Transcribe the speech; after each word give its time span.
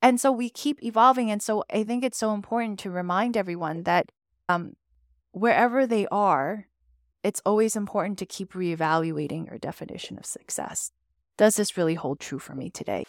And 0.00 0.20
so 0.20 0.30
we 0.30 0.48
keep 0.48 0.82
evolving. 0.82 1.30
And 1.30 1.42
so 1.42 1.64
I 1.72 1.84
think 1.84 2.04
it's 2.04 2.18
so 2.18 2.32
important 2.32 2.78
to 2.80 2.90
remind 2.90 3.36
everyone 3.36 3.82
that 3.82 4.12
um, 4.48 4.74
wherever 5.32 5.86
they 5.86 6.06
are, 6.08 6.66
it's 7.24 7.42
always 7.44 7.74
important 7.74 8.18
to 8.18 8.26
keep 8.26 8.52
reevaluating 8.52 9.48
your 9.48 9.58
definition 9.58 10.18
of 10.18 10.24
success. 10.24 10.92
Does 11.36 11.56
this 11.56 11.76
really 11.76 11.94
hold 11.94 12.20
true 12.20 12.38
for 12.38 12.54
me 12.54 12.70
today? 12.70 13.04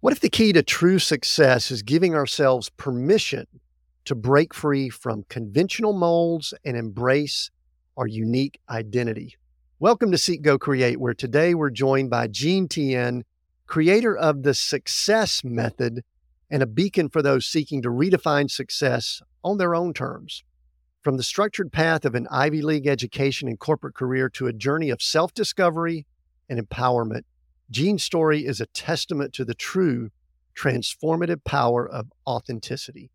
What 0.00 0.12
if 0.12 0.20
the 0.20 0.28
key 0.28 0.52
to 0.52 0.64
true 0.64 0.98
success 0.98 1.70
is 1.70 1.82
giving 1.82 2.14
ourselves 2.14 2.68
permission 2.70 3.46
to 4.04 4.14
break 4.14 4.52
free 4.52 4.88
from 4.88 5.24
conventional 5.28 5.92
molds 5.92 6.52
and 6.64 6.76
embrace 6.76 7.50
our 7.96 8.06
unique 8.06 8.60
identity? 8.68 9.36
Welcome 9.78 10.10
to 10.12 10.18
Seek 10.18 10.42
Go 10.42 10.58
Create, 10.58 11.00
where 11.00 11.14
today 11.14 11.54
we're 11.54 11.70
joined 11.70 12.10
by 12.10 12.26
Jean 12.26 12.68
Tien, 12.68 13.24
creator 13.66 14.16
of 14.16 14.42
the 14.42 14.54
Success 14.54 15.42
Method 15.44 16.04
and 16.50 16.62
a 16.62 16.66
beacon 16.66 17.08
for 17.08 17.22
those 17.22 17.46
seeking 17.46 17.82
to 17.82 17.88
redefine 17.88 18.50
success 18.50 19.22
on 19.42 19.58
their 19.58 19.74
own 19.74 19.94
terms. 19.94 20.44
From 21.00 21.16
the 21.16 21.22
structured 21.22 21.72
path 21.72 22.04
of 22.04 22.14
an 22.14 22.28
Ivy 22.30 22.62
League 22.62 22.86
education 22.86 23.48
and 23.48 23.58
corporate 23.58 23.94
career 23.94 24.28
to 24.30 24.46
a 24.46 24.52
journey 24.52 24.90
of 24.90 25.02
self 25.02 25.34
discovery 25.34 26.06
and 26.48 26.60
empowerment, 26.60 27.22
Jean's 27.70 28.04
story 28.04 28.46
is 28.46 28.60
a 28.60 28.66
testament 28.66 29.32
to 29.32 29.44
the 29.44 29.54
true 29.54 30.10
transformative 30.54 31.42
power 31.42 31.88
of 31.88 32.12
authenticity. 32.26 33.10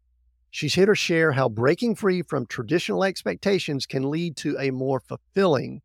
She's 0.49 0.73
here 0.73 0.85
to 0.85 0.95
share 0.95 1.33
how 1.33 1.49
breaking 1.49 1.95
free 1.95 2.21
from 2.21 2.45
traditional 2.45 3.03
expectations 3.03 3.85
can 3.85 4.09
lead 4.09 4.37
to 4.37 4.57
a 4.57 4.71
more 4.71 4.99
fulfilling 4.99 5.81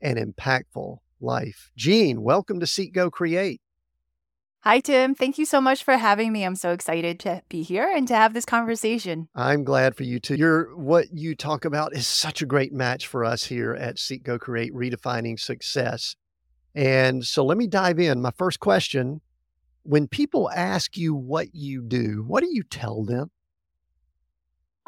and 0.00 0.18
impactful 0.18 0.98
life. 1.20 1.70
Jean, 1.76 2.22
welcome 2.22 2.60
to 2.60 2.66
Seek 2.66 2.92
Go 2.92 3.10
Create. 3.10 3.60
Hi, 4.62 4.80
Tim. 4.80 5.14
Thank 5.14 5.38
you 5.38 5.44
so 5.44 5.60
much 5.60 5.84
for 5.84 5.96
having 5.96 6.32
me. 6.32 6.44
I'm 6.44 6.56
so 6.56 6.72
excited 6.72 7.20
to 7.20 7.42
be 7.48 7.62
here 7.62 7.90
and 7.94 8.08
to 8.08 8.14
have 8.14 8.34
this 8.34 8.44
conversation. 8.44 9.28
I'm 9.34 9.62
glad 9.64 9.94
for 9.94 10.02
you 10.02 10.18
too. 10.18 10.34
Your 10.34 10.76
what 10.76 11.06
you 11.12 11.34
talk 11.34 11.64
about 11.64 11.94
is 11.94 12.06
such 12.06 12.42
a 12.42 12.46
great 12.46 12.72
match 12.72 13.06
for 13.06 13.24
us 13.24 13.44
here 13.44 13.74
at 13.74 13.98
Seek 13.98 14.24
Go 14.24 14.38
Create, 14.38 14.74
redefining 14.74 15.38
success. 15.38 16.16
And 16.74 17.24
so 17.24 17.44
let 17.44 17.56
me 17.56 17.66
dive 17.66 17.98
in. 17.98 18.20
My 18.20 18.32
first 18.36 18.60
question 18.60 19.20
when 19.84 20.06
people 20.06 20.50
ask 20.50 20.96
you 20.96 21.14
what 21.14 21.54
you 21.54 21.80
do, 21.80 22.24
what 22.26 22.42
do 22.42 22.50
you 22.52 22.62
tell 22.62 23.04
them? 23.04 23.30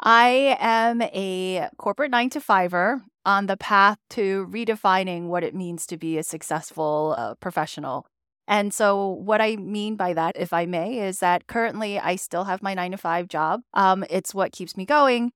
I 0.01 0.57
am 0.59 1.01
a 1.01 1.69
corporate 1.77 2.09
nine 2.09 2.31
to 2.31 2.41
fiver 2.41 3.03
on 3.23 3.45
the 3.45 3.57
path 3.57 3.99
to 4.11 4.47
redefining 4.49 5.27
what 5.27 5.43
it 5.43 5.53
means 5.53 5.85
to 5.87 5.97
be 5.97 6.17
a 6.17 6.23
successful 6.23 7.13
uh, 7.17 7.35
professional. 7.35 8.07
And 8.47 8.73
so, 8.73 9.07
what 9.07 9.41
I 9.41 9.55
mean 9.57 9.95
by 9.95 10.13
that, 10.13 10.35
if 10.35 10.53
I 10.53 10.65
may, 10.65 10.99
is 10.99 11.19
that 11.19 11.45
currently 11.45 11.99
I 11.99 12.15
still 12.15 12.45
have 12.45 12.63
my 12.63 12.73
nine 12.73 12.91
to 12.91 12.97
five 12.97 13.27
job. 13.27 13.61
Um, 13.75 14.03
it's 14.09 14.33
what 14.33 14.51
keeps 14.51 14.75
me 14.75 14.85
going. 14.85 15.31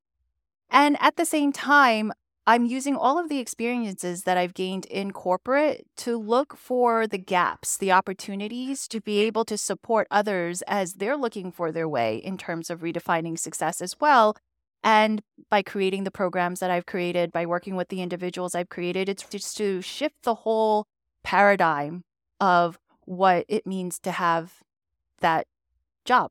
And 0.72 0.98
at 1.00 1.16
the 1.16 1.26
same 1.26 1.54
time, 1.54 2.12
I'm 2.48 2.66
using 2.66 2.96
all 2.96 3.18
of 3.20 3.30
the 3.30 3.40
experiences 3.40 4.24
that 4.24 4.38
I've 4.38 4.54
gained 4.54 4.86
in 4.88 5.12
corporate 5.12 5.86
to 5.98 6.18
look 6.18 6.58
for 6.58 7.08
the 7.08 7.18
gaps, 7.18 7.78
the 7.78 7.92
opportunities 7.92 8.88
to 8.90 9.00
be 9.00 9.20
able 9.22 9.46
to 9.46 9.58
support 9.58 10.08
others 10.10 10.62
as 10.64 10.94
they're 10.94 11.18
looking 11.18 11.52
for 11.52 11.72
their 11.72 11.88
way 11.88 12.18
in 12.18 12.38
terms 12.38 12.70
of 12.70 12.82
redefining 12.82 13.38
success 13.38 13.80
as 13.82 13.96
well. 14.00 14.36
And 14.86 15.24
by 15.50 15.64
creating 15.64 16.04
the 16.04 16.12
programs 16.12 16.60
that 16.60 16.70
I've 16.70 16.86
created, 16.86 17.32
by 17.32 17.48
working 17.48 17.76
with 17.76 17.90
the 17.90 18.04
individuals 18.04 18.54
I've 18.54 18.70
created, 18.70 19.10
it's 19.10 19.24
just 19.24 19.58
to 19.58 19.82
shift 19.82 20.16
the 20.24 20.36
whole 20.36 20.86
paradigm 21.24 22.04
of 22.40 22.78
what 23.06 23.46
it 23.50 23.66
means 23.66 23.98
to 24.00 24.12
have 24.12 24.62
that 25.22 25.48
job. 26.06 26.30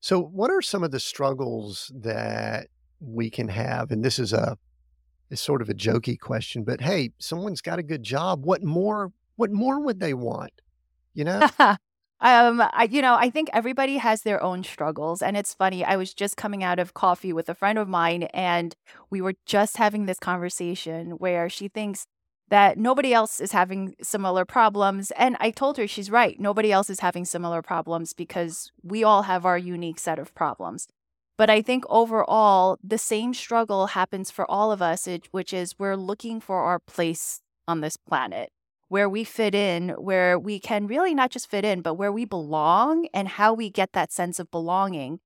So, 0.00 0.20
what 0.20 0.50
are 0.50 0.60
some 0.60 0.82
of 0.82 0.90
the 0.90 0.98
struggles 0.98 1.92
that 1.94 2.66
we 3.00 3.30
can 3.30 3.48
have? 3.48 3.92
And 3.92 4.04
this 4.04 4.18
is 4.18 4.32
a 4.32 4.58
is 5.30 5.40
sort 5.40 5.62
of 5.62 5.68
a 5.68 5.74
jokey 5.74 6.18
question, 6.18 6.64
but 6.64 6.80
hey, 6.80 7.12
someone's 7.18 7.60
got 7.60 7.78
a 7.78 7.84
good 7.84 8.02
job. 8.02 8.44
What 8.44 8.64
more? 8.64 9.12
What 9.36 9.52
more 9.52 9.80
would 9.80 10.00
they 10.00 10.12
want? 10.12 10.52
You 11.14 11.24
know. 11.24 11.48
um, 12.20 12.62
I, 12.72 12.88
you 12.90 13.02
know, 13.02 13.14
I 13.14 13.28
think 13.28 13.50
everybody 13.52 13.98
has 13.98 14.22
their 14.22 14.42
own 14.42 14.64
struggles, 14.64 15.20
and 15.20 15.36
it's 15.36 15.52
funny. 15.52 15.84
I 15.84 15.96
was 15.96 16.14
just 16.14 16.36
coming 16.36 16.62
out 16.64 16.78
of 16.78 16.94
coffee 16.94 17.32
with 17.32 17.48
a 17.48 17.54
friend 17.54 17.78
of 17.78 17.88
mine, 17.88 18.24
and 18.34 18.74
we 19.10 19.20
were 19.20 19.34
just 19.46 19.76
having 19.76 20.06
this 20.06 20.18
conversation 20.18 21.12
where 21.12 21.48
she 21.48 21.68
thinks 21.68 22.06
that 22.48 22.78
nobody 22.78 23.12
else 23.12 23.40
is 23.40 23.52
having 23.52 23.94
similar 24.02 24.44
problems. 24.44 25.10
And 25.12 25.36
I 25.40 25.50
told 25.50 25.76
her 25.76 25.86
she's 25.86 26.10
right. 26.10 26.38
Nobody 26.38 26.70
else 26.70 26.90
is 26.90 27.00
having 27.00 27.24
similar 27.24 27.62
problems 27.62 28.12
because 28.12 28.70
we 28.82 29.02
all 29.02 29.22
have 29.22 29.44
our 29.46 29.58
unique 29.58 29.98
set 29.98 30.18
of 30.18 30.34
problems. 30.34 30.86
But 31.36 31.50
I 31.50 31.62
think 31.62 31.84
overall, 31.88 32.78
the 32.82 32.98
same 32.98 33.34
struggle 33.34 33.88
happens 33.88 34.30
for 34.30 34.48
all 34.48 34.70
of 34.70 34.80
us, 34.80 35.08
which 35.32 35.52
is 35.52 35.78
we're 35.78 35.96
looking 35.96 36.40
for 36.40 36.60
our 36.60 36.78
place 36.78 37.40
on 37.66 37.80
this 37.80 37.96
planet, 37.96 38.50
where 38.94 39.08
we 39.08 39.24
fit 39.24 39.56
in, 39.56 39.88
where 39.98 40.38
we 40.38 40.60
can 40.60 40.86
really 40.86 41.16
not 41.16 41.28
just 41.28 41.50
fit 41.50 41.64
in, 41.64 41.80
but 41.80 41.94
where 41.94 42.12
we 42.12 42.24
belong 42.24 43.08
and 43.12 43.26
how 43.26 43.52
we 43.52 43.68
get 43.68 43.92
that 43.92 44.12
sense 44.12 44.38
of 44.38 44.48
belonging. 44.52 45.18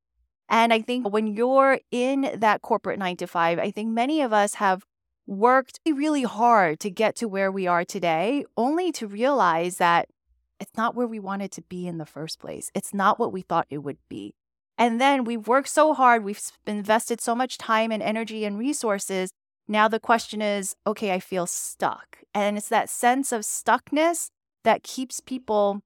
And 0.48 0.72
I 0.72 0.80
think 0.80 1.12
when 1.12 1.26
you're 1.26 1.78
in 1.90 2.30
that 2.34 2.62
corporate 2.62 2.98
nine 2.98 3.18
to 3.18 3.26
five, 3.26 3.58
I 3.58 3.70
think 3.70 3.90
many 3.90 4.22
of 4.22 4.32
us 4.32 4.54
have 4.54 4.84
worked 5.26 5.80
really 5.86 6.22
hard 6.22 6.80
to 6.80 6.88
get 6.88 7.14
to 7.16 7.28
where 7.28 7.52
we 7.52 7.66
are 7.66 7.84
today, 7.84 8.46
only 8.56 8.90
to 8.92 9.06
realize 9.06 9.76
that 9.76 10.08
it's 10.58 10.74
not 10.74 10.94
where 10.94 11.06
we 11.06 11.20
wanted 11.20 11.52
to 11.52 11.60
be 11.60 11.86
in 11.86 11.98
the 11.98 12.06
first 12.06 12.40
place. 12.40 12.70
It's 12.74 12.94
not 12.94 13.18
what 13.18 13.34
we 13.34 13.42
thought 13.42 13.66
it 13.68 13.82
would 13.84 13.98
be. 14.08 14.34
And 14.78 14.98
then 14.98 15.24
we've 15.24 15.46
worked 15.46 15.68
so 15.68 15.92
hard, 15.92 16.24
we've 16.24 16.40
invested 16.66 17.20
so 17.20 17.34
much 17.34 17.58
time 17.58 17.92
and 17.92 18.02
energy 18.02 18.46
and 18.46 18.58
resources. 18.58 19.30
Now 19.68 19.86
the 19.86 20.00
question 20.00 20.40
is 20.40 20.74
okay, 20.86 21.12
I 21.12 21.20
feel 21.20 21.46
stuck. 21.46 22.18
And 22.34 22.56
it's 22.56 22.68
that 22.68 22.88
sense 22.88 23.32
of 23.32 23.42
stuckness 23.42 24.30
that 24.64 24.82
keeps 24.82 25.20
people, 25.20 25.82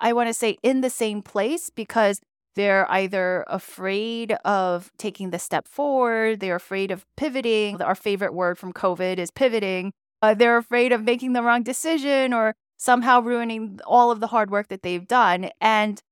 I 0.00 0.12
want 0.12 0.28
to 0.28 0.34
say, 0.34 0.58
in 0.62 0.82
the 0.82 0.90
same 0.90 1.22
place 1.22 1.70
because 1.70 2.20
they're 2.54 2.90
either 2.90 3.44
afraid 3.46 4.32
of 4.44 4.90
taking 4.98 5.30
the 5.30 5.38
step 5.38 5.68
forward, 5.68 6.40
they're 6.40 6.56
afraid 6.56 6.90
of 6.90 7.06
pivoting. 7.16 7.80
Our 7.80 7.94
favorite 7.94 8.34
word 8.34 8.58
from 8.58 8.72
COVID 8.72 9.18
is 9.18 9.30
pivoting. 9.30 9.92
Uh, 10.20 10.34
they're 10.34 10.56
afraid 10.56 10.92
of 10.92 11.04
making 11.04 11.32
the 11.32 11.42
wrong 11.42 11.62
decision 11.62 12.32
or 12.32 12.54
somehow 12.76 13.20
ruining 13.20 13.78
all 13.86 14.10
of 14.10 14.20
the 14.20 14.26
hard 14.28 14.50
work 14.50 14.68
that 14.68 14.82
they've 14.82 15.06
done. 15.06 15.50
And 15.60 16.02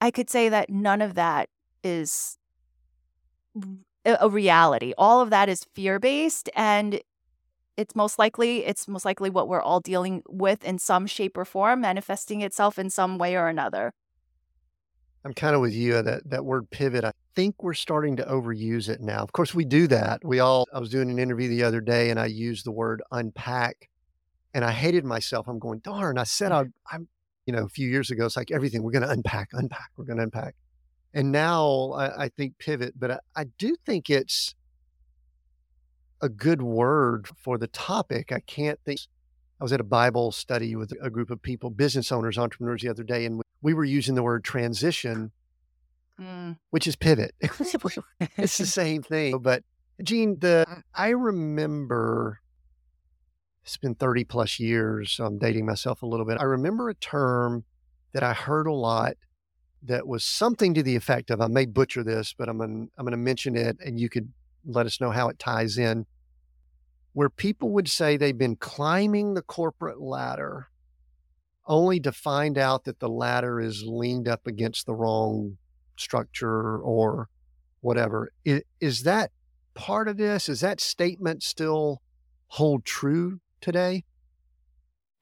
I 0.00 0.10
could 0.10 0.28
say 0.28 0.48
that 0.50 0.68
none 0.68 1.00
of 1.00 1.14
that 1.14 1.48
is 1.82 2.38
a 4.04 4.28
reality. 4.28 4.92
All 4.98 5.20
of 5.20 5.30
that 5.30 5.48
is 5.48 5.64
fear 5.74 5.98
based 5.98 6.50
and 6.54 7.00
it's 7.76 7.96
most 7.96 8.18
likely 8.18 8.64
it's 8.64 8.86
most 8.86 9.04
likely 9.04 9.30
what 9.30 9.48
we're 9.48 9.62
all 9.62 9.80
dealing 9.80 10.22
with 10.28 10.62
in 10.64 10.78
some 10.78 11.06
shape 11.06 11.36
or 11.36 11.44
form 11.44 11.80
manifesting 11.80 12.40
itself 12.40 12.78
in 12.78 12.90
some 12.90 13.18
way 13.18 13.36
or 13.36 13.48
another. 13.48 13.92
I'm 15.24 15.32
kind 15.32 15.54
of 15.54 15.62
with 15.62 15.72
you 15.72 15.96
uh, 15.96 16.02
that 16.02 16.30
that 16.30 16.44
word 16.44 16.70
pivot. 16.70 17.04
I 17.04 17.12
think 17.34 17.62
we're 17.62 17.74
starting 17.74 18.16
to 18.16 18.24
overuse 18.24 18.88
it 18.88 19.00
now. 19.00 19.18
Of 19.18 19.32
course 19.32 19.54
we 19.54 19.64
do 19.64 19.86
that. 19.88 20.20
We 20.24 20.38
all 20.38 20.66
I 20.72 20.78
was 20.78 20.90
doing 20.90 21.10
an 21.10 21.18
interview 21.18 21.48
the 21.48 21.64
other 21.64 21.80
day 21.80 22.10
and 22.10 22.20
I 22.20 22.26
used 22.26 22.66
the 22.66 22.72
word 22.72 23.02
unpack 23.10 23.88
and 24.52 24.64
I 24.64 24.70
hated 24.70 25.04
myself. 25.04 25.48
I'm 25.48 25.58
going, 25.58 25.80
darn, 25.80 26.18
I 26.18 26.24
said 26.24 26.52
I, 26.52 26.64
I'm 26.92 27.08
you 27.46 27.52
know, 27.52 27.64
a 27.64 27.68
few 27.68 27.88
years 27.88 28.10
ago, 28.10 28.26
it's 28.26 28.36
like 28.36 28.50
everything 28.50 28.82
we're 28.82 28.92
going 28.92 29.02
to 29.02 29.10
unpack, 29.10 29.50
unpack, 29.52 29.90
we're 29.96 30.04
going 30.04 30.16
to 30.16 30.24
unpack. 30.24 30.54
And 31.14 31.30
now 31.30 31.92
I, 31.92 32.24
I 32.24 32.28
think 32.28 32.58
pivot, 32.58 32.94
but 32.98 33.10
I, 33.12 33.18
I 33.36 33.44
do 33.56 33.76
think 33.86 34.10
it's 34.10 34.54
a 36.20 36.28
good 36.28 36.60
word 36.60 37.28
for 37.36 37.56
the 37.56 37.68
topic. 37.68 38.32
I 38.32 38.40
can't 38.40 38.78
think. 38.84 39.00
I 39.60 39.64
was 39.64 39.72
at 39.72 39.80
a 39.80 39.84
Bible 39.84 40.32
study 40.32 40.74
with 40.74 40.92
a 41.00 41.08
group 41.08 41.30
of 41.30 41.40
people, 41.40 41.70
business 41.70 42.10
owners, 42.10 42.36
entrepreneurs 42.36 42.82
the 42.82 42.88
other 42.88 43.04
day, 43.04 43.24
and 43.24 43.40
we 43.62 43.72
were 43.72 43.84
using 43.84 44.16
the 44.16 44.22
word 44.22 44.42
transition, 44.42 45.30
mm. 46.20 46.56
which 46.70 46.88
is 46.88 46.96
pivot. 46.96 47.34
it's 47.40 48.58
the 48.58 48.66
same 48.66 49.02
thing. 49.02 49.38
But 49.38 49.62
Jean, 50.02 50.38
the 50.40 50.82
I 50.92 51.10
remember 51.10 52.40
it's 53.64 53.76
been 53.78 53.94
30 53.94 54.24
plus 54.24 54.60
years. 54.60 55.12
So 55.12 55.24
I'm 55.24 55.38
dating 55.38 55.66
myself 55.66 56.02
a 56.02 56.06
little 56.06 56.26
bit. 56.26 56.38
I 56.38 56.44
remember 56.44 56.88
a 56.90 56.94
term 56.94 57.64
that 58.12 58.22
I 58.22 58.34
heard 58.34 58.66
a 58.66 58.72
lot 58.72 59.14
that 59.84 60.06
was 60.06 60.24
something 60.24 60.74
to 60.74 60.82
the 60.82 60.96
effect 60.96 61.30
of 61.30 61.40
I 61.40 61.46
may 61.46 61.66
butcher 61.66 62.02
this, 62.02 62.34
but 62.36 62.48
I'm 62.48 62.58
gonna, 62.58 62.86
I'm 62.96 63.04
going 63.04 63.12
to 63.12 63.16
mention 63.16 63.56
it 63.56 63.76
and 63.84 63.98
you 63.98 64.08
could 64.08 64.32
let 64.64 64.86
us 64.86 65.00
know 65.00 65.10
how 65.10 65.28
it 65.28 65.38
ties 65.38 65.78
in. 65.78 66.06
Where 67.12 67.30
people 67.30 67.70
would 67.70 67.88
say 67.88 68.16
they've 68.16 68.36
been 68.36 68.56
climbing 68.56 69.34
the 69.34 69.42
corporate 69.42 70.00
ladder 70.00 70.68
only 71.66 72.00
to 72.00 72.12
find 72.12 72.58
out 72.58 72.84
that 72.84 72.98
the 72.98 73.08
ladder 73.08 73.60
is 73.60 73.84
leaned 73.86 74.28
up 74.28 74.46
against 74.46 74.86
the 74.86 74.94
wrong 74.94 75.56
structure 75.96 76.78
or 76.78 77.28
whatever. 77.80 78.32
Is, 78.44 78.62
is 78.80 79.02
that 79.04 79.30
part 79.74 80.08
of 80.08 80.16
this? 80.16 80.48
Is 80.48 80.60
that 80.60 80.80
statement 80.80 81.42
still 81.42 82.00
hold 82.48 82.84
true 82.84 83.40
today? 83.60 84.04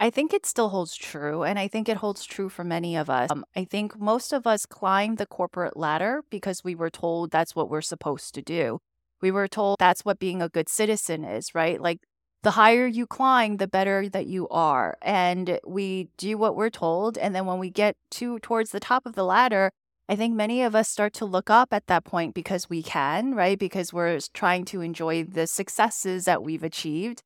I 0.02 0.10
think 0.10 0.34
it 0.34 0.44
still 0.44 0.70
holds 0.70 0.96
true. 0.96 1.44
And 1.44 1.60
I 1.60 1.68
think 1.68 1.88
it 1.88 1.98
holds 1.98 2.24
true 2.24 2.48
for 2.48 2.64
many 2.64 2.96
of 2.96 3.08
us. 3.08 3.30
Um, 3.30 3.44
I 3.54 3.62
think 3.62 4.00
most 4.00 4.32
of 4.32 4.48
us 4.48 4.66
climb 4.66 5.14
the 5.14 5.26
corporate 5.26 5.76
ladder 5.76 6.22
because 6.28 6.64
we 6.64 6.74
were 6.74 6.90
told 6.90 7.30
that's 7.30 7.54
what 7.54 7.70
we're 7.70 7.82
supposed 7.82 8.34
to 8.34 8.42
do. 8.42 8.80
We 9.20 9.30
were 9.30 9.46
told 9.46 9.76
that's 9.78 10.04
what 10.04 10.18
being 10.18 10.42
a 10.42 10.48
good 10.48 10.68
citizen 10.68 11.22
is, 11.22 11.54
right? 11.54 11.80
Like 11.80 12.00
the 12.42 12.50
higher 12.50 12.84
you 12.84 13.06
climb, 13.06 13.58
the 13.58 13.68
better 13.68 14.08
that 14.08 14.26
you 14.26 14.48
are. 14.48 14.98
And 15.02 15.60
we 15.64 16.08
do 16.16 16.36
what 16.36 16.56
we're 16.56 16.68
told. 16.68 17.16
And 17.16 17.32
then 17.32 17.46
when 17.46 17.60
we 17.60 17.70
get 17.70 17.94
to 18.18 18.40
towards 18.40 18.72
the 18.72 18.80
top 18.80 19.06
of 19.06 19.14
the 19.14 19.24
ladder, 19.24 19.70
I 20.08 20.16
think 20.16 20.34
many 20.34 20.64
of 20.64 20.74
us 20.74 20.88
start 20.88 21.12
to 21.14 21.24
look 21.24 21.48
up 21.48 21.72
at 21.72 21.86
that 21.86 22.02
point 22.02 22.34
because 22.34 22.68
we 22.68 22.82
can, 22.82 23.36
right? 23.36 23.56
Because 23.56 23.92
we're 23.92 24.18
trying 24.34 24.64
to 24.64 24.80
enjoy 24.80 25.22
the 25.22 25.46
successes 25.46 26.24
that 26.24 26.42
we've 26.42 26.64
achieved. 26.64 27.22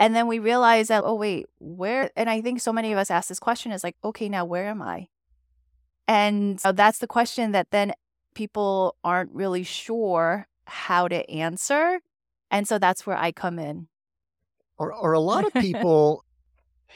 And 0.00 0.16
then 0.16 0.26
we 0.26 0.38
realize 0.38 0.88
that, 0.88 1.04
oh, 1.04 1.14
wait, 1.14 1.44
where? 1.58 2.10
And 2.16 2.30
I 2.30 2.40
think 2.40 2.62
so 2.62 2.72
many 2.72 2.90
of 2.90 2.98
us 2.98 3.10
ask 3.10 3.28
this 3.28 3.38
question 3.38 3.70
is 3.70 3.84
like, 3.84 3.96
okay, 4.02 4.30
now 4.30 4.46
where 4.46 4.66
am 4.66 4.80
I? 4.80 5.08
And 6.08 6.58
so 6.58 6.72
that's 6.72 6.98
the 6.98 7.06
question 7.06 7.52
that 7.52 7.70
then 7.70 7.92
people 8.34 8.96
aren't 9.04 9.30
really 9.32 9.62
sure 9.62 10.48
how 10.64 11.06
to 11.06 11.30
answer. 11.30 12.00
And 12.50 12.66
so 12.66 12.78
that's 12.78 13.06
where 13.06 13.16
I 13.16 13.30
come 13.30 13.58
in. 13.58 13.88
Or, 14.78 14.90
or 14.90 15.12
a 15.12 15.20
lot 15.20 15.44
of 15.44 15.52
people, 15.60 16.24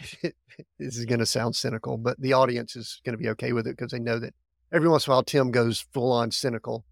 this 0.23 0.33
is 0.97 1.05
going 1.05 1.19
to 1.19 1.27
sound 1.27 1.57
cynical, 1.57 1.99
but 1.99 2.19
the 2.19 2.33
audience 2.33 2.75
is 2.75 3.03
going 3.05 3.19
to 3.19 3.23
be 3.23 3.29
okay 3.29 3.53
with 3.53 3.67
it 3.67 3.77
because 3.77 3.93
they 3.93 3.99
know 3.99 4.19
that 4.19 4.33
every 4.73 4.89
once 4.89 5.07
in 5.07 5.11
a 5.11 5.17
while 5.17 5.23
Tim 5.23 5.51
goes 5.51 5.85
full 5.93 6.11
on 6.11 6.31
cynical. 6.31 6.87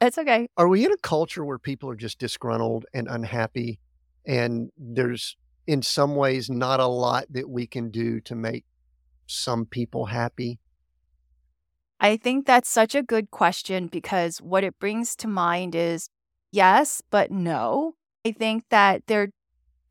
It's 0.00 0.16
okay. 0.16 0.48
Are 0.56 0.68
we 0.68 0.86
in 0.86 0.92
a 0.92 0.96
culture 0.96 1.44
where 1.44 1.58
people 1.58 1.90
are 1.90 1.96
just 1.96 2.18
disgruntled 2.18 2.86
and 2.94 3.08
unhappy? 3.08 3.78
And 4.28 4.70
there's, 4.76 5.36
in 5.66 5.82
some 5.82 6.14
ways, 6.14 6.48
not 6.48 6.78
a 6.78 6.86
lot 6.86 7.24
that 7.30 7.48
we 7.48 7.66
can 7.66 7.90
do 7.90 8.20
to 8.20 8.36
make 8.36 8.64
some 9.26 9.66
people 9.66 10.06
happy? 10.06 10.60
I 12.00 12.16
think 12.16 12.46
that's 12.46 12.68
such 12.68 12.94
a 12.94 13.02
good 13.02 13.30
question 13.30 13.88
because 13.88 14.38
what 14.38 14.62
it 14.64 14.78
brings 14.78 15.16
to 15.16 15.28
mind 15.28 15.74
is 15.74 16.08
yes, 16.52 17.02
but 17.10 17.30
no. 17.30 17.94
I 18.24 18.32
think 18.32 18.64
that 18.70 19.02
they're 19.06 19.30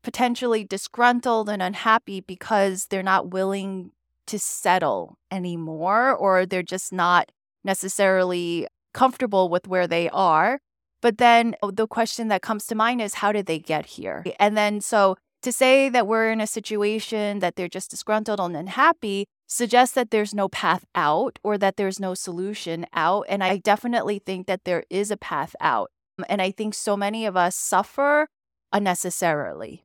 potentially 0.02 0.64
disgruntled 0.64 1.48
and 1.48 1.60
unhappy 1.60 2.20
because 2.20 2.86
they're 2.86 3.02
not 3.02 3.30
willing 3.30 3.90
to 4.26 4.38
settle 4.38 5.18
anymore, 5.30 6.14
or 6.14 6.46
they're 6.46 6.62
just 6.62 6.92
not 6.92 7.32
necessarily 7.64 8.66
comfortable 8.94 9.48
with 9.48 9.66
where 9.66 9.86
they 9.86 10.08
are. 10.10 10.60
But 11.00 11.18
then 11.18 11.54
oh, 11.62 11.70
the 11.70 11.86
question 11.86 12.28
that 12.28 12.42
comes 12.42 12.66
to 12.66 12.74
mind 12.74 13.00
is 13.00 13.14
how 13.14 13.32
did 13.32 13.46
they 13.46 13.58
get 13.58 13.86
here? 13.86 14.24
And 14.38 14.56
then 14.56 14.80
so 14.80 15.16
to 15.42 15.52
say 15.52 15.88
that 15.88 16.06
we're 16.06 16.30
in 16.30 16.40
a 16.40 16.46
situation 16.46 17.38
that 17.38 17.56
they're 17.56 17.68
just 17.68 17.90
disgruntled 17.90 18.40
and 18.40 18.56
unhappy 18.56 19.26
suggests 19.46 19.94
that 19.94 20.10
there's 20.10 20.34
no 20.34 20.48
path 20.48 20.84
out 20.94 21.38
or 21.42 21.56
that 21.58 21.76
there's 21.76 22.00
no 22.00 22.14
solution 22.14 22.86
out. 22.92 23.24
And 23.28 23.42
I 23.42 23.58
definitely 23.58 24.18
think 24.18 24.46
that 24.46 24.64
there 24.64 24.84
is 24.90 25.10
a 25.10 25.16
path 25.16 25.54
out. 25.60 25.90
And 26.28 26.42
I 26.42 26.50
think 26.50 26.74
so 26.74 26.96
many 26.96 27.24
of 27.24 27.36
us 27.36 27.54
suffer 27.54 28.28
unnecessarily. 28.72 29.84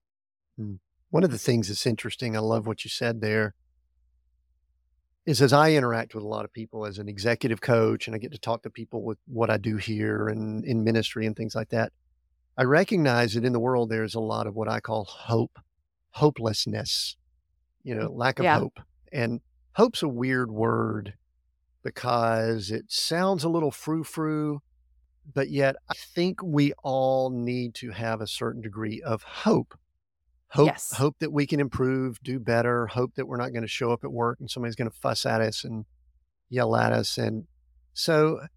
Hmm. 0.57 0.75
One 1.12 1.24
of 1.24 1.30
the 1.30 1.38
things 1.38 1.68
that's 1.68 1.86
interesting, 1.86 2.36
I 2.36 2.39
love 2.39 2.66
what 2.66 2.83
you 2.83 2.89
said 2.89 3.21
there, 3.21 3.54
is 5.25 5.42
as 5.42 5.54
I 5.54 5.72
interact 5.72 6.14
with 6.14 6.24
a 6.24 6.28
lot 6.28 6.46
of 6.46 6.52
people 6.52 6.86
as 6.86 6.98
an 6.98 7.08
executive 7.08 7.62
coach 7.62 8.08
and 8.08 8.16
I 8.16 8.20
get 8.20 8.34
to 8.34 8.38
talk 8.38 8.64
to 8.64 8.70
people 8.70 9.04
with 9.04 9.18
what 9.28 9.50
I 9.50 9.58
do 9.58 9.78
here 9.78 10.28
and 10.28 10.66
in 10.66 10.84
ministry 10.84 11.25
and 11.25 11.36
things 11.36 11.56
like 11.56 11.70
that, 11.70 11.94
I 12.58 12.64
recognize 12.64 13.34
that 13.34 13.46
in 13.46 13.54
the 13.54 13.60
world 13.60 13.90
there's 13.90 14.16
a 14.16 14.20
lot 14.20 14.48
of 14.48 14.56
what 14.56 14.68
I 14.68 14.80
call 14.80 15.06
hope, 15.06 15.60
hopelessness, 16.12 17.16
you 17.84 17.96
know, 17.96 18.10
mm, 18.10 18.18
lack 18.18 18.40
of 18.40 18.46
yeah. 18.46 18.60
hope. 18.60 18.80
And 19.12 19.40
hope's 19.74 20.04
a 20.04 20.08
weird 20.08 20.52
word 20.52 21.14
because 21.84 22.69
it 22.69 22.86
sounds 22.90 23.44
a 23.44 23.50
little 23.50 23.72
frou 23.72 24.04
frou, 24.04 24.62
but 25.34 25.50
yet 25.50 25.76
I 25.90 25.94
think 25.96 26.42
we 26.44 26.74
all 26.84 27.30
need 27.30 27.76
to 27.76 27.92
have 27.92 28.19
a 28.19 28.28
certain 28.28 28.62
degree 28.62 29.02
of 29.02 29.24
hope 29.24 29.78
hope 30.54 30.68
yes. 30.68 30.94
hope 30.94 31.16
that 31.20 31.32
we 31.32 31.48
can 31.48 31.60
improve, 31.60 32.22
do 32.22 32.40
better, 32.40 32.88
hope 32.88 33.16
that 33.16 33.28
we're 33.28 33.38
not 33.38 33.52
going 33.54 33.64
to 33.64 33.68
show 33.68 33.92
up 33.92 34.04
at 34.04 34.12
work 34.12 34.40
and 34.40 34.50
somebody's 34.50 34.76
going 34.76 34.90
to 34.90 34.96
fuss 34.96 35.26
at 35.26 35.42
us 35.42 35.64
and 35.64 35.86
yell 36.50 36.76
at 36.76 36.94
us. 36.94 37.18
And 37.18 37.46
so 37.94 38.40
uh, 38.44 38.48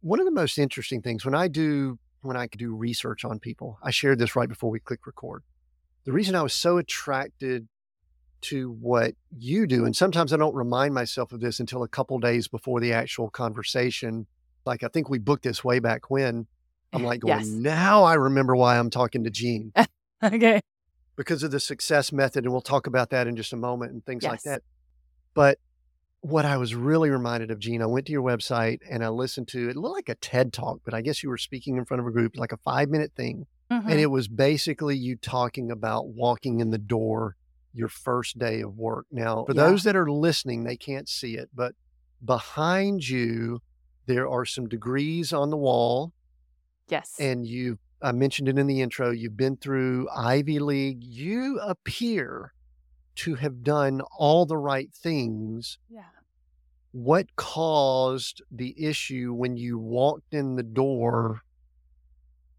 one 0.00 0.20
of 0.20 0.26
the 0.26 0.32
most 0.32 0.58
interesting 0.58 1.02
things 1.02 1.24
when 1.24 1.34
I 1.34 1.48
do 1.48 1.98
when 2.22 2.36
I 2.36 2.46
do 2.46 2.74
research 2.74 3.24
on 3.24 3.38
people, 3.38 3.78
I 3.82 3.90
shared 3.90 4.18
this 4.18 4.36
right 4.36 4.48
before 4.48 4.70
we 4.70 4.78
click 4.78 5.06
record. 5.06 5.42
The 6.04 6.12
reason 6.12 6.34
I 6.34 6.42
was 6.42 6.54
so 6.54 6.78
attracted 6.78 7.66
to 8.42 8.70
what 8.80 9.14
you 9.36 9.66
do, 9.66 9.84
and 9.84 9.96
sometimes 9.96 10.32
I 10.32 10.36
don't 10.36 10.54
remind 10.54 10.94
myself 10.94 11.32
of 11.32 11.40
this 11.40 11.60
until 11.60 11.82
a 11.82 11.88
couple 11.88 12.18
days 12.18 12.46
before 12.46 12.78
the 12.80 12.92
actual 12.92 13.28
conversation. 13.28 14.26
Like 14.64 14.84
I 14.84 14.88
think 14.88 15.08
we 15.08 15.18
booked 15.18 15.42
this 15.42 15.64
way 15.64 15.80
back 15.80 16.10
when. 16.10 16.46
I'm 16.92 17.02
like 17.04 17.20
going, 17.20 17.38
yes. 17.38 17.48
now 17.48 18.04
I 18.04 18.14
remember 18.14 18.54
why 18.54 18.78
I'm 18.78 18.90
talking 18.90 19.24
to 19.24 19.30
Jean. 19.30 19.72
okay 20.22 20.60
because 21.20 21.42
of 21.42 21.50
the 21.50 21.60
success 21.60 22.12
method. 22.12 22.44
And 22.44 22.52
we'll 22.52 22.62
talk 22.62 22.86
about 22.86 23.10
that 23.10 23.26
in 23.26 23.36
just 23.36 23.52
a 23.52 23.56
moment 23.56 23.92
and 23.92 24.02
things 24.06 24.22
yes. 24.22 24.30
like 24.30 24.42
that. 24.44 24.62
But 25.34 25.58
what 26.22 26.46
I 26.46 26.56
was 26.56 26.74
really 26.74 27.10
reminded 27.10 27.50
of, 27.50 27.58
Jean, 27.58 27.82
I 27.82 27.86
went 27.86 28.06
to 28.06 28.12
your 28.12 28.22
website 28.22 28.78
and 28.90 29.04
I 29.04 29.08
listened 29.08 29.48
to 29.48 29.68
it 29.68 29.76
looked 29.76 29.96
like 29.96 30.08
a 30.08 30.14
TED 30.14 30.50
talk, 30.50 30.80
but 30.82 30.94
I 30.94 31.02
guess 31.02 31.22
you 31.22 31.28
were 31.28 31.36
speaking 31.36 31.76
in 31.76 31.84
front 31.84 32.00
of 32.00 32.06
a 32.06 32.10
group, 32.10 32.38
like 32.38 32.52
a 32.52 32.56
five 32.56 32.88
minute 32.88 33.12
thing. 33.14 33.46
Mm-hmm. 33.70 33.90
And 33.90 34.00
it 34.00 34.06
was 34.06 34.28
basically 34.28 34.96
you 34.96 35.14
talking 35.14 35.70
about 35.70 36.08
walking 36.08 36.60
in 36.60 36.70
the 36.70 36.78
door 36.78 37.36
your 37.74 37.88
first 37.88 38.38
day 38.38 38.62
of 38.62 38.78
work. 38.78 39.04
Now, 39.12 39.44
for 39.44 39.54
yeah. 39.54 39.66
those 39.66 39.84
that 39.84 39.96
are 39.96 40.10
listening, 40.10 40.64
they 40.64 40.78
can't 40.78 41.06
see 41.06 41.36
it, 41.36 41.50
but 41.54 41.74
behind 42.24 43.06
you, 43.06 43.60
there 44.06 44.26
are 44.26 44.46
some 44.46 44.68
degrees 44.68 45.34
on 45.34 45.50
the 45.50 45.58
wall. 45.58 46.14
Yes. 46.88 47.16
And 47.20 47.46
you've 47.46 47.78
I 48.02 48.12
mentioned 48.12 48.48
it 48.48 48.58
in 48.58 48.66
the 48.66 48.80
intro. 48.80 49.10
You've 49.10 49.36
been 49.36 49.56
through 49.56 50.08
Ivy 50.14 50.58
League. 50.58 51.02
You 51.02 51.58
appear 51.60 52.52
to 53.16 53.34
have 53.34 53.62
done 53.62 54.00
all 54.16 54.46
the 54.46 54.56
right 54.56 54.90
things. 54.92 55.78
Yeah. 55.88 56.02
What 56.92 57.36
caused 57.36 58.42
the 58.50 58.74
issue 58.82 59.32
when 59.32 59.56
you 59.56 59.78
walked 59.78 60.32
in 60.32 60.56
the 60.56 60.62
door 60.62 61.42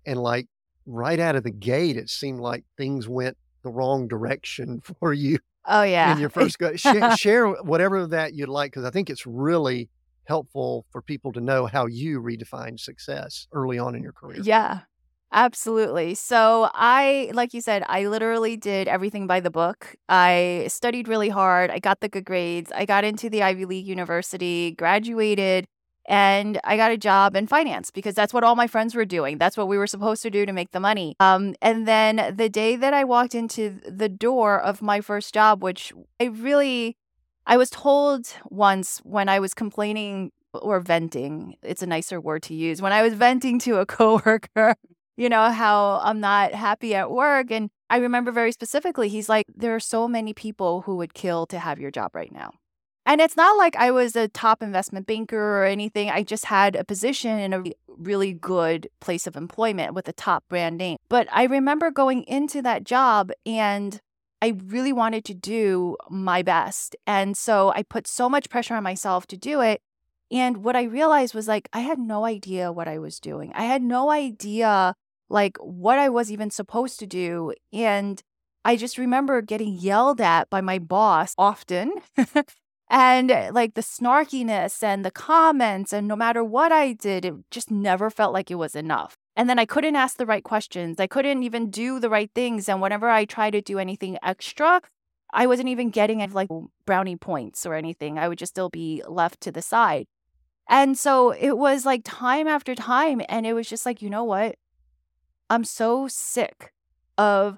and, 0.06 0.22
like, 0.22 0.48
right 0.86 1.19
out 1.19 1.36
of 1.36 1.44
the 1.44 1.52
gate, 1.52 1.98
it 1.98 2.10
seemed 2.10 2.40
like 2.40 2.64
things 2.78 3.07
went 3.07 3.38
the 3.64 3.69
wrong 3.69 4.07
direction 4.07 4.81
for 5.00 5.14
you? 5.14 5.40
Oh, 5.66 5.83
yeah. 5.83 6.14
In 6.14 6.19
your 6.19 6.30
first 6.40 6.60
go, 6.60 6.76
share, 6.76 7.16
share 7.18 7.48
whatever 7.48 8.07
that 8.07 8.33
you'd 8.33 8.50
like, 8.50 8.71
because 8.71 8.86
I 8.86 8.92
think 8.92 9.10
it's 9.10 9.26
really 9.26 9.90
helpful 10.26 10.86
for 10.92 11.02
people 11.02 11.31
to 11.33 11.42
know 11.42 11.66
how 11.66 11.88
you 11.88 12.21
redefine 12.21 12.80
success 12.80 13.48
early 13.52 13.80
on 13.80 13.95
in 13.95 14.04
your 14.04 14.14
career. 14.14 14.42
Yeah. 14.44 14.81
Absolutely. 15.33 16.14
So, 16.16 16.69
I, 16.73 17.31
like 17.33 17.54
you 17.54 17.61
said, 17.61 17.83
I 17.88 18.07
literally 18.07 18.57
did 18.57 18.90
everything 18.90 19.28
by 19.28 19.40
the 19.40 19.50
book. 19.50 19.95
I 20.09 20.66
studied 20.68 21.07
really 21.07 21.30
hard. 21.30 21.71
I 21.71 21.80
got 21.80 22.02
the 22.02 22.09
good 22.09 22.26
grades. 22.26 22.69
I 22.76 22.85
got 22.85 23.06
into 23.06 23.30
the 23.30 23.42
Ivy 23.42 23.64
League 23.64 23.88
university, 23.88 24.71
graduated, 24.71 25.68
and 26.06 26.59
I 26.66 26.76
got 26.76 26.92
a 26.92 26.97
job 26.97 27.38
in 27.38 27.47
finance 27.47 27.92
because 27.92 28.14
that's 28.14 28.33
what 28.33 28.44
all 28.44 28.56
my 28.57 28.68
friends 28.68 28.94
were 28.94 29.06
doing. 29.06 29.38
That's 29.38 29.56
what 29.56 29.69
we 29.69 29.78
were 29.78 29.88
supposed 29.88 30.21
to 30.23 30.30
do 30.30 30.45
to 30.45 30.52
make 30.52 30.71
the 30.71 30.81
money. 30.81 31.16
Um, 31.21 31.56
and 31.61 31.88
then 31.88 32.33
the 32.35 32.50
day 32.50 32.76
that 32.76 32.94
I 32.94 33.06
walked 33.06 33.33
into 33.33 33.80
the 33.88 34.09
door 34.09 34.59
of 34.59 34.81
my 34.81 35.00
first 35.00 35.33
job, 35.33 35.64
which 35.64 35.94
I 36.19 36.26
really, 36.26 36.97
I 37.47 37.56
was 37.56 37.69
told 37.69 38.28
once 38.50 39.00
when 39.04 39.30
I 39.30 39.40
was 39.40 39.54
complaining 39.54 40.31
or 40.54 40.81
venting, 40.81 41.56
it's 41.64 41.81
a 41.81 41.88
nicer 41.88 42.19
word 42.19 42.44
to 42.44 42.54
use, 42.54 42.81
when 42.81 42.92
I 42.92 43.02
was 43.02 43.14
venting 43.14 43.59
to 43.59 43.78
a 43.78 43.85
coworker 43.85 44.76
you 45.21 45.30
know, 45.30 45.51
how 45.51 46.01
I'm 46.04 46.19
not 46.19 46.56
happy 46.56 46.95
at 46.95 47.11
work. 47.11 47.51
And 47.51 47.69
I 47.92 47.97
remember 47.97 48.31
very 48.31 48.51
specifically, 48.51 49.07
he's 49.07 49.30
like, 49.30 49.45
there 49.56 49.75
are 49.75 49.80
so 49.80 50.07
many 50.07 50.33
people 50.33 50.81
who 50.81 50.95
would 50.95 51.13
kill 51.13 51.45
to 51.47 51.59
have 51.59 51.80
your 51.80 51.92
job 51.92 52.16
right 52.16 52.31
now. 52.31 52.54
And 53.06 53.21
it's 53.21 53.37
not 53.37 53.56
like 53.56 53.75
I 53.75 53.92
was 53.92 54.16
a 54.16 54.28
top 54.28 54.63
investment 54.63 55.06
banker 55.06 55.37
or 55.59 55.66
anything. 55.66 56.09
I 56.09 56.23
just 56.23 56.45
had 56.45 56.75
a 56.75 56.83
position 56.83 57.37
in 57.37 57.54
a 57.54 57.63
really 57.87 58.33
good 58.33 58.90
place 58.99 59.28
of 59.28 59.35
employment 59.35 59.94
with 59.94 60.07
a 60.07 60.13
top 60.13 60.44
brand 60.49 60.80
name. 60.80 60.97
But 61.07 61.28
I 61.31 61.44
remember 61.44 61.92
going 61.92 62.23
into 62.23 62.63
that 62.63 62.83
job 62.83 63.31
and 63.45 64.01
I 64.42 64.56
really 64.66 64.92
wanted 64.92 65.23
to 65.25 65.35
do 65.35 65.97
my 66.09 66.42
best. 66.42 66.95
And 67.06 67.37
so 67.37 67.71
I 67.75 67.83
put 67.83 68.07
so 68.07 68.28
much 68.28 68.49
pressure 68.49 68.73
on 68.73 68.81
myself 68.81 69.28
to 69.28 69.37
do 69.37 69.61
it. 69.61 69.83
And 70.31 70.63
what 70.63 70.75
I 70.75 70.83
realized 70.83 71.35
was 71.35 71.47
like, 71.47 71.69
I 71.73 71.81
had 71.81 71.99
no 71.99 72.25
idea 72.25 72.71
what 72.71 72.87
I 72.87 72.97
was 72.97 73.19
doing. 73.19 73.51
I 73.54 73.66
had 73.66 73.83
no 73.83 74.09
idea 74.09 74.95
like 75.31 75.57
what 75.57 75.97
I 75.97 76.09
was 76.09 76.31
even 76.31 76.52
supposed 76.52 77.00
to 77.00 77.07
do. 77.07 77.54
And 77.73 78.21
I 78.64 78.76
just 78.76 78.97
remember 78.97 79.42
getting 79.42 79.73
yelled 79.73 80.21
at 80.21 80.50
by 80.50 80.61
my 80.61 80.80
boss 80.80 81.33
often. 81.38 81.94
And 82.94 83.31
eh, 83.31 83.52
like 83.54 83.76
the 83.76 83.81
snarkiness 83.81 84.83
and 84.83 85.06
the 85.06 85.11
comments, 85.11 85.94
and 85.94 86.09
no 86.09 86.16
matter 86.18 86.44
what 86.44 86.73
I 86.73 86.92
did, 86.92 87.23
it 87.23 87.33
just 87.50 87.71
never 87.71 88.09
felt 88.09 88.33
like 88.33 88.52
it 88.52 88.56
was 88.56 88.76
enough. 88.76 89.16
And 89.38 89.50
then 89.50 89.57
I 89.57 89.66
couldn't 89.66 89.95
ask 89.95 90.18
the 90.18 90.26
right 90.26 90.44
questions. 90.44 91.00
I 91.00 91.07
couldn't 91.07 91.44
even 91.44 91.69
do 91.69 92.02
the 92.02 92.09
right 92.09 92.30
things. 92.35 92.68
And 92.68 92.81
whenever 92.81 93.09
I 93.09 93.23
tried 93.23 93.52
to 93.52 93.61
do 93.61 93.80
anything 93.80 94.18
extra, 94.21 94.81
I 95.33 95.47
wasn't 95.47 95.69
even 95.69 95.90
getting 95.90 96.19
like 96.33 96.50
brownie 96.85 97.16
points 97.16 97.66
or 97.66 97.76
anything. 97.76 98.19
I 98.19 98.28
would 98.28 98.38
just 98.38 98.52
still 98.52 98.69
be 98.69 99.02
left 99.07 99.40
to 99.42 99.54
the 99.54 99.61
side. 99.61 100.06
And 100.69 100.97
so 100.97 101.31
it 101.31 101.57
was 101.57 101.85
like 101.85 102.02
time 102.04 102.45
after 102.45 102.76
time. 102.76 103.21
And 103.30 103.47
it 103.47 103.54
was 103.54 103.69
just 103.69 103.85
like, 103.85 104.02
you 104.02 104.09
know 104.09 104.26
what? 104.26 104.56
I'm 105.52 105.66
so 105.66 106.08
sick 106.08 106.72
of 107.18 107.58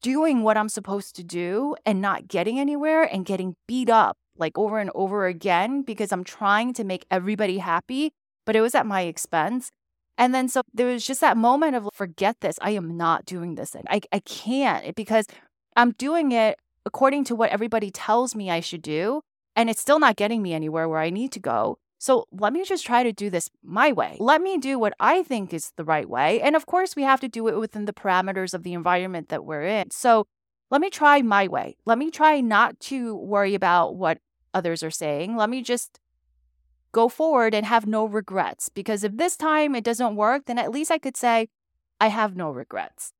doing 0.00 0.42
what 0.42 0.56
I'm 0.56 0.70
supposed 0.70 1.14
to 1.16 1.22
do 1.22 1.76
and 1.84 2.00
not 2.00 2.28
getting 2.28 2.58
anywhere 2.58 3.02
and 3.02 3.26
getting 3.26 3.56
beat 3.68 3.90
up 3.90 4.16
like 4.38 4.56
over 4.56 4.78
and 4.78 4.90
over 4.94 5.26
again 5.26 5.82
because 5.82 6.12
I'm 6.12 6.24
trying 6.24 6.72
to 6.72 6.82
make 6.82 7.04
everybody 7.10 7.58
happy, 7.58 8.14
but 8.46 8.56
it 8.56 8.62
was 8.62 8.74
at 8.74 8.86
my 8.86 9.02
expense. 9.02 9.70
And 10.16 10.34
then 10.34 10.48
so 10.48 10.62
there 10.72 10.86
was 10.86 11.06
just 11.06 11.20
that 11.20 11.36
moment 11.36 11.76
of 11.76 11.90
forget 11.92 12.40
this. 12.40 12.58
I 12.62 12.70
am 12.70 12.96
not 12.96 13.26
doing 13.26 13.54
this. 13.54 13.76
I, 13.90 14.00
I 14.10 14.20
can't 14.20 14.96
because 14.96 15.26
I'm 15.76 15.90
doing 15.90 16.32
it 16.32 16.58
according 16.86 17.24
to 17.24 17.36
what 17.36 17.50
everybody 17.50 17.90
tells 17.90 18.34
me 18.34 18.50
I 18.50 18.60
should 18.60 18.80
do. 18.80 19.20
And 19.54 19.68
it's 19.68 19.82
still 19.82 19.98
not 19.98 20.16
getting 20.16 20.40
me 20.40 20.54
anywhere 20.54 20.88
where 20.88 21.00
I 21.00 21.10
need 21.10 21.32
to 21.32 21.38
go. 21.38 21.76
So 22.00 22.26
let 22.32 22.54
me 22.54 22.64
just 22.64 22.86
try 22.86 23.02
to 23.02 23.12
do 23.12 23.28
this 23.28 23.50
my 23.62 23.92
way. 23.92 24.16
Let 24.18 24.40
me 24.40 24.56
do 24.56 24.78
what 24.78 24.94
I 24.98 25.22
think 25.22 25.52
is 25.52 25.70
the 25.76 25.84
right 25.84 26.08
way. 26.08 26.40
And 26.40 26.56
of 26.56 26.64
course, 26.64 26.96
we 26.96 27.02
have 27.02 27.20
to 27.20 27.28
do 27.28 27.46
it 27.46 27.58
within 27.58 27.84
the 27.84 27.92
parameters 27.92 28.54
of 28.54 28.62
the 28.62 28.72
environment 28.72 29.28
that 29.28 29.44
we're 29.44 29.66
in. 29.66 29.90
So 29.90 30.26
let 30.70 30.80
me 30.80 30.88
try 30.88 31.20
my 31.20 31.46
way. 31.46 31.76
Let 31.84 31.98
me 31.98 32.10
try 32.10 32.40
not 32.40 32.80
to 32.88 33.14
worry 33.14 33.54
about 33.54 33.96
what 33.96 34.16
others 34.54 34.82
are 34.82 34.90
saying. 34.90 35.36
Let 35.36 35.50
me 35.50 35.62
just 35.62 36.00
go 36.90 37.10
forward 37.10 37.54
and 37.54 37.66
have 37.66 37.86
no 37.86 38.06
regrets. 38.06 38.70
Because 38.70 39.04
if 39.04 39.18
this 39.18 39.36
time 39.36 39.74
it 39.74 39.84
doesn't 39.84 40.16
work, 40.16 40.46
then 40.46 40.58
at 40.58 40.70
least 40.70 40.90
I 40.90 40.98
could 40.98 41.18
say, 41.18 41.48
I 42.00 42.08
have 42.08 42.34
no 42.34 42.50
regrets. 42.50 43.12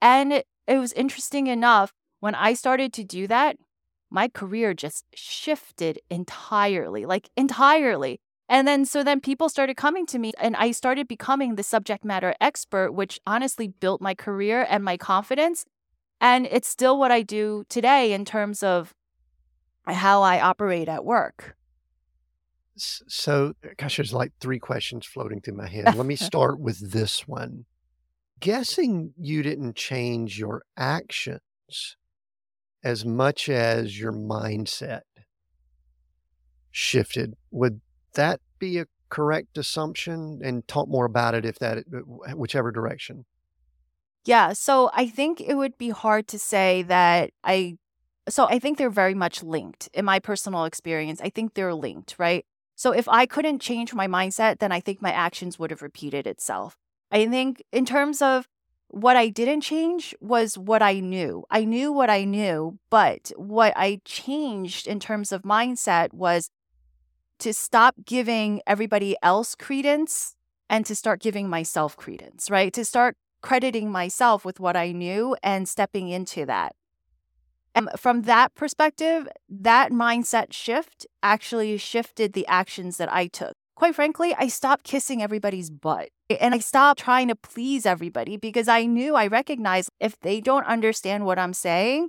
And 0.00 0.32
it, 0.32 0.46
was 0.68 0.92
interesting 0.92 1.48
enough 1.48 1.92
when 2.20 2.36
I 2.36 2.54
started 2.54 2.92
to 2.92 3.04
do 3.04 3.26
that, 3.26 3.56
my 4.10 4.28
career 4.28 4.74
just 4.74 5.04
shifted 5.12 5.98
entirely, 6.08 7.04
like 7.04 7.30
entirely. 7.36 8.20
And 8.48 8.66
then, 8.66 8.86
so 8.86 9.04
then 9.04 9.20
people 9.20 9.48
started 9.48 9.76
coming 9.76 10.06
to 10.06 10.18
me 10.18 10.32
and 10.38 10.56
I 10.56 10.70
started 10.70 11.06
becoming 11.06 11.54
the 11.56 11.62
subject 11.62 12.04
matter 12.04 12.34
expert, 12.40 12.92
which 12.92 13.20
honestly 13.26 13.68
built 13.68 14.00
my 14.00 14.14
career 14.14 14.66
and 14.68 14.82
my 14.82 14.96
confidence. 14.96 15.66
And 16.20 16.46
it's 16.50 16.68
still 16.68 16.98
what 16.98 17.10
I 17.10 17.22
do 17.22 17.64
today 17.68 18.12
in 18.12 18.24
terms 18.24 18.62
of 18.62 18.94
how 19.86 20.22
I 20.22 20.40
operate 20.40 20.88
at 20.88 21.04
work. 21.04 21.56
So, 22.76 23.54
uh, 23.64 23.68
gosh, 23.76 23.96
there's 23.96 24.12
like 24.12 24.32
three 24.40 24.58
questions 24.58 25.04
floating 25.04 25.40
through 25.40 25.56
my 25.56 25.68
head. 25.68 25.96
Let 25.96 26.06
me 26.06 26.16
start 26.16 26.60
with 26.60 26.92
this 26.92 27.26
one. 27.26 27.64
Guessing 28.40 29.12
you 29.18 29.42
didn't 29.42 29.74
change 29.74 30.38
your 30.38 30.62
actions 30.76 31.40
as 32.84 33.04
much 33.04 33.48
as 33.48 33.98
your 33.98 34.12
mindset 34.12 35.00
shifted. 36.70 37.34
Would 37.50 37.80
that 38.14 38.40
be 38.58 38.78
a 38.78 38.86
correct 39.08 39.58
assumption? 39.58 40.40
And 40.42 40.66
talk 40.68 40.88
more 40.88 41.04
about 41.04 41.34
it 41.34 41.44
if 41.44 41.58
that, 41.58 41.78
uh, 41.78 42.36
whichever 42.36 42.70
direction. 42.70 43.24
Yeah. 44.24 44.52
So 44.52 44.90
I 44.92 45.06
think 45.08 45.40
it 45.40 45.54
would 45.54 45.78
be 45.78 45.90
hard 45.90 46.28
to 46.28 46.38
say 46.38 46.82
that 46.82 47.30
I, 47.42 47.78
so 48.28 48.44
I 48.44 48.58
think 48.58 48.76
they're 48.76 48.90
very 48.90 49.14
much 49.14 49.42
linked 49.42 49.88
in 49.94 50.04
my 50.04 50.18
personal 50.18 50.64
experience. 50.64 51.20
I 51.22 51.30
think 51.30 51.54
they're 51.54 51.74
linked, 51.74 52.16
right? 52.18 52.44
So 52.74 52.92
if 52.92 53.08
I 53.08 53.26
couldn't 53.26 53.60
change 53.60 53.94
my 53.94 54.06
mindset, 54.06 54.58
then 54.58 54.70
I 54.70 54.80
think 54.80 55.00
my 55.00 55.12
actions 55.12 55.58
would 55.58 55.70
have 55.70 55.82
repeated 55.82 56.26
itself. 56.26 56.76
I 57.10 57.26
think 57.26 57.62
in 57.72 57.86
terms 57.86 58.20
of 58.20 58.46
what 58.88 59.16
I 59.16 59.28
didn't 59.28 59.62
change 59.62 60.14
was 60.20 60.56
what 60.56 60.82
I 60.82 61.00
knew. 61.00 61.44
I 61.50 61.64
knew 61.64 61.92
what 61.92 62.10
I 62.10 62.24
knew, 62.24 62.78
but 62.90 63.32
what 63.36 63.72
I 63.76 64.00
changed 64.04 64.86
in 64.86 65.00
terms 65.00 65.32
of 65.32 65.42
mindset 65.42 66.12
was 66.12 66.50
to 67.38 67.52
stop 67.52 67.94
giving 68.04 68.60
everybody 68.66 69.16
else 69.22 69.54
credence 69.54 70.34
and 70.68 70.84
to 70.86 70.94
start 70.94 71.20
giving 71.20 71.48
myself 71.48 71.96
credence, 71.96 72.50
right? 72.50 72.72
To 72.72 72.84
start 72.84 73.16
crediting 73.42 73.90
myself 73.90 74.44
with 74.44 74.60
what 74.60 74.76
I 74.76 74.92
knew 74.92 75.36
and 75.42 75.68
stepping 75.68 76.08
into 76.08 76.44
that. 76.46 76.74
And 77.74 77.88
from 77.96 78.22
that 78.22 78.54
perspective, 78.54 79.28
that 79.48 79.92
mindset 79.92 80.52
shift 80.52 81.06
actually 81.22 81.76
shifted 81.76 82.32
the 82.32 82.46
actions 82.46 82.96
that 82.96 83.12
I 83.12 83.28
took. 83.28 83.52
Quite 83.76 83.94
frankly, 83.94 84.34
I 84.36 84.48
stopped 84.48 84.82
kissing 84.82 85.22
everybody's 85.22 85.70
butt 85.70 86.08
and 86.40 86.52
I 86.52 86.58
stopped 86.58 87.00
trying 87.00 87.28
to 87.28 87.36
please 87.36 87.86
everybody 87.86 88.36
because 88.36 88.66
I 88.66 88.86
knew 88.86 89.14
I 89.14 89.28
recognized 89.28 89.90
if 90.00 90.18
they 90.18 90.40
don't 90.40 90.66
understand 90.66 91.24
what 91.24 91.38
I'm 91.38 91.54
saying, 91.54 92.08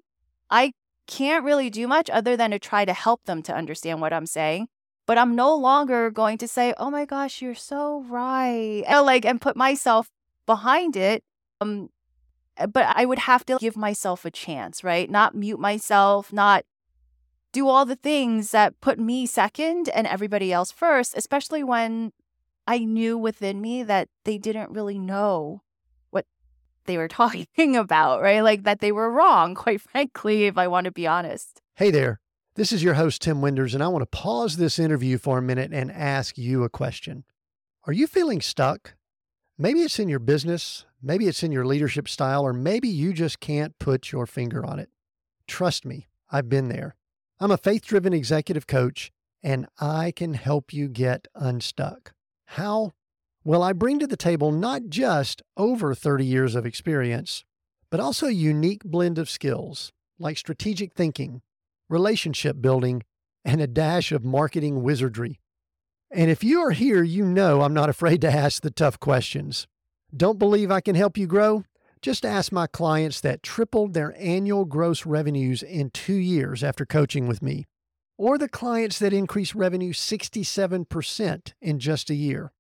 I 0.49 0.71
can't 1.05 1.45
really 1.45 1.69
do 1.69 1.87
much 1.87 2.09
other 2.09 2.35
than 2.35 2.51
to 2.51 2.59
try 2.59 2.85
to 2.85 2.93
help 2.93 3.25
them 3.25 3.43
to 3.43 3.55
understand 3.55 4.01
what 4.01 4.13
I'm 4.13 4.25
saying 4.25 4.67
but 5.09 5.17
I'm 5.17 5.35
no 5.35 5.55
longer 5.55 6.11
going 6.11 6.37
to 6.37 6.47
say, 6.47 6.71
"Oh 6.77 6.91
my 6.91 7.03
gosh, 7.03 7.41
you're 7.41 7.55
so 7.55 8.05
right," 8.07 8.83
like 8.87 9.25
and 9.25 9.41
put 9.41 9.55
myself 9.55 10.11
behind 10.45 10.95
it. 10.95 11.23
Um, 11.59 11.89
eh, 12.57 12.67
but 12.67 12.85
I 12.95 13.05
would 13.05 13.17
have 13.17 13.43
to 13.47 13.57
give 13.59 13.75
myself 13.75 14.23
a 14.23 14.29
chance, 14.29 14.83
right? 14.83 15.09
Not 15.09 15.33
mute 15.33 15.59
myself, 15.59 16.31
not 16.31 16.63
do 17.51 17.67
all 17.67 17.85
the 17.85 17.95
things 17.95 18.51
that 18.51 18.79
put 18.81 18.99
me 18.99 19.25
second 19.25 19.89
and 19.89 20.05
everybody 20.05 20.53
else 20.53 20.71
first, 20.71 21.17
especially 21.17 21.63
when 21.63 22.13
I 22.67 22.77
knew 22.77 23.17
within 23.17 23.61
me 23.61 23.81
that 23.81 24.09
they 24.25 24.37
didn't 24.37 24.69
really 24.69 24.99
know 24.99 25.63
what 26.11 26.27
they 26.85 26.97
were 26.97 27.07
talking 27.21 27.75
about, 27.75 28.21
right? 28.21 28.41
Like 28.41 28.61
that 28.61 28.79
they 28.79 28.91
were 28.91 29.09
wrong, 29.11 29.55
quite 29.55 29.81
frankly, 29.81 30.45
if 30.45 30.55
I 30.55 30.67
want 30.67 30.85
to 30.85 30.91
be 30.91 31.07
honest. 31.07 31.63
Hey 31.73 31.89
there. 31.89 32.19
This 32.59 32.73
is 32.73 32.83
your 32.83 32.95
host, 32.95 33.21
Tim 33.21 33.39
Winders, 33.41 33.73
and 33.73 33.81
I 33.81 33.87
want 33.87 34.01
to 34.01 34.17
pause 34.17 34.57
this 34.57 34.79
interview 34.79 35.17
for 35.17 35.37
a 35.37 35.41
minute 35.41 35.71
and 35.71 35.89
ask 35.89 36.37
you 36.37 36.65
a 36.65 36.69
question. 36.69 37.23
Are 37.87 37.93
you 37.93 38.05
feeling 38.05 38.41
stuck? 38.41 38.95
Maybe 39.57 39.79
it's 39.79 39.97
in 39.97 40.09
your 40.09 40.19
business, 40.19 40.85
maybe 41.01 41.29
it's 41.29 41.41
in 41.41 41.53
your 41.53 41.65
leadership 41.65 42.09
style, 42.09 42.45
or 42.45 42.51
maybe 42.51 42.89
you 42.89 43.13
just 43.13 43.39
can't 43.39 43.79
put 43.79 44.11
your 44.11 44.25
finger 44.25 44.65
on 44.65 44.77
it. 44.77 44.89
Trust 45.47 45.85
me, 45.85 46.09
I've 46.31 46.49
been 46.49 46.67
there. 46.67 46.97
I'm 47.39 47.49
a 47.49 47.55
faith 47.55 47.85
driven 47.85 48.11
executive 48.11 48.67
coach, 48.67 49.09
and 49.41 49.65
I 49.79 50.11
can 50.11 50.33
help 50.33 50.73
you 50.73 50.89
get 50.89 51.29
unstuck. 51.35 52.11
How? 52.43 52.91
Well, 53.45 53.63
I 53.63 53.71
bring 53.71 53.99
to 53.99 54.07
the 54.07 54.17
table 54.17 54.51
not 54.51 54.89
just 54.89 55.41
over 55.55 55.95
30 55.95 56.25
years 56.25 56.55
of 56.55 56.65
experience, 56.65 57.45
but 57.89 58.01
also 58.01 58.27
a 58.27 58.31
unique 58.31 58.83
blend 58.83 59.17
of 59.17 59.29
skills 59.29 59.93
like 60.19 60.35
strategic 60.35 60.93
thinking 60.93 61.41
relationship 61.89 62.61
building, 62.61 63.03
and 63.43 63.59
a 63.59 63.67
dash 63.67 64.11
of 64.11 64.23
marketing 64.23 64.83
wizardry. 64.83 65.39
And 66.11 66.31
if 66.31 66.43
you 66.43 66.61
are 66.61 66.71
here, 66.71 67.03
you 67.03 67.25
know 67.25 67.61
I'm 67.61 67.73
not 67.73 67.89
afraid 67.89 68.21
to 68.21 68.31
ask 68.31 68.61
the 68.61 68.71
tough 68.71 68.99
questions. 68.99 69.67
Don't 70.15 70.39
believe 70.39 70.71
I 70.71 70.81
can 70.81 70.95
help 70.95 71.17
you 71.17 71.27
grow? 71.27 71.63
Just 72.01 72.25
ask 72.25 72.51
my 72.51 72.65
clients 72.65 73.19
that 73.21 73.43
tripled 73.43 73.93
their 73.93 74.15
annual 74.17 74.65
gross 74.65 75.05
revenues 75.05 75.61
in 75.61 75.89
two 75.89 76.15
years 76.15 76.63
after 76.63 76.85
coaching 76.85 77.27
with 77.27 77.41
me, 77.41 77.67
or 78.17 78.37
the 78.37 78.47
clients 78.47 78.97
that 78.99 79.13
increased 79.13 79.53
revenue 79.53 79.91
67% 79.91 81.53
in 81.61 81.79
just 81.79 82.09
a 82.09 82.15
year. 82.15 82.51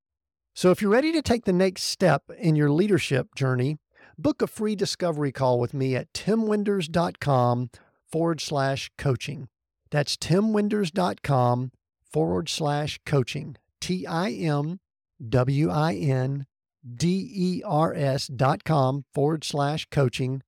So 0.53 0.71
if 0.71 0.81
you're 0.81 0.91
ready 0.91 1.13
to 1.13 1.21
take 1.21 1.45
the 1.45 1.53
next 1.53 1.83
step 1.83 2.23
in 2.37 2.57
your 2.57 2.69
leadership 2.69 3.33
journey, 3.33 3.77
book 4.17 4.41
a 4.41 4.47
free 4.47 4.75
discovery 4.75 5.31
call 5.31 5.57
with 5.57 5.73
me 5.73 5.95
at 5.95 6.11
timwinders.com 6.13 7.69
forward 8.11 8.41
slash 8.41 8.91
coaching. 8.97 9.47
That's 9.91 10.17
timwinders.com 10.17 11.71
forward 12.11 12.49
slash 12.49 12.99
coaching. 13.05 13.55
T 13.81 14.05
I 14.05 14.31
M 14.31 14.79
W 15.27 15.69
I 15.69 15.93
N 15.95 16.45
D 16.95 17.31
E 17.33 17.63
R 17.65 17.93
S 17.93 18.27
dot 18.27 18.63
com 18.63 19.05
forward 19.13 19.43
slash 19.43 19.87
coaching. 19.91 20.41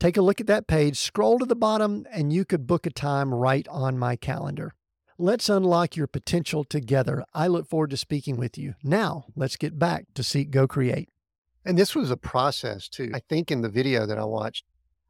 Take 0.00 0.16
a 0.16 0.22
look 0.22 0.40
at 0.40 0.46
that 0.48 0.66
page, 0.66 0.98
scroll 0.98 1.38
to 1.38 1.46
the 1.46 1.56
bottom, 1.56 2.06
and 2.10 2.32
you 2.32 2.44
could 2.44 2.66
book 2.66 2.86
a 2.86 2.90
time 2.90 3.32
right 3.32 3.66
on 3.68 3.98
my 3.98 4.16
calendar. 4.16 4.74
Let's 5.16 5.48
unlock 5.48 5.96
your 5.96 6.08
potential 6.08 6.64
together. 6.64 7.24
I 7.32 7.46
look 7.46 7.68
forward 7.68 7.90
to 7.90 7.96
speaking 7.96 8.36
with 8.36 8.58
you. 8.58 8.74
Now, 8.82 9.26
let's 9.36 9.56
get 9.56 9.78
back 9.78 10.06
to 10.14 10.24
Seek 10.24 10.50
Go 10.50 10.66
Create. 10.66 11.08
And 11.64 11.78
this 11.78 11.94
was 11.94 12.10
a 12.10 12.16
process 12.16 12.88
too. 12.88 13.12
I 13.14 13.20
think 13.20 13.50
in 13.50 13.62
the 13.62 13.68
video 13.68 14.06
that 14.06 14.18
I 14.18 14.24
watched, 14.24 14.64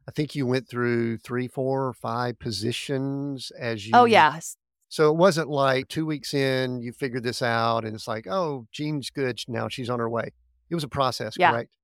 I 0.07 0.11
think 0.11 0.35
you 0.35 0.45
went 0.45 0.69
through 0.69 1.17
three, 1.17 1.47
four, 1.47 1.87
or 1.87 1.93
five 1.93 2.37
positions 2.39 3.51
as 3.59 3.81
oh, 3.81 3.85
you. 3.85 3.91
Oh, 3.93 4.05
yes. 4.05 4.57
So 4.89 5.09
it 5.09 5.17
wasn't 5.17 5.49
like 5.49 5.87
two 5.87 6.05
weeks 6.05 6.33
in, 6.33 6.79
you 6.81 6.93
figured 6.93 7.23
this 7.23 7.41
out 7.41 7.85
and 7.85 7.95
it's 7.95 8.07
like, 8.07 8.27
oh, 8.27 8.67
Jean's 8.71 9.09
good. 9.09 9.41
Now 9.47 9.67
she's 9.67 9.89
on 9.89 9.99
her 9.99 10.09
way. 10.09 10.29
It 10.69 10.75
was 10.75 10.83
a 10.83 10.87
process, 10.87 11.35
yeah. 11.37 11.51
correct? 11.51 11.75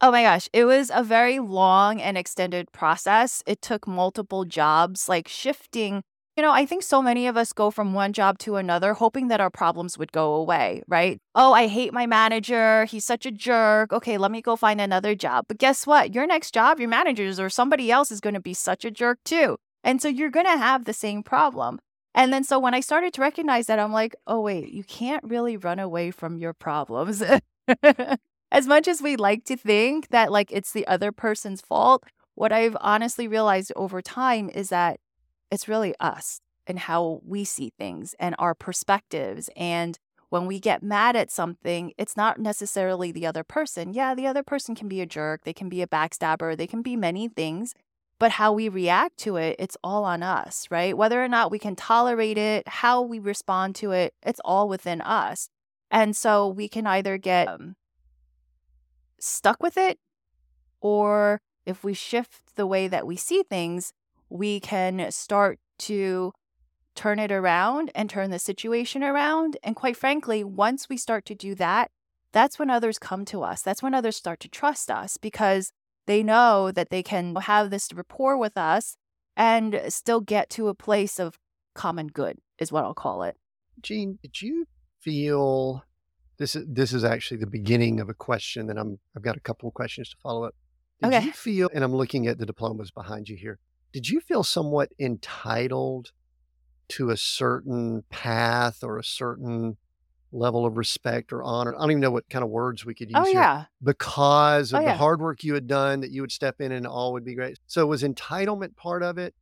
Oh 0.00 0.10
my 0.10 0.22
gosh. 0.22 0.48
It 0.52 0.64
was 0.64 0.90
a 0.92 1.04
very 1.04 1.38
long 1.38 2.00
and 2.00 2.18
extended 2.18 2.72
process. 2.72 3.42
It 3.46 3.62
took 3.62 3.86
multiple 3.86 4.44
jobs, 4.44 5.08
like 5.08 5.28
shifting 5.28 6.02
You 6.36 6.42
know, 6.42 6.52
I 6.52 6.64
think 6.64 6.82
so 6.82 7.02
many 7.02 7.26
of 7.26 7.36
us 7.36 7.52
go 7.52 7.70
from 7.70 7.92
one 7.92 8.14
job 8.14 8.38
to 8.38 8.56
another 8.56 8.94
hoping 8.94 9.28
that 9.28 9.40
our 9.40 9.50
problems 9.50 9.98
would 9.98 10.12
go 10.12 10.32
away, 10.32 10.82
right? 10.88 11.20
Oh, 11.34 11.52
I 11.52 11.66
hate 11.66 11.92
my 11.92 12.06
manager. 12.06 12.86
He's 12.86 13.04
such 13.04 13.26
a 13.26 13.30
jerk. 13.30 13.92
Okay, 13.92 14.16
let 14.16 14.30
me 14.30 14.40
go 14.40 14.56
find 14.56 14.80
another 14.80 15.14
job. 15.14 15.44
But 15.46 15.58
guess 15.58 15.86
what? 15.86 16.14
Your 16.14 16.26
next 16.26 16.54
job, 16.54 16.80
your 16.80 16.88
managers 16.88 17.38
or 17.38 17.50
somebody 17.50 17.90
else 17.90 18.10
is 18.10 18.20
going 18.20 18.32
to 18.32 18.40
be 18.40 18.54
such 18.54 18.86
a 18.86 18.90
jerk 18.90 19.18
too. 19.26 19.58
And 19.84 20.00
so 20.00 20.08
you're 20.08 20.30
going 20.30 20.46
to 20.46 20.56
have 20.56 20.86
the 20.86 20.94
same 20.94 21.22
problem. 21.22 21.80
And 22.14 22.32
then 22.32 22.44
so 22.44 22.58
when 22.58 22.72
I 22.72 22.80
started 22.80 23.12
to 23.14 23.20
recognize 23.20 23.66
that, 23.66 23.78
I'm 23.78 23.92
like, 23.92 24.14
oh, 24.26 24.40
wait, 24.40 24.72
you 24.72 24.84
can't 24.84 25.24
really 25.24 25.58
run 25.58 25.78
away 25.78 26.10
from 26.10 26.38
your 26.38 26.54
problems. 26.54 27.22
as 28.50 28.66
much 28.66 28.88
as 28.88 29.02
we 29.02 29.16
like 29.16 29.44
to 29.44 29.56
think 29.56 30.08
that 30.08 30.32
like 30.32 30.50
it's 30.50 30.72
the 30.72 30.86
other 30.86 31.12
person's 31.12 31.60
fault, 31.60 32.04
what 32.34 32.52
I've 32.52 32.76
honestly 32.80 33.28
realized 33.28 33.70
over 33.76 34.00
time 34.00 34.48
is 34.48 34.70
that 34.70 34.98
it's 35.52 35.68
really 35.68 35.94
us 36.00 36.40
and 36.66 36.78
how 36.78 37.20
we 37.24 37.44
see 37.44 37.72
things 37.78 38.14
and 38.18 38.34
our 38.38 38.54
perspectives. 38.54 39.50
And 39.54 39.98
when 40.30 40.46
we 40.46 40.58
get 40.58 40.82
mad 40.82 41.14
at 41.14 41.30
something, 41.30 41.92
it's 41.98 42.16
not 42.16 42.40
necessarily 42.40 43.12
the 43.12 43.26
other 43.26 43.44
person. 43.44 43.92
Yeah, 43.92 44.14
the 44.14 44.26
other 44.26 44.42
person 44.42 44.74
can 44.74 44.88
be 44.88 45.02
a 45.02 45.06
jerk, 45.06 45.44
they 45.44 45.52
can 45.52 45.68
be 45.68 45.82
a 45.82 45.86
backstabber, 45.86 46.56
they 46.56 46.66
can 46.66 46.80
be 46.80 46.96
many 46.96 47.28
things. 47.28 47.74
But 48.18 48.32
how 48.32 48.52
we 48.52 48.68
react 48.70 49.18
to 49.18 49.36
it, 49.36 49.56
it's 49.58 49.76
all 49.84 50.04
on 50.04 50.22
us, 50.22 50.66
right? 50.70 50.96
Whether 50.96 51.22
or 51.22 51.28
not 51.28 51.50
we 51.50 51.58
can 51.58 51.76
tolerate 51.76 52.38
it, 52.38 52.66
how 52.66 53.02
we 53.02 53.18
respond 53.18 53.74
to 53.76 53.90
it, 53.90 54.14
it's 54.22 54.40
all 54.44 54.68
within 54.68 55.02
us. 55.02 55.50
And 55.90 56.16
so 56.16 56.48
we 56.48 56.66
can 56.66 56.86
either 56.86 57.18
get 57.18 57.48
um, 57.48 57.76
stuck 59.18 59.62
with 59.62 59.76
it, 59.76 59.98
or 60.80 61.42
if 61.66 61.84
we 61.84 61.92
shift 61.92 62.56
the 62.56 62.66
way 62.66 62.88
that 62.88 63.06
we 63.06 63.16
see 63.16 63.42
things, 63.42 63.92
we 64.32 64.60
can 64.60 65.10
start 65.10 65.58
to 65.78 66.32
turn 66.94 67.18
it 67.18 67.32
around 67.32 67.90
and 67.94 68.08
turn 68.08 68.30
the 68.30 68.38
situation 68.38 69.02
around. 69.02 69.56
And 69.62 69.76
quite 69.76 69.96
frankly, 69.96 70.42
once 70.42 70.88
we 70.88 70.96
start 70.96 71.24
to 71.26 71.34
do 71.34 71.54
that, 71.56 71.90
that's 72.32 72.58
when 72.58 72.70
others 72.70 72.98
come 72.98 73.24
to 73.26 73.42
us. 73.42 73.62
That's 73.62 73.82
when 73.82 73.94
others 73.94 74.16
start 74.16 74.40
to 74.40 74.48
trust 74.48 74.90
us 74.90 75.16
because 75.16 75.70
they 76.06 76.22
know 76.22 76.72
that 76.72 76.90
they 76.90 77.02
can 77.02 77.34
have 77.36 77.70
this 77.70 77.92
rapport 77.92 78.36
with 78.38 78.56
us 78.56 78.96
and 79.36 79.80
still 79.88 80.20
get 80.20 80.50
to 80.50 80.68
a 80.68 80.74
place 80.74 81.18
of 81.18 81.38
common 81.74 82.08
good, 82.08 82.38
is 82.58 82.72
what 82.72 82.84
I'll 82.84 82.94
call 82.94 83.22
it. 83.22 83.36
Jean, 83.82 84.18
did 84.22 84.40
you 84.40 84.66
feel 85.00 85.82
this 86.38 86.56
is 86.56 86.64
this 86.68 86.92
is 86.92 87.04
actually 87.04 87.38
the 87.38 87.46
beginning 87.46 88.00
of 88.00 88.08
a 88.08 88.14
question 88.14 88.66
that 88.66 88.78
I'm 88.78 88.98
I've 89.16 89.22
got 89.22 89.36
a 89.36 89.40
couple 89.40 89.68
of 89.68 89.74
questions 89.74 90.10
to 90.10 90.16
follow 90.22 90.44
up. 90.44 90.54
Did 91.02 91.08
Okay. 91.08 91.26
you 91.26 91.32
feel 91.32 91.68
and 91.74 91.84
I'm 91.84 91.94
looking 91.94 92.26
at 92.26 92.38
the 92.38 92.46
diplomas 92.46 92.90
behind 92.90 93.28
you 93.28 93.36
here. 93.36 93.58
Did 93.92 94.08
you 94.08 94.20
feel 94.20 94.42
somewhat 94.42 94.92
entitled 94.98 96.12
to 96.90 97.10
a 97.10 97.16
certain 97.16 98.04
path 98.10 98.84
or 98.84 98.98
a 98.98 99.04
certain 99.04 99.78
level 100.32 100.66
of 100.66 100.78
respect 100.78 101.32
or 101.32 101.42
honor? 101.44 101.74
I 101.76 101.80
don't 101.80 101.92
even 101.92 102.00
know 102.00 102.10
what 102.12 102.28
kind 102.30 102.44
of 102.44 102.50
words 102.50 102.84
we 102.86 102.94
could 102.94 103.10
Oh, 103.14 103.24
use 103.24 103.30
here 103.30 103.48
yeah. 103.48 103.66
because 103.82 104.72
Oh, 104.72 104.80
of 104.80 104.84
the 104.84 104.92
yeah. 104.92 104.94
hard 104.94 105.20
work 105.22 105.44
you 105.44 105.54
had 105.54 105.66
done 105.68 106.00
that 106.00 106.12
you 106.12 106.22
would 106.22 106.32
step 106.32 106.60
in 106.60 106.72
and 106.72 106.86
all 106.86 107.12
would 107.14 107.24
be 107.24 107.34
great. 107.36 107.58
So 107.66 107.86
was 107.86 108.02
entitlement 108.02 108.76
part 108.76 109.02
of 109.02 109.18
it? 109.18 109.34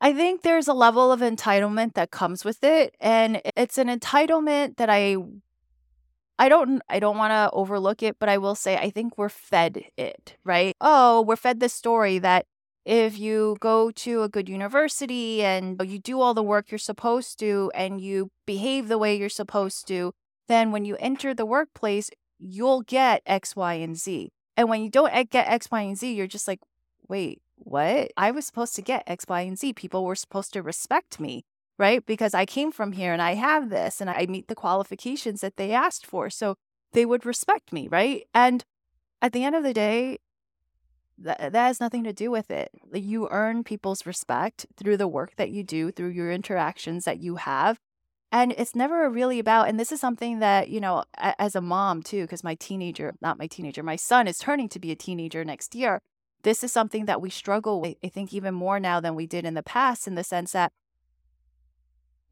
I 0.00 0.12
think 0.14 0.42
there's 0.42 0.68
a 0.68 0.72
level 0.74 1.12
of 1.12 1.20
entitlement 1.20 1.94
that 1.94 2.10
comes 2.10 2.44
with 2.44 2.64
it. 2.64 2.94
And 3.00 3.42
it's 3.56 3.76
an 3.78 3.88
entitlement 3.88 4.76
that 4.76 4.88
I 4.90 5.16
I 6.38 6.48
don't 6.48 6.80
I 6.88 7.00
don't 7.00 7.18
want 7.18 7.32
to 7.32 7.50
overlook 7.52 8.02
it, 8.02 8.18
but 8.18 8.28
I 8.28 8.38
will 8.38 8.54
say 8.54 8.76
I 8.76 8.90
think 8.90 9.18
we're 9.18 9.28
fed 9.28 9.84
it, 9.96 10.36
right? 10.44 10.74
Oh, 10.80 11.22
we're 11.22 11.36
fed 11.36 11.60
this 11.60 11.74
story 11.74 12.18
that 12.20 12.46
if 12.84 13.18
you 13.18 13.56
go 13.60 13.90
to 13.90 14.22
a 14.22 14.28
good 14.28 14.48
university 14.48 15.42
and 15.42 15.80
you 15.84 15.98
do 15.98 16.20
all 16.20 16.34
the 16.34 16.42
work 16.42 16.70
you're 16.70 16.78
supposed 16.78 17.38
to 17.40 17.70
and 17.74 18.00
you 18.00 18.30
behave 18.46 18.88
the 18.88 18.98
way 18.98 19.16
you're 19.16 19.28
supposed 19.28 19.86
to, 19.88 20.12
then 20.48 20.72
when 20.72 20.84
you 20.84 20.96
enter 20.98 21.34
the 21.34 21.46
workplace, 21.46 22.10
you'll 22.38 22.82
get 22.82 23.22
X, 23.26 23.54
Y, 23.54 23.74
and 23.74 23.96
Z. 23.96 24.30
And 24.56 24.68
when 24.68 24.82
you 24.82 24.90
don't 24.90 25.30
get 25.30 25.48
X, 25.48 25.70
Y, 25.70 25.80
and 25.82 25.96
Z, 25.96 26.12
you're 26.12 26.26
just 26.26 26.48
like, 26.48 26.60
wait, 27.08 27.40
what? 27.56 28.10
I 28.16 28.30
was 28.30 28.46
supposed 28.46 28.74
to 28.76 28.82
get 28.82 29.04
X, 29.06 29.24
Y, 29.28 29.40
and 29.42 29.58
Z. 29.58 29.74
People 29.74 30.04
were 30.04 30.14
supposed 30.14 30.52
to 30.54 30.62
respect 30.62 31.20
me 31.20 31.44
right? 31.80 32.04
Because 32.04 32.34
I 32.34 32.44
came 32.44 32.70
from 32.70 32.92
here 32.92 33.14
and 33.14 33.22
I 33.22 33.34
have 33.34 33.70
this 33.70 34.02
and 34.02 34.10
I 34.10 34.26
meet 34.26 34.48
the 34.48 34.54
qualifications 34.54 35.40
that 35.40 35.56
they 35.56 35.72
asked 35.72 36.04
for. 36.04 36.28
So 36.28 36.56
they 36.92 37.06
would 37.06 37.24
respect 37.24 37.72
me, 37.72 37.88
right? 37.88 38.24
And 38.34 38.62
at 39.22 39.32
the 39.32 39.44
end 39.44 39.56
of 39.56 39.64
the 39.64 39.72
day, 39.72 40.18
that, 41.20 41.40
uh, 41.40 41.50
that 41.50 41.66
has 41.66 41.80
nothing 41.80 42.04
to 42.04 42.12
do 42.12 42.30
with 42.30 42.50
it. 42.50 42.70
You 42.92 43.28
earn 43.30 43.64
people's 43.64 44.06
respect 44.06 44.66
through 44.76 44.96
the 44.96 45.08
work 45.08 45.36
that 45.36 45.50
you 45.50 45.62
do, 45.62 45.90
through 45.90 46.10
your 46.10 46.30
interactions 46.32 47.04
that 47.04 47.20
you 47.20 47.36
have. 47.36 47.78
And 48.32 48.52
it's 48.56 48.76
never 48.76 49.10
really 49.10 49.38
about, 49.40 49.68
and 49.68 49.78
this 49.78 49.90
is 49.90 50.00
something 50.00 50.38
that, 50.38 50.68
you 50.68 50.80
know, 50.80 51.04
as 51.16 51.56
a 51.56 51.60
mom 51.60 52.02
too, 52.02 52.22
because 52.22 52.44
my 52.44 52.54
teenager, 52.54 53.14
not 53.20 53.38
my 53.38 53.48
teenager, 53.48 53.82
my 53.82 53.96
son 53.96 54.28
is 54.28 54.38
turning 54.38 54.68
to 54.68 54.78
be 54.78 54.92
a 54.92 54.96
teenager 54.96 55.44
next 55.44 55.74
year. 55.74 56.00
This 56.42 56.62
is 56.62 56.72
something 56.72 57.06
that 57.06 57.20
we 57.20 57.28
struggle 57.28 57.80
with, 57.80 57.96
I 58.04 58.08
think, 58.08 58.32
even 58.32 58.54
more 58.54 58.78
now 58.78 59.00
than 59.00 59.14
we 59.14 59.26
did 59.26 59.44
in 59.44 59.54
the 59.54 59.62
past, 59.62 60.06
in 60.06 60.14
the 60.14 60.24
sense 60.24 60.52
that 60.52 60.70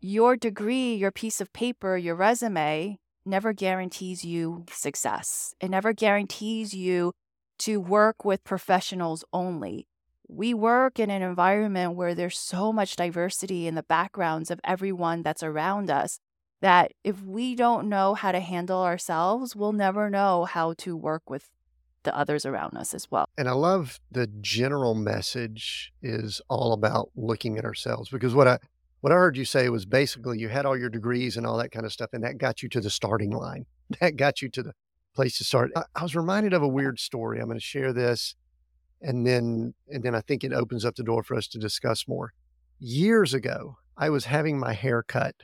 your 0.00 0.36
degree, 0.36 0.94
your 0.94 1.10
piece 1.10 1.40
of 1.40 1.52
paper, 1.52 1.96
your 1.96 2.14
resume 2.14 2.98
never 3.26 3.52
guarantees 3.52 4.24
you 4.24 4.64
success. 4.70 5.54
It 5.60 5.68
never 5.68 5.92
guarantees 5.92 6.72
you 6.72 7.12
to 7.58 7.80
work 7.80 8.24
with 8.24 8.44
professionals 8.44 9.24
only. 9.32 9.86
We 10.28 10.52
work 10.54 10.98
in 10.98 11.10
an 11.10 11.22
environment 11.22 11.94
where 11.94 12.14
there's 12.14 12.38
so 12.38 12.72
much 12.72 12.96
diversity 12.96 13.66
in 13.66 13.74
the 13.74 13.82
backgrounds 13.82 14.50
of 14.50 14.60
everyone 14.62 15.22
that's 15.22 15.42
around 15.42 15.90
us 15.90 16.20
that 16.60 16.92
if 17.04 17.22
we 17.22 17.54
don't 17.54 17.88
know 17.88 18.14
how 18.14 18.32
to 18.32 18.40
handle 18.40 18.82
ourselves, 18.82 19.54
we'll 19.54 19.72
never 19.72 20.10
know 20.10 20.44
how 20.44 20.74
to 20.78 20.96
work 20.96 21.30
with 21.30 21.50
the 22.02 22.16
others 22.16 22.44
around 22.46 22.76
us 22.76 22.94
as 22.94 23.10
well. 23.10 23.28
And 23.36 23.48
I 23.48 23.52
love 23.52 24.00
the 24.10 24.26
general 24.40 24.94
message 24.94 25.92
is 26.02 26.40
all 26.48 26.72
about 26.72 27.10
looking 27.16 27.58
at 27.58 27.64
ourselves 27.64 28.08
because 28.08 28.34
what 28.34 28.48
I 28.48 28.58
what 29.00 29.12
I 29.12 29.16
heard 29.16 29.36
you 29.36 29.44
say 29.44 29.68
was 29.68 29.86
basically 29.86 30.38
you 30.38 30.48
had 30.48 30.66
all 30.66 30.76
your 30.76 30.88
degrees 30.88 31.36
and 31.36 31.46
all 31.46 31.56
that 31.58 31.70
kind 31.70 31.86
of 31.86 31.92
stuff, 31.92 32.10
and 32.12 32.24
that 32.24 32.38
got 32.38 32.62
you 32.62 32.68
to 32.70 32.80
the 32.80 32.90
starting 32.90 33.30
line. 33.30 33.66
That 34.00 34.16
got 34.16 34.42
you 34.42 34.50
to 34.50 34.62
the 34.62 34.72
place 35.18 35.36
to 35.36 35.42
start. 35.42 35.72
I, 35.74 35.82
I 35.96 36.04
was 36.04 36.14
reminded 36.14 36.52
of 36.52 36.62
a 36.62 36.68
weird 36.68 37.00
story. 37.00 37.40
I'm 37.40 37.46
going 37.46 37.58
to 37.58 37.64
share 37.64 37.92
this, 37.92 38.36
and 39.02 39.26
then 39.26 39.74
and 39.88 40.04
then 40.04 40.14
I 40.14 40.20
think 40.20 40.44
it 40.44 40.52
opens 40.52 40.84
up 40.84 40.94
the 40.94 41.02
door 41.02 41.24
for 41.24 41.36
us 41.36 41.48
to 41.48 41.58
discuss 41.58 42.06
more. 42.06 42.30
Years 42.78 43.34
ago, 43.34 43.78
I 43.96 44.10
was 44.10 44.26
having 44.26 44.60
my 44.60 44.74
hair 44.74 45.02
cut 45.02 45.34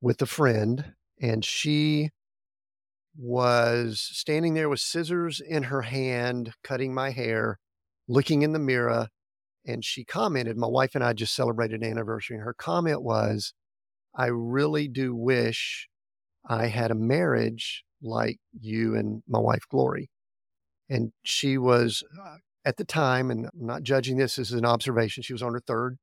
with 0.00 0.20
a 0.20 0.26
friend, 0.26 0.94
and 1.20 1.44
she 1.44 2.10
was 3.16 4.00
standing 4.00 4.54
there 4.54 4.68
with 4.68 4.80
scissors 4.80 5.40
in 5.40 5.64
her 5.64 5.82
hand, 5.82 6.50
cutting 6.64 6.92
my 6.92 7.10
hair, 7.10 7.60
looking 8.08 8.42
in 8.42 8.50
the 8.50 8.58
mirror. 8.58 9.06
And 9.64 9.84
she 9.84 10.04
commented, 10.04 10.56
My 10.56 10.66
wife 10.66 10.96
and 10.96 11.04
I 11.04 11.12
just 11.12 11.36
celebrated 11.36 11.82
an 11.82 11.88
anniversary. 11.88 12.34
And 12.34 12.44
her 12.44 12.54
comment 12.54 13.00
was, 13.00 13.54
I 14.12 14.26
really 14.26 14.88
do 14.88 15.14
wish 15.14 15.88
I 16.44 16.66
had 16.66 16.90
a 16.90 16.96
marriage 16.96 17.84
like 18.02 18.38
you 18.60 18.94
and 18.94 19.22
my 19.28 19.38
wife, 19.38 19.62
Glory. 19.70 20.10
And 20.88 21.12
she 21.22 21.58
was 21.58 22.02
uh, 22.22 22.36
at 22.64 22.76
the 22.76 22.84
time, 22.84 23.30
and 23.30 23.46
I'm 23.46 23.66
not 23.66 23.82
judging 23.82 24.16
this, 24.16 24.36
this 24.36 24.50
is 24.50 24.58
an 24.58 24.66
observation, 24.66 25.22
she 25.22 25.32
was 25.32 25.42
on 25.42 25.52
her 25.54 25.62
third 25.66 25.98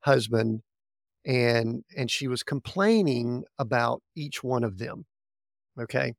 husband. 0.00 0.62
And 1.24 1.84
and 1.96 2.10
she 2.10 2.26
was 2.26 2.42
complaining 2.42 3.44
about 3.56 4.02
each 4.16 4.42
one 4.42 4.64
of 4.64 4.78
them. 4.78 5.04
Okay 5.80 6.14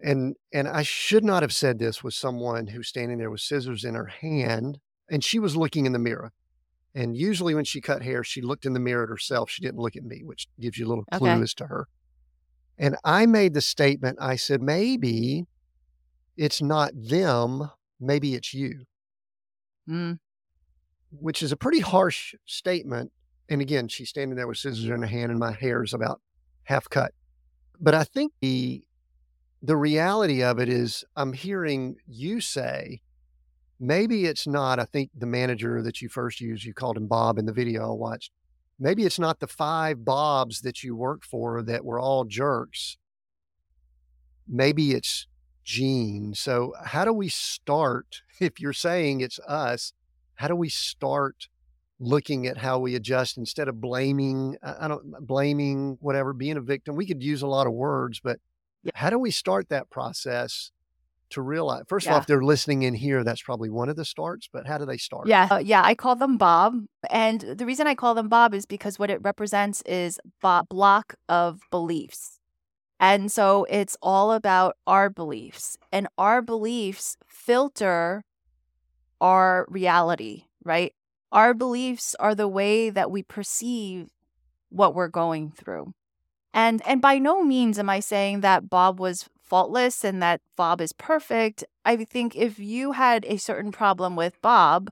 and 0.00 0.36
and 0.52 0.68
I 0.68 0.82
should 0.82 1.24
not 1.24 1.42
have 1.42 1.52
said 1.52 1.78
this 1.78 2.02
with 2.02 2.14
someone 2.14 2.68
who's 2.68 2.88
standing 2.88 3.18
there 3.18 3.30
with 3.30 3.40
scissors 3.40 3.84
in 3.84 3.94
her 3.94 4.06
hand, 4.06 4.78
and 5.10 5.22
she 5.24 5.38
was 5.38 5.56
looking 5.56 5.86
in 5.86 5.92
the 5.92 5.98
mirror. 5.98 6.32
And 6.94 7.16
usually 7.16 7.54
when 7.54 7.64
she 7.64 7.80
cut 7.80 8.02
hair, 8.02 8.22
she 8.22 8.40
looked 8.40 8.66
in 8.66 8.72
the 8.72 8.80
mirror 8.80 9.02
at 9.04 9.08
herself. 9.08 9.50
She 9.50 9.62
didn't 9.62 9.80
look 9.80 9.96
at 9.96 10.04
me, 10.04 10.22
which 10.22 10.46
gives 10.60 10.78
you 10.78 10.86
a 10.86 10.88
little 10.88 11.04
clue 11.12 11.30
Okay. 11.30 11.42
as 11.42 11.54
to 11.54 11.66
her. 11.66 11.88
And 12.78 12.96
I 13.04 13.26
made 13.26 13.54
the 13.54 13.60
statement, 13.60 14.18
I 14.20 14.36
said, 14.36 14.60
maybe 14.60 15.46
it's 16.36 16.60
not 16.60 16.92
them, 16.94 17.70
maybe 18.00 18.34
it's 18.34 18.52
you, 18.52 18.84
Mm, 19.88 20.18
which 21.10 21.42
is 21.42 21.52
a 21.52 21.56
pretty 21.56 21.80
harsh 21.80 22.34
statement. 22.46 23.12
And 23.50 23.60
again, 23.60 23.88
she's 23.88 24.08
standing 24.08 24.36
there 24.36 24.48
with 24.48 24.56
scissors 24.56 24.86
in 24.86 25.02
her 25.02 25.06
hand, 25.06 25.30
and 25.30 25.38
my 25.38 25.52
hair 25.52 25.82
is 25.82 25.92
about 25.92 26.20
half 26.64 26.88
cut. 26.88 27.12
But 27.80 27.94
I 27.94 28.04
think 28.04 28.32
the 28.40 28.84
the 29.62 29.76
reality 29.76 30.42
of 30.42 30.58
it 30.58 30.68
is 30.68 31.04
I'm 31.16 31.32
hearing 31.32 31.96
you 32.06 32.40
say, 32.40 33.00
maybe 33.80 34.26
it's 34.26 34.46
not, 34.46 34.78
I 34.78 34.84
think 34.84 35.10
the 35.16 35.26
manager 35.26 35.82
that 35.82 36.02
you 36.02 36.08
first 36.08 36.40
used, 36.40 36.64
you 36.64 36.74
called 36.74 36.96
him 36.98 37.06
Bob 37.06 37.38
in 37.38 37.46
the 37.46 37.52
video 37.52 37.90
I 37.90 37.94
watched. 37.94 38.30
Maybe 38.78 39.04
it's 39.04 39.18
not 39.18 39.40
the 39.40 39.46
five 39.46 40.04
Bobs 40.04 40.62
that 40.62 40.82
you 40.82 40.96
worked 40.96 41.24
for 41.24 41.62
that 41.62 41.84
were 41.84 42.00
all 42.00 42.24
jerks. 42.24 42.96
Maybe 44.48 44.92
it's 44.92 45.26
Jean. 45.64 46.34
So, 46.34 46.74
how 46.84 47.04
do 47.04 47.12
we 47.12 47.28
start? 47.28 48.22
If 48.40 48.58
you're 48.58 48.72
saying 48.72 49.20
it's 49.20 49.38
us, 49.38 49.92
how 50.34 50.48
do 50.48 50.56
we 50.56 50.68
start 50.68 51.48
looking 52.00 52.46
at 52.48 52.58
how 52.58 52.80
we 52.80 52.96
adjust 52.96 53.38
instead 53.38 53.68
of 53.68 53.80
blaming, 53.80 54.56
I 54.62 54.88
don't 54.88 55.24
blaming 55.24 55.96
whatever, 56.00 56.32
being 56.32 56.56
a 56.56 56.60
victim. 56.60 56.96
We 56.96 57.06
could 57.06 57.22
use 57.22 57.42
a 57.42 57.46
lot 57.46 57.68
of 57.68 57.72
words, 57.72 58.20
but 58.20 58.40
how 58.94 59.10
do 59.10 59.18
we 59.18 59.30
start 59.30 59.68
that 59.68 59.90
process 59.90 60.72
to 61.30 61.42
realize? 61.42 61.84
First 61.88 62.06
of 62.06 62.10
Yeah. 62.10 62.14
all, 62.14 62.20
if 62.20 62.26
they're 62.26 62.42
listening 62.42 62.82
in 62.82 62.94
here, 62.94 63.24
that's 63.24 63.42
probably 63.42 63.70
one 63.70 63.88
of 63.88 63.96
the 63.96 64.04
starts, 64.04 64.48
but 64.52 64.66
how 64.66 64.78
do 64.78 64.84
they 64.86 64.96
start? 64.96 65.26
Yeah, 65.26 65.48
uh, 65.50 65.58
yeah, 65.58 65.82
I 65.84 65.94
call 65.94 66.16
them 66.16 66.36
Bob, 66.36 66.84
and 67.10 67.40
the 67.40 67.66
reason 67.66 67.86
I 67.86 67.94
call 67.94 68.14
them 68.14 68.28
Bob 68.28 68.54
is 68.54 68.66
because 68.66 68.98
what 68.98 69.10
it 69.10 69.20
represents 69.22 69.82
is 69.82 70.18
Bob 70.40 70.68
block 70.68 71.14
of 71.28 71.60
beliefs. 71.70 72.38
And 73.00 73.30
so 73.30 73.66
it's 73.68 73.96
all 74.00 74.32
about 74.32 74.76
our 74.86 75.10
beliefs, 75.10 75.76
and 75.92 76.08
our 76.16 76.40
beliefs 76.42 77.16
filter 77.26 78.24
our 79.20 79.66
reality, 79.68 80.44
right? 80.64 80.92
Our 81.32 81.54
beliefs 81.54 82.14
are 82.20 82.34
the 82.34 82.48
way 82.48 82.90
that 82.90 83.10
we 83.10 83.22
perceive 83.22 84.08
what 84.68 84.94
we're 84.94 85.08
going 85.08 85.50
through. 85.50 85.94
And 86.52 86.82
and 86.86 87.00
by 87.02 87.18
no 87.18 87.42
means 87.42 87.78
am 87.78 87.90
I 87.90 88.00
saying 88.00 88.40
that 88.42 88.70
Bob 88.70 89.00
was 89.00 89.28
faultless 89.44 90.04
and 90.04 90.22
that 90.22 90.40
Bob 90.56 90.80
is 90.80 90.92
perfect. 90.92 91.64
I 91.84 91.96
think 91.96 92.34
if 92.34 92.58
you 92.58 92.92
had 92.92 93.24
a 93.26 93.36
certain 93.36 93.72
problem 93.72 94.16
with 94.16 94.40
Bob, 94.42 94.90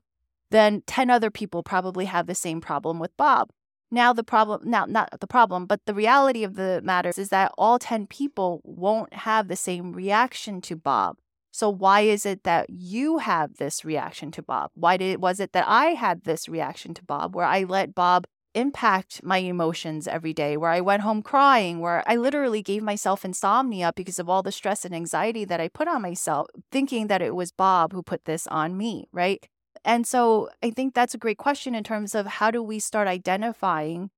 then 0.51 0.83
10 0.85 1.09
other 1.09 1.31
people 1.31 1.63
probably 1.63 2.05
have 2.05 2.27
the 2.27 2.35
same 2.35 2.61
problem 2.61 2.99
with 2.99 3.15
Bob. 3.17 3.49
Now 3.91 4.11
the 4.13 4.23
problem 4.23 4.69
now 4.69 4.85
not 4.85 5.19
the 5.19 5.27
problem, 5.27 5.65
but 5.67 5.81
the 5.85 5.93
reality 5.93 6.43
of 6.43 6.55
the 6.55 6.81
matter 6.83 7.11
is 7.15 7.29
that 7.29 7.51
all 7.57 7.77
10 7.77 8.07
people 8.07 8.61
won't 8.63 9.13
have 9.13 9.47
the 9.47 9.55
same 9.55 9.93
reaction 9.93 10.61
to 10.61 10.75
Bob. 10.75 11.17
So 11.51 11.69
why 11.69 12.01
is 12.01 12.25
it 12.25 12.43
that 12.43 12.71
you 12.71 13.19
have 13.19 13.57
this 13.57 13.85
reaction 13.85 14.31
to 14.31 14.41
Bob? 14.41 14.71
Why 14.73 14.97
did 14.97 15.21
was 15.21 15.39
it 15.39 15.53
that 15.53 15.65
I 15.67 15.87
had 15.93 16.23
this 16.23 16.49
reaction 16.49 16.95
to 16.95 17.03
Bob 17.03 17.35
where 17.35 17.45
I 17.45 17.63
let 17.63 17.93
Bob 17.93 18.25
impact 18.53 19.21
my 19.23 19.37
emotions 19.37 20.07
every 20.07 20.33
day, 20.33 20.57
where 20.57 20.71
I 20.71 20.81
went 20.81 21.01
home 21.01 21.21
crying, 21.21 21.79
where 21.79 22.03
I 22.07 22.15
literally 22.15 22.61
gave 22.61 22.83
myself 22.83 23.25
insomnia 23.25 23.93
because 23.95 24.19
of 24.19 24.29
all 24.29 24.43
the 24.43 24.51
stress 24.51 24.85
and 24.85 24.95
anxiety 24.95 25.45
that 25.45 25.59
I 25.59 25.67
put 25.67 25.87
on 25.87 26.01
myself, 26.01 26.47
thinking 26.71 27.07
that 27.07 27.21
it 27.21 27.35
was 27.35 27.51
Bob 27.51 27.93
who 27.93 28.03
put 28.03 28.25
this 28.25 28.47
on 28.47 28.77
me, 28.77 29.07
right? 29.11 29.47
And 29.85 30.07
so 30.07 30.49
I 30.61 30.69
think 30.69 30.93
that's 30.93 31.13
a 31.13 31.17
great 31.19 31.37
question 31.37 31.75
in 31.75 31.83
terms 31.83 32.15
of 32.15 32.25
how 32.25 32.51
do 32.51 32.63
we 32.63 32.79
start 32.79 33.07
identifying 33.07 34.11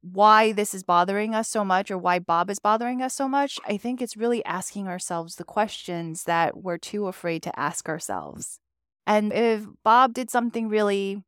why 0.00 0.52
this 0.52 0.74
is 0.74 0.82
bothering 0.82 1.34
us 1.34 1.48
so 1.48 1.64
much 1.64 1.90
or 1.90 1.98
why 1.98 2.18
Bob 2.18 2.50
is 2.50 2.58
bothering 2.58 3.02
us 3.02 3.14
so 3.14 3.28
much. 3.28 3.58
I 3.66 3.76
think 3.76 4.00
it's 4.00 4.16
really 4.16 4.44
asking 4.44 4.88
ourselves 4.88 5.36
the 5.36 5.44
questions 5.44 6.24
that 6.24 6.56
we're 6.56 6.78
too 6.78 7.08
afraid 7.08 7.42
to 7.44 7.58
ask 7.58 7.88
ourselves. 7.88 8.60
And 9.06 9.32
if 9.32 9.66
Bob 9.84 10.14
did 10.14 10.30
something 10.30 10.68
really 10.68 11.22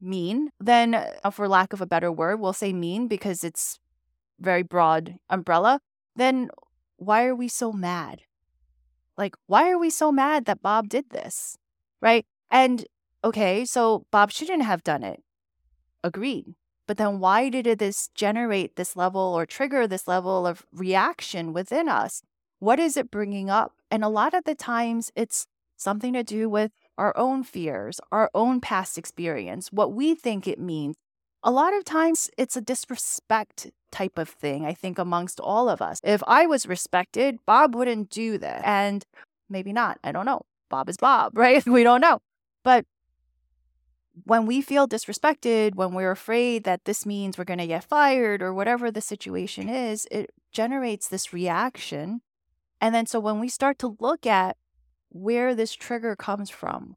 mean, 0.00 0.50
then 0.58 0.94
uh, 0.94 1.30
for 1.30 1.48
lack 1.48 1.72
of 1.72 1.80
a 1.80 1.86
better 1.86 2.10
word, 2.10 2.40
we'll 2.40 2.52
say 2.52 2.72
mean 2.72 3.08
because 3.08 3.44
it's 3.44 3.78
very 4.38 4.62
broad 4.62 5.16
umbrella, 5.28 5.80
then 6.16 6.50
why 6.96 7.26
are 7.26 7.34
we 7.34 7.48
so 7.48 7.72
mad? 7.72 8.22
Like, 9.16 9.34
why 9.46 9.70
are 9.70 9.78
we 9.78 9.90
so 9.90 10.10
mad 10.10 10.46
that 10.46 10.62
Bob 10.62 10.88
did 10.88 11.10
this? 11.10 11.56
Right? 12.00 12.24
And 12.50 12.86
okay, 13.22 13.64
so 13.64 14.06
Bob 14.10 14.30
shouldn't 14.30 14.62
have 14.62 14.82
done 14.82 15.02
it. 15.02 15.22
Agreed. 16.02 16.54
But 16.86 16.96
then 16.96 17.20
why 17.20 17.50
did 17.50 17.78
this 17.78 18.08
generate 18.14 18.76
this 18.76 18.96
level 18.96 19.20
or 19.20 19.46
trigger 19.46 19.86
this 19.86 20.08
level 20.08 20.46
of 20.46 20.66
reaction 20.72 21.52
within 21.52 21.88
us? 21.88 22.22
What 22.58 22.80
is 22.80 22.96
it 22.96 23.10
bringing 23.10 23.48
up? 23.48 23.74
And 23.90 24.02
a 24.02 24.08
lot 24.08 24.34
of 24.34 24.44
the 24.44 24.54
times 24.54 25.12
it's 25.14 25.46
something 25.76 26.12
to 26.14 26.24
do 26.24 26.48
with 26.48 26.72
our 27.00 27.16
own 27.16 27.42
fears, 27.42 27.98
our 28.12 28.30
own 28.34 28.60
past 28.60 28.98
experience, 28.98 29.72
what 29.72 29.94
we 29.94 30.14
think 30.14 30.46
it 30.46 30.58
means. 30.58 30.94
A 31.42 31.50
lot 31.50 31.72
of 31.72 31.82
times 31.82 32.30
it's 32.36 32.56
a 32.56 32.60
disrespect 32.60 33.70
type 33.90 34.18
of 34.18 34.28
thing, 34.28 34.66
I 34.66 34.74
think, 34.74 34.98
amongst 34.98 35.40
all 35.40 35.70
of 35.70 35.80
us. 35.80 35.98
If 36.04 36.22
I 36.26 36.44
was 36.44 36.66
respected, 36.66 37.38
Bob 37.46 37.74
wouldn't 37.74 38.10
do 38.10 38.36
that. 38.38 38.60
And 38.66 39.02
maybe 39.48 39.72
not. 39.72 39.98
I 40.04 40.12
don't 40.12 40.26
know. 40.26 40.42
Bob 40.68 40.90
is 40.90 40.98
Bob, 40.98 41.32
right? 41.38 41.64
We 41.66 41.82
don't 41.82 42.02
know. 42.02 42.20
But 42.62 42.84
when 44.24 44.44
we 44.44 44.60
feel 44.60 44.86
disrespected, 44.86 45.76
when 45.76 45.94
we're 45.94 46.10
afraid 46.10 46.64
that 46.64 46.84
this 46.84 47.06
means 47.06 47.38
we're 47.38 47.44
going 47.44 47.58
to 47.60 47.66
get 47.66 47.84
fired 47.84 48.42
or 48.42 48.52
whatever 48.52 48.90
the 48.90 49.00
situation 49.00 49.70
is, 49.70 50.06
it 50.10 50.28
generates 50.52 51.08
this 51.08 51.32
reaction. 51.32 52.20
And 52.78 52.94
then 52.94 53.06
so 53.06 53.18
when 53.18 53.40
we 53.40 53.48
start 53.48 53.78
to 53.78 53.96
look 53.98 54.26
at 54.26 54.58
where 55.10 55.54
this 55.54 55.74
trigger 55.74 56.16
comes 56.16 56.50
from, 56.50 56.96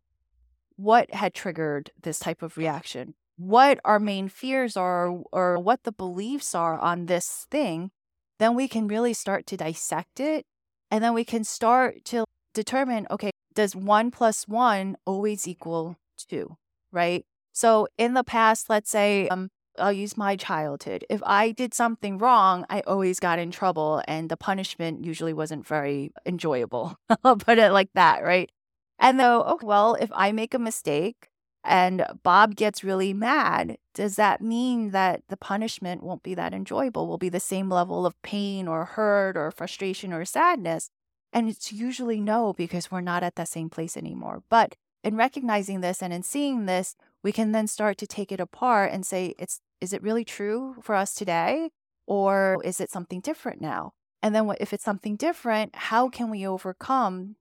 what 0.76 1.13
had 1.13 1.34
triggered 1.34 1.91
this 2.02 2.19
type 2.19 2.41
of 2.41 2.58
reaction, 2.58 3.13
what 3.38 3.80
our 3.84 3.99
main 3.99 4.30
fears 4.30 4.78
are, 4.78 5.10
or 5.32 5.60
what 5.60 5.84
the 5.84 5.91
beliefs 5.91 6.56
are 6.56 6.80
on 6.80 7.06
this 7.06 7.45
thing, 7.52 7.91
then 8.39 8.56
we 8.56 8.67
can 8.67 8.88
really 8.88 9.13
start 9.13 9.45
to 9.47 9.58
dissect 9.58 10.19
it. 10.19 10.45
And 10.89 11.04
then 11.04 11.13
we 11.13 11.26
can 11.26 11.43
start 11.43 12.06
to 12.06 12.26
determine 12.54 13.08
okay, 13.10 13.32
does 13.54 13.76
one 13.76 14.12
plus 14.12 14.47
one 14.47 14.95
always 15.06 15.47
equal 15.47 15.97
two? 16.17 16.58
right? 16.93 17.26
So 17.52 17.88
in 17.97 18.13
the 18.13 18.23
past, 18.23 18.69
let's 18.69 18.89
say 18.89 19.28
um, 19.28 19.49
I'll 19.80 19.94
use 19.94 20.18
my 20.18 20.36
childhood. 20.36 21.06
If 21.10 21.22
I 21.26 21.52
did 21.52 21.74
something 21.74 22.18
wrong, 22.18 22.66
I 22.70 22.82
always 22.82 23.20
got 23.20 23.40
in 23.40 23.52
trouble, 23.52 24.02
and 24.08 24.30
the 24.30 24.38
punishment 24.38 25.04
usually 25.04 25.34
wasn't 25.34 25.68
very 25.68 26.12
enjoyable. 26.26 26.98
I'll 27.24 27.38
put 27.38 27.58
it 27.58 27.72
like 27.72 27.90
that, 27.96 28.24
right? 28.24 28.52
And 29.00 29.20
though, 29.20 29.42
okay, 29.44 29.66
well, 29.66 29.96
if 29.96 30.10
I 30.14 30.32
make 30.32 30.54
a 30.54 30.60
mistake 30.60 31.28
and 31.64 32.06
Bob 32.24 32.56
gets 32.56 32.84
really 32.84 33.14
mad, 33.14 33.78
does 33.94 34.16
that 34.16 34.42
mean 34.42 34.92
that 34.92 35.24
the 35.30 35.38
punishment 35.38 36.04
won't 36.04 36.24
be 36.24 36.36
that 36.36 36.54
enjoyable? 36.54 37.08
Will 37.08 37.18
be 37.18 37.30
the 37.30 37.40
same 37.40 37.70
level 37.70 38.06
of 38.06 38.22
pain 38.22 38.68
or 38.68 38.86
hurt 38.86 39.36
or 39.38 39.50
frustration 39.52 40.14
or 40.14 40.26
sadness? 40.26 40.90
And 41.32 41.50
it's 41.50 41.72
usually 41.74 42.22
no, 42.22 42.54
because 42.54 42.92
we're 42.92 43.02
not 43.02 43.24
at 43.24 43.36
that 43.36 43.48
same 43.48 43.70
place 43.70 43.98
anymore. 43.98 44.44
But 44.50 44.76
in 45.04 45.16
recognizing 45.16 45.82
this 45.82 46.02
and 46.02 46.13
in 46.13 46.24
seeing 46.24 46.66
this, 46.66 46.96
we 47.24 47.32
can 47.32 47.52
then 47.52 47.68
start 47.68 47.98
to 48.00 48.08
take 48.08 48.32
it 48.32 48.39
apart 48.39 48.92
and 48.92 49.06
say, 49.06 49.36
it's 49.38 49.60
is 49.82 49.92
it 49.92 50.02
really 50.02 50.24
true 50.24 50.76
for 50.82 50.96
us 50.96 51.13
today? 51.13 51.70
Or 52.08 52.58
is 52.63 52.80
it 52.80 52.89
something 52.89 53.20
different 53.20 53.62
now? 53.62 53.94
And 54.22 54.34
then 54.34 54.50
if 54.60 54.72
it's 54.72 54.84
something 54.84 55.18
different, 55.18 55.76
how 55.76 56.08
can 56.08 56.30
we 56.30 56.48
overcome 56.48 57.36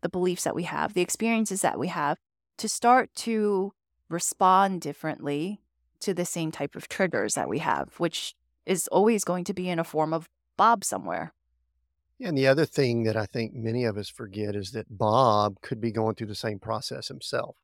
the 0.00 0.08
beliefs 0.08 0.44
that 0.44 0.54
we 0.54 0.62
have, 0.62 0.94
the 0.94 1.02
experiences 1.02 1.60
that 1.60 1.78
we 1.78 1.88
have, 1.88 2.16
to 2.56 2.68
start 2.68 3.14
to 3.16 3.72
respond 4.08 4.80
differently 4.80 5.60
to 6.00 6.14
the 6.14 6.24
same 6.24 6.50
type 6.50 6.74
of 6.74 6.88
triggers 6.88 7.34
that 7.34 7.48
we 7.48 7.58
have, 7.58 7.94
which 7.98 8.34
is 8.64 8.88
always 8.88 9.24
going 9.24 9.44
to 9.44 9.52
be 9.52 9.68
in 9.68 9.78
a 9.78 9.84
form 9.84 10.14
of 10.14 10.28
Bob 10.56 10.84
somewhere. 10.84 11.34
And 12.22 12.36
the 12.36 12.46
other 12.46 12.66
thing 12.66 13.04
that 13.04 13.16
I 13.16 13.26
think 13.26 13.54
many 13.54 13.84
of 13.84 13.96
us 13.96 14.08
forget 14.08 14.54
is 14.54 14.72
that 14.72 14.98
Bob 14.98 15.60
could 15.62 15.80
be 15.80 15.90
going 15.90 16.14
through 16.14 16.26
the 16.26 16.34
same 16.34 16.58
process 16.58 17.08
himself. 17.08 17.56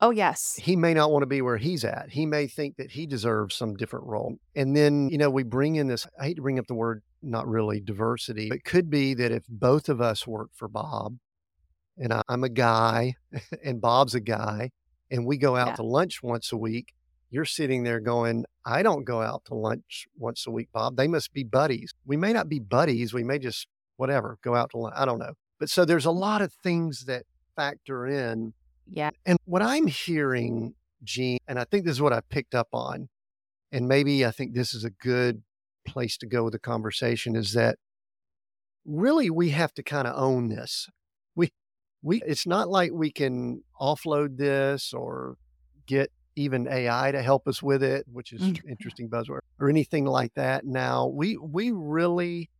Oh, 0.00 0.10
yes. 0.10 0.56
He 0.60 0.74
may 0.74 0.94
not 0.94 1.12
want 1.12 1.22
to 1.22 1.26
be 1.28 1.40
where 1.42 1.58
he's 1.58 1.84
at. 1.84 2.10
He 2.10 2.26
may 2.26 2.48
think 2.48 2.76
that 2.76 2.90
he 2.90 3.06
deserves 3.06 3.54
some 3.54 3.74
different 3.74 4.04
role. 4.06 4.34
And 4.56 4.76
then, 4.76 5.08
you 5.10 5.16
know, 5.16 5.30
we 5.30 5.44
bring 5.44 5.76
in 5.76 5.86
this, 5.86 6.06
I 6.20 6.24
hate 6.24 6.36
to 6.36 6.42
bring 6.42 6.58
up 6.58 6.66
the 6.66 6.74
word 6.74 7.02
not 7.22 7.46
really 7.46 7.80
diversity. 7.80 8.48
It 8.52 8.64
could 8.64 8.90
be 8.90 9.14
that 9.14 9.30
if 9.30 9.44
both 9.48 9.88
of 9.88 10.00
us 10.00 10.26
work 10.26 10.50
for 10.54 10.66
Bob 10.66 11.18
and 11.96 12.12
I, 12.12 12.22
I'm 12.28 12.42
a 12.42 12.48
guy 12.48 13.14
and 13.64 13.80
Bob's 13.80 14.16
a 14.16 14.20
guy 14.20 14.72
and 15.10 15.24
we 15.24 15.36
go 15.38 15.56
out 15.56 15.68
Yeah. 15.68 15.76
to 15.76 15.82
lunch 15.84 16.20
once 16.20 16.50
a 16.50 16.56
week, 16.56 16.94
you're 17.32 17.46
sitting 17.46 17.82
there 17.82 17.98
going, 17.98 18.44
I 18.66 18.82
don't 18.82 19.04
go 19.04 19.22
out 19.22 19.46
to 19.46 19.54
lunch 19.54 20.06
once 20.18 20.46
a 20.46 20.50
week, 20.50 20.68
Bob. 20.70 20.96
They 20.96 21.08
must 21.08 21.32
be 21.32 21.42
buddies. 21.42 21.92
We 22.04 22.18
may 22.18 22.34
not 22.34 22.48
be 22.50 22.58
buddies. 22.58 23.14
We 23.14 23.24
may 23.24 23.38
just, 23.38 23.66
whatever, 23.96 24.38
go 24.44 24.54
out 24.54 24.70
to 24.72 24.78
lunch. 24.78 24.94
I 24.96 25.06
don't 25.06 25.18
know. 25.18 25.32
But 25.58 25.70
so 25.70 25.86
there's 25.86 26.04
a 26.04 26.10
lot 26.10 26.42
of 26.42 26.52
things 26.52 27.06
that 27.06 27.24
factor 27.56 28.06
in. 28.06 28.52
Yeah. 28.86 29.10
And 29.24 29.38
what 29.46 29.62
I'm 29.62 29.86
hearing, 29.86 30.74
Jean, 31.02 31.38
and 31.48 31.58
I 31.58 31.64
think 31.64 31.86
this 31.86 31.94
is 31.94 32.02
what 32.02 32.12
I 32.12 32.20
picked 32.20 32.54
up 32.54 32.68
on, 32.74 33.08
and 33.72 33.88
maybe 33.88 34.26
I 34.26 34.30
think 34.30 34.52
this 34.52 34.74
is 34.74 34.84
a 34.84 34.90
good 34.90 35.42
place 35.86 36.18
to 36.18 36.26
go 36.26 36.44
with 36.44 36.52
the 36.52 36.58
conversation 36.58 37.34
is 37.34 37.54
that 37.54 37.76
really 38.84 39.30
we 39.30 39.50
have 39.50 39.72
to 39.74 39.82
kind 39.82 40.06
of 40.06 40.14
own 40.16 40.48
this. 40.48 40.88
We 41.34 41.50
we 42.02 42.20
it's 42.26 42.46
not 42.46 42.68
like 42.68 42.90
we 42.92 43.10
can 43.10 43.62
offload 43.80 44.36
this 44.36 44.92
or 44.92 45.36
get 45.86 46.10
even 46.36 46.66
AI 46.68 47.12
to 47.12 47.22
help 47.22 47.46
us 47.46 47.62
with 47.62 47.82
it, 47.82 48.06
which 48.10 48.32
is 48.32 48.40
Mm. 48.42 48.68
interesting 48.68 49.08
buzzword, 49.10 49.40
or 49.60 49.68
anything 49.68 50.04
like 50.04 50.34
that. 50.34 50.64
Now 50.64 51.06
we 51.06 51.36
we 51.36 51.70
really 51.70 52.50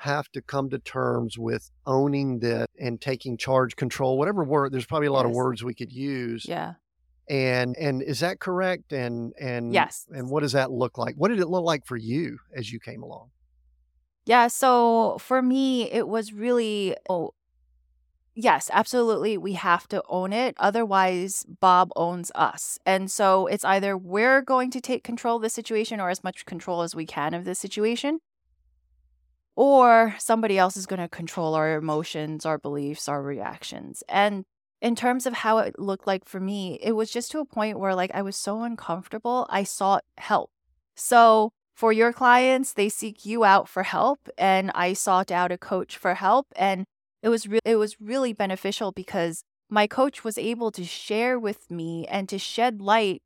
have 0.00 0.28
to 0.32 0.42
come 0.42 0.68
to 0.70 0.78
terms 0.78 1.38
with 1.38 1.70
owning 1.86 2.38
this 2.40 2.66
and 2.78 3.00
taking 3.00 3.36
charge 3.36 3.76
control, 3.76 4.18
whatever 4.18 4.44
word 4.44 4.72
there's 4.72 4.86
probably 4.86 5.06
a 5.06 5.12
lot 5.12 5.24
of 5.26 5.32
words 5.32 5.64
we 5.64 5.74
could 5.74 5.92
use. 5.92 6.44
Yeah. 6.46 6.74
And 7.28 7.76
and 7.76 8.02
is 8.02 8.20
that 8.20 8.38
correct? 8.40 8.92
And 8.92 9.32
and 9.40 9.72
Yes. 9.72 10.06
and 10.10 10.30
what 10.30 10.40
does 10.40 10.52
that 10.52 10.70
look 10.70 10.96
like? 10.98 11.16
What 11.16 11.28
did 11.28 11.40
it 11.40 11.48
look 11.48 11.64
like 11.64 11.86
for 11.86 11.96
you 11.96 12.38
as 12.54 12.72
you 12.72 12.78
came 12.78 13.02
along? 13.02 13.30
Yeah. 14.26 14.48
So 14.48 15.18
for 15.18 15.40
me, 15.42 15.90
it 15.90 16.08
was 16.08 16.32
really, 16.32 16.96
oh, 17.08 17.32
Yes, 18.38 18.70
absolutely. 18.72 19.38
We 19.38 19.54
have 19.54 19.88
to 19.88 20.02
own 20.08 20.32
it. 20.34 20.54
Otherwise, 20.58 21.46
Bob 21.48 21.90
owns 21.96 22.30
us. 22.34 22.78
And 22.84 23.10
so 23.10 23.46
it's 23.46 23.64
either 23.64 23.96
we're 23.96 24.42
going 24.42 24.70
to 24.72 24.80
take 24.80 25.02
control 25.02 25.36
of 25.36 25.42
the 25.42 25.48
situation 25.48 26.00
or 26.00 26.10
as 26.10 26.22
much 26.22 26.44
control 26.44 26.82
as 26.82 26.94
we 26.94 27.06
can 27.06 27.32
of 27.32 27.46
the 27.46 27.54
situation, 27.54 28.20
or 29.56 30.14
somebody 30.18 30.58
else 30.58 30.76
is 30.76 30.86
going 30.86 31.00
to 31.00 31.08
control 31.08 31.54
our 31.54 31.76
emotions, 31.76 32.44
our 32.44 32.58
beliefs, 32.58 33.08
our 33.08 33.22
reactions. 33.22 34.02
And 34.08 34.44
in 34.82 34.94
terms 34.94 35.24
of 35.24 35.32
how 35.32 35.58
it 35.58 35.78
looked 35.78 36.06
like 36.06 36.26
for 36.26 36.38
me, 36.38 36.78
it 36.82 36.92
was 36.92 37.10
just 37.10 37.30
to 37.32 37.38
a 37.38 37.46
point 37.46 37.78
where 37.78 37.94
like 37.94 38.10
I 38.12 38.20
was 38.22 38.36
so 38.36 38.62
uncomfortable, 38.62 39.46
I 39.48 39.64
sought 39.64 40.04
help. 40.18 40.50
So 40.94 41.52
for 41.74 41.92
your 41.92 42.12
clients, 42.12 42.74
they 42.74 42.90
seek 42.90 43.24
you 43.24 43.44
out 43.44 43.66
for 43.68 43.82
help 43.82 44.28
and 44.36 44.70
I 44.74 44.92
sought 44.92 45.30
out 45.30 45.52
a 45.52 45.58
coach 45.58 45.96
for 45.96 46.14
help 46.14 46.48
and 46.54 46.84
it 47.22 47.28
was 47.28 47.46
re- 47.46 47.60
it 47.64 47.76
was 47.76 48.00
really 48.00 48.32
beneficial 48.32 48.92
because 48.92 49.42
my 49.68 49.86
coach 49.86 50.24
was 50.24 50.38
able 50.38 50.70
to 50.72 50.84
share 50.84 51.38
with 51.38 51.70
me 51.70 52.06
and 52.06 52.28
to 52.28 52.38
shed 52.38 52.80
light 52.80 53.22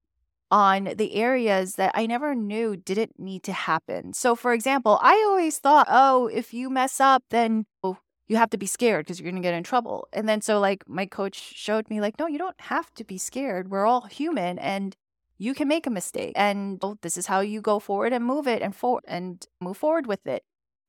on 0.50 0.84
the 0.96 1.14
areas 1.14 1.74
that 1.76 1.92
I 1.94 2.06
never 2.06 2.34
knew 2.34 2.76
didn't 2.76 3.18
need 3.18 3.42
to 3.44 3.52
happen. 3.52 4.12
So 4.14 4.34
for 4.34 4.52
example, 4.52 4.98
I 5.00 5.14
always 5.28 5.58
thought, 5.58 5.86
"Oh, 5.90 6.26
if 6.28 6.52
you 6.52 6.70
mess 6.70 7.00
up, 7.00 7.22
then 7.30 7.66
oh, 7.82 7.98
you 8.28 8.36
have 8.36 8.50
to 8.50 8.58
be 8.58 8.66
scared 8.66 9.06
because 9.06 9.20
you're 9.20 9.30
going 9.30 9.42
to 9.42 9.46
get 9.46 9.54
in 9.54 9.62
trouble." 9.62 10.08
And 10.12 10.28
then 10.28 10.40
so 10.40 10.58
like 10.58 10.88
my 10.88 11.06
coach 11.06 11.36
showed 11.54 11.88
me 11.90 12.00
like, 12.00 12.18
"No, 12.18 12.26
you 12.26 12.38
don't 12.38 12.60
have 12.62 12.92
to 12.94 13.04
be 13.04 13.18
scared. 13.18 13.70
We're 13.70 13.86
all 13.86 14.02
human 14.02 14.58
and 14.58 14.96
you 15.38 15.54
can 15.54 15.68
make 15.68 15.86
a 15.86 15.90
mistake 15.90 16.32
and 16.36 16.78
oh, 16.82 16.98
this 17.02 17.16
is 17.16 17.26
how 17.26 17.40
you 17.40 17.60
go 17.60 17.78
forward 17.78 18.12
and 18.12 18.24
move 18.24 18.46
it 18.48 18.62
and 18.62 18.74
forward 18.74 19.04
and 19.06 19.46
move 19.60 19.76
forward 19.76 20.06
with 20.06 20.26
it." 20.26 20.42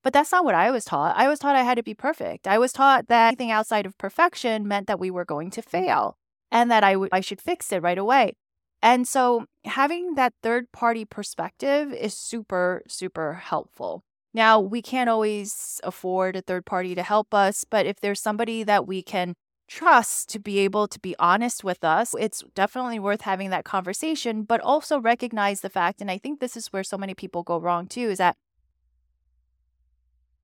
But 0.04 0.14
that's 0.14 0.32
not 0.32 0.46
what 0.46 0.56
I 0.56 0.72
was 0.72 0.86
taught. 0.86 1.16
I 1.16 1.28
was 1.28 1.40
taught 1.40 1.56
I 1.56 1.64
had 1.64 1.78
to 1.78 1.84
be 1.84 1.94
perfect. 1.94 2.48
I 2.48 2.58
was 2.58 2.74
taught 2.74 3.08
that 3.08 3.28
anything 3.28 3.52
outside 3.52 3.86
of 3.86 3.98
perfection 3.98 4.68
meant 4.68 4.88
that 4.88 5.00
we 5.00 5.12
were 5.12 5.26
going 5.26 5.52
to 5.52 5.62
fail 5.62 6.18
and 6.52 6.72
that 6.72 6.84
I, 6.84 6.94
w- 6.94 7.10
I 7.12 7.22
should 7.22 7.42
fix 7.42 7.72
it 7.72 7.84
right 7.84 7.98
away. 7.98 8.34
And 8.82 9.08
so 9.08 9.46
having 9.66 10.16
that 10.16 10.34
third 10.42 10.72
party 10.72 11.06
perspective 11.06 11.94
is 11.94 12.18
super, 12.18 12.82
super 12.88 13.36
helpful. 13.36 14.04
Now, 14.34 14.60
we 14.60 14.82
can't 14.82 15.10
always 15.10 15.80
afford 15.84 16.36
a 16.36 16.42
third 16.42 16.66
party 16.66 16.96
to 16.96 17.04
help 17.04 17.34
us, 17.34 17.66
but 17.70 17.86
if 17.86 18.00
there's 18.00 18.22
somebody 18.22 18.64
that 18.64 18.88
we 18.88 19.04
can 19.04 19.36
trust 19.68 20.30
to 20.30 20.40
be 20.40 20.60
able 20.60 20.88
to 20.88 21.00
be 21.00 21.16
honest 21.20 21.64
with 21.64 21.84
us, 21.84 22.16
it's 22.20 22.44
definitely 22.56 23.00
worth 23.00 23.22
having 23.22 23.50
that 23.52 23.66
conversation, 23.66 24.44
but 24.44 24.62
also 24.62 25.00
recognize 25.00 25.62
the 25.62 25.70
fact, 25.70 26.02
and 26.02 26.10
I 26.10 26.18
think 26.18 26.40
this 26.40 26.58
is 26.58 26.68
where 26.68 26.84
so 26.84 26.98
many 26.98 27.14
people 27.14 27.44
go 27.44 27.58
wrong 27.60 27.88
too, 27.88 28.10
is 28.10 28.18
that 28.18 28.36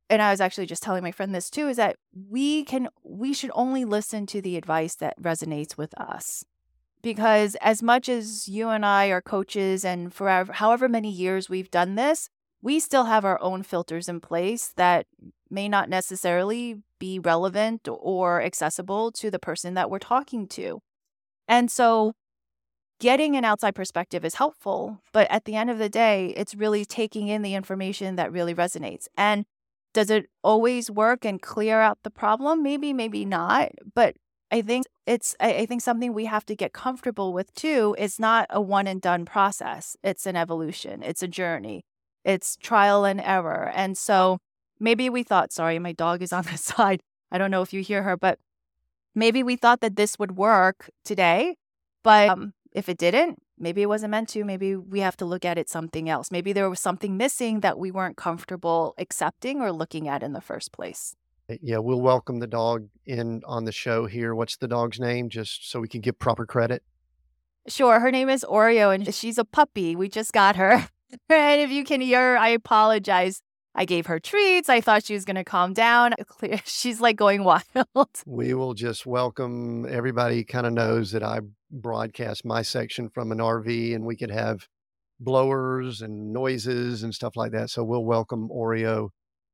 and 0.10 0.22
I 0.22 0.32
was 0.32 0.42
actually 0.42 0.66
just 0.66 0.84
telling 0.84 1.04
my 1.04 1.12
friend 1.12 1.34
this 1.34 1.50
too 1.50 1.68
is 1.68 1.78
that 1.78 1.98
we 2.14 2.64
can 2.64 2.90
we 3.04 3.34
should 3.34 3.52
only 3.54 3.86
listen 3.86 4.26
to 4.28 4.42
the 4.42 4.58
advice 4.58 4.96
that 4.96 5.22
resonates 5.22 5.78
with 5.78 5.94
us. 6.00 6.44
Because 7.02 7.56
as 7.62 7.84
much 7.84 8.10
as 8.10 8.48
you 8.48 8.70
and 8.70 8.86
I 8.86 9.08
are 9.08 9.22
coaches 9.22 9.86
and 9.86 10.14
forever 10.14 10.54
however 10.54 10.90
many 10.90 11.12
years 11.12 11.50
we've 11.50 11.72
done 11.72 11.96
this, 11.96 12.30
we 12.62 12.80
still 12.80 13.06
have 13.06 13.26
our 13.26 13.42
own 13.42 13.64
filters 13.64 14.10
in 14.10 14.20
place 14.20 14.74
that 14.78 15.06
may 15.50 15.70
not 15.70 15.90
necessarily 15.90 16.82
be 17.00 17.20
relevant 17.20 17.88
or 17.90 18.42
accessible 18.42 19.12
to 19.12 19.30
the 19.30 19.40
person 19.40 19.74
that 19.76 19.90
we're 19.90 20.00
talking 20.00 20.48
to. 20.48 20.82
And 21.48 21.72
so 21.72 22.14
getting 23.00 23.36
an 23.36 23.46
outside 23.46 23.76
perspective 23.76 24.26
is 24.26 24.36
helpful, 24.36 25.02
but 25.14 25.30
at 25.30 25.46
the 25.46 25.56
end 25.56 25.70
of 25.70 25.78
the 25.78 25.90
day, 25.90 26.34
it's 26.36 26.56
really 26.56 26.84
taking 26.84 27.28
in 27.28 27.42
the 27.42 27.54
information 27.54 28.16
that 28.16 28.32
really 28.32 28.56
resonates. 28.56 29.08
And 29.16 29.46
does 29.94 30.10
it 30.10 30.28
always 30.44 30.92
work 30.92 31.26
and 31.26 31.42
clear 31.42 31.82
out 31.82 32.00
the 32.04 32.10
problem? 32.10 32.62
Maybe, 32.64 32.94
maybe 32.94 33.26
not. 33.26 33.72
But 33.96 34.16
I 34.52 34.62
think 34.62 34.86
it's 35.06 35.36
I 35.40 35.66
think 35.66 35.82
something 35.82 36.14
we 36.14 36.26
have 36.26 36.46
to 36.46 36.56
get 36.56 36.74
comfortable 36.74 37.34
with 37.34 37.54
too. 37.54 37.96
It's 37.98 38.20
not 38.20 38.48
a 38.50 38.62
one 38.62 38.88
and 38.88 39.02
done 39.02 39.26
process. 39.26 39.98
It's 40.04 40.26
an 40.26 40.36
evolution. 40.36 41.04
It's 41.04 41.24
a 41.24 41.28
journey. 41.28 41.84
It's 42.24 42.56
trial 42.58 43.06
and 43.06 43.22
error. 43.22 43.72
And 43.74 43.98
so 43.98 44.40
maybe 44.80 45.10
we 45.10 45.24
thought, 45.24 45.52
sorry, 45.52 45.80
my 45.80 45.92
dog 45.92 46.22
is 46.22 46.34
on 46.34 46.44
the 46.52 46.58
side. 46.58 47.02
I 47.32 47.38
don't 47.38 47.52
know 47.52 47.62
if 47.62 47.74
you 47.74 47.82
hear 47.82 48.04
her, 48.04 48.16
but 48.16 48.40
maybe 49.16 49.44
we 49.44 49.56
thought 49.56 49.82
that 49.82 49.96
this 49.96 50.18
would 50.20 50.38
work 50.38 50.90
today. 51.04 51.56
But 52.04 52.30
um, 52.30 52.54
if 52.72 52.88
it 52.88 52.98
didn't, 52.98 53.40
maybe 53.60 53.82
it 53.82 53.88
wasn't 53.88 54.12
meant 54.12 54.30
to. 54.30 54.44
Maybe 54.44 54.76
we 54.76 55.00
have 55.00 55.18
to 55.18 55.26
look 55.26 55.46
at 55.46 55.58
it 55.58 55.70
something 55.70 56.10
else. 56.10 56.32
Maybe 56.32 56.54
there 56.54 56.70
was 56.70 56.80
something 56.80 57.18
missing 57.18 57.62
that 57.62 57.78
we 57.78 57.92
weren't 57.92 58.18
comfortable 58.18 58.94
accepting 58.98 59.62
or 59.62 59.72
looking 59.72 60.08
at 60.08 60.24
in 60.24 60.34
the 60.34 60.42
first 60.42 60.72
place. 60.72 61.16
Eh, 61.50 61.58
yeah, 61.62 61.78
we'll 61.78 62.02
welcome 62.02 62.40
the 62.40 62.48
dog 62.48 62.88
in 63.06 63.42
on 63.46 63.66
the 63.66 63.72
show 63.72 64.06
here. 64.06 64.36
What's 64.36 64.58
the 64.58 64.68
dog's 64.68 65.00
name, 65.00 65.30
just 65.30 65.70
so 65.70 65.80
we 65.80 65.88
can 65.88 66.02
give 66.02 66.20
proper 66.20 66.46
credit? 66.46 66.84
Sure. 67.68 68.00
Her 68.00 68.12
name 68.12 68.30
is 68.30 68.46
Oreo, 68.50 68.94
and 68.94 69.14
she's 69.14 69.38
a 69.38 69.46
puppy. 69.46 69.96
We 69.96 70.10
just 70.10 70.32
got 70.32 70.56
her. 70.56 70.88
and 71.30 71.62
if 71.62 71.70
you 71.70 71.84
can 71.84 72.02
hear, 72.02 72.38
I 72.38 72.50
apologize. 72.50 73.42
I 73.78 73.86
gave 73.86 74.08
her 74.08 74.20
treats. 74.20 74.70
I 74.70 74.82
thought 74.82 75.06
she 75.06 75.14
was 75.14 75.24
going 75.24 75.36
to 75.36 75.44
calm 75.44 75.74
down. 75.74 76.16
She's 76.66 77.00
like 77.00 77.16
going 77.16 77.44
wild. 77.46 78.10
We 78.26 78.56
will 78.56 78.74
just 78.74 79.06
welcome 79.06 79.86
everybody, 79.88 80.44
kind 80.44 80.66
of 80.66 80.74
knows 80.74 81.12
that 81.12 81.24
I 81.24 81.42
broadcast 81.70 82.44
my 82.44 82.64
section 82.64 83.10
from 83.10 83.32
an 83.32 83.38
RV 83.38 83.94
and 83.94 84.04
we 84.04 84.18
could 84.18 84.32
have 84.32 84.68
blowers 85.20 86.02
and 86.02 86.34
noises 86.34 87.04
and 87.04 87.14
stuff 87.14 87.36
like 87.36 87.52
that. 87.52 87.70
So 87.70 87.84
we'll 87.84 88.04
welcome 88.04 88.50
Oreo 88.50 89.10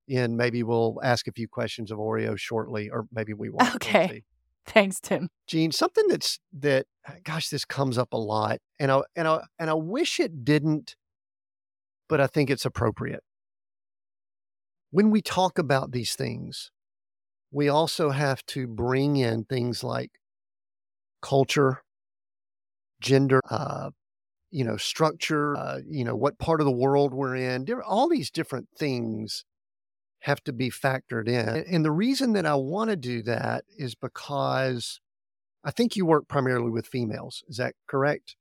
in. 0.07 0.37
Maybe 0.37 0.63
we'll 0.63 0.99
ask 1.03 1.27
a 1.27 1.33
few 1.33 1.49
questions 1.49 1.91
of 1.91 1.97
Oreo 1.97 2.37
shortly, 2.37 2.89
or 2.89 3.05
maybe 3.11 3.33
we 3.33 3.49
won't. 3.51 3.75
Okay. 3.75 4.23
Thanks, 4.65 5.01
Tim. 5.01 5.27
Jean, 5.47 5.73
something 5.73 6.07
that's 6.07 6.39
that 6.59 6.85
gosh, 7.25 7.49
this 7.49 7.65
comes 7.65 7.97
up 7.97 8.13
a 8.13 8.17
lot. 8.17 8.59
And 8.79 8.89
I 8.89 9.01
and 9.17 9.27
I 9.27 9.41
and 9.59 9.69
I 9.69 9.73
wish 9.73 10.21
it 10.21 10.45
didn't, 10.45 10.95
but 12.07 12.21
I 12.21 12.27
think 12.27 12.49
it's 12.49 12.63
appropriate. 12.63 13.23
When 14.93 15.09
we 15.09 15.23
talk 15.23 15.57
about 15.57 15.91
these 15.91 16.13
things, 16.13 16.69
we 17.49 17.67
also 17.67 18.11
have 18.11 18.45
to 18.45 18.67
bring 18.67 19.17
in 19.17 19.43
things 19.43 19.83
like 19.83 20.11
culture, 21.19 21.81
gender, 23.01 23.39
uh, 23.49 23.89
you 24.51 24.63
know, 24.63 24.77
structure, 24.77 25.57
uh, 25.57 25.79
you 25.87 26.03
know, 26.05 26.15
what 26.15 26.39
part 26.39 26.61
of 26.61 26.65
the 26.65 26.71
world 26.71 27.13
we're 27.13 27.35
in. 27.35 27.67
All 27.85 28.09
these 28.09 28.31
different 28.31 28.69
things 28.77 29.45
have 30.21 30.43
to 30.45 30.53
be 30.53 30.69
factored 30.71 31.27
in. 31.27 31.65
And 31.73 31.85
the 31.85 31.91
reason 31.91 32.33
that 32.33 32.45
I 32.45 32.55
want 32.55 32.91
to 32.91 32.95
do 32.95 33.23
that 33.23 33.65
is 33.77 33.95
because 33.95 35.01
I 35.63 35.71
think 35.71 35.95
you 35.95 36.05
work 36.05 36.27
primarily 36.27 36.71
with 36.71 36.87
females. 36.87 37.43
Is 37.47 37.57
that 37.57 37.75
correct? 37.87 38.35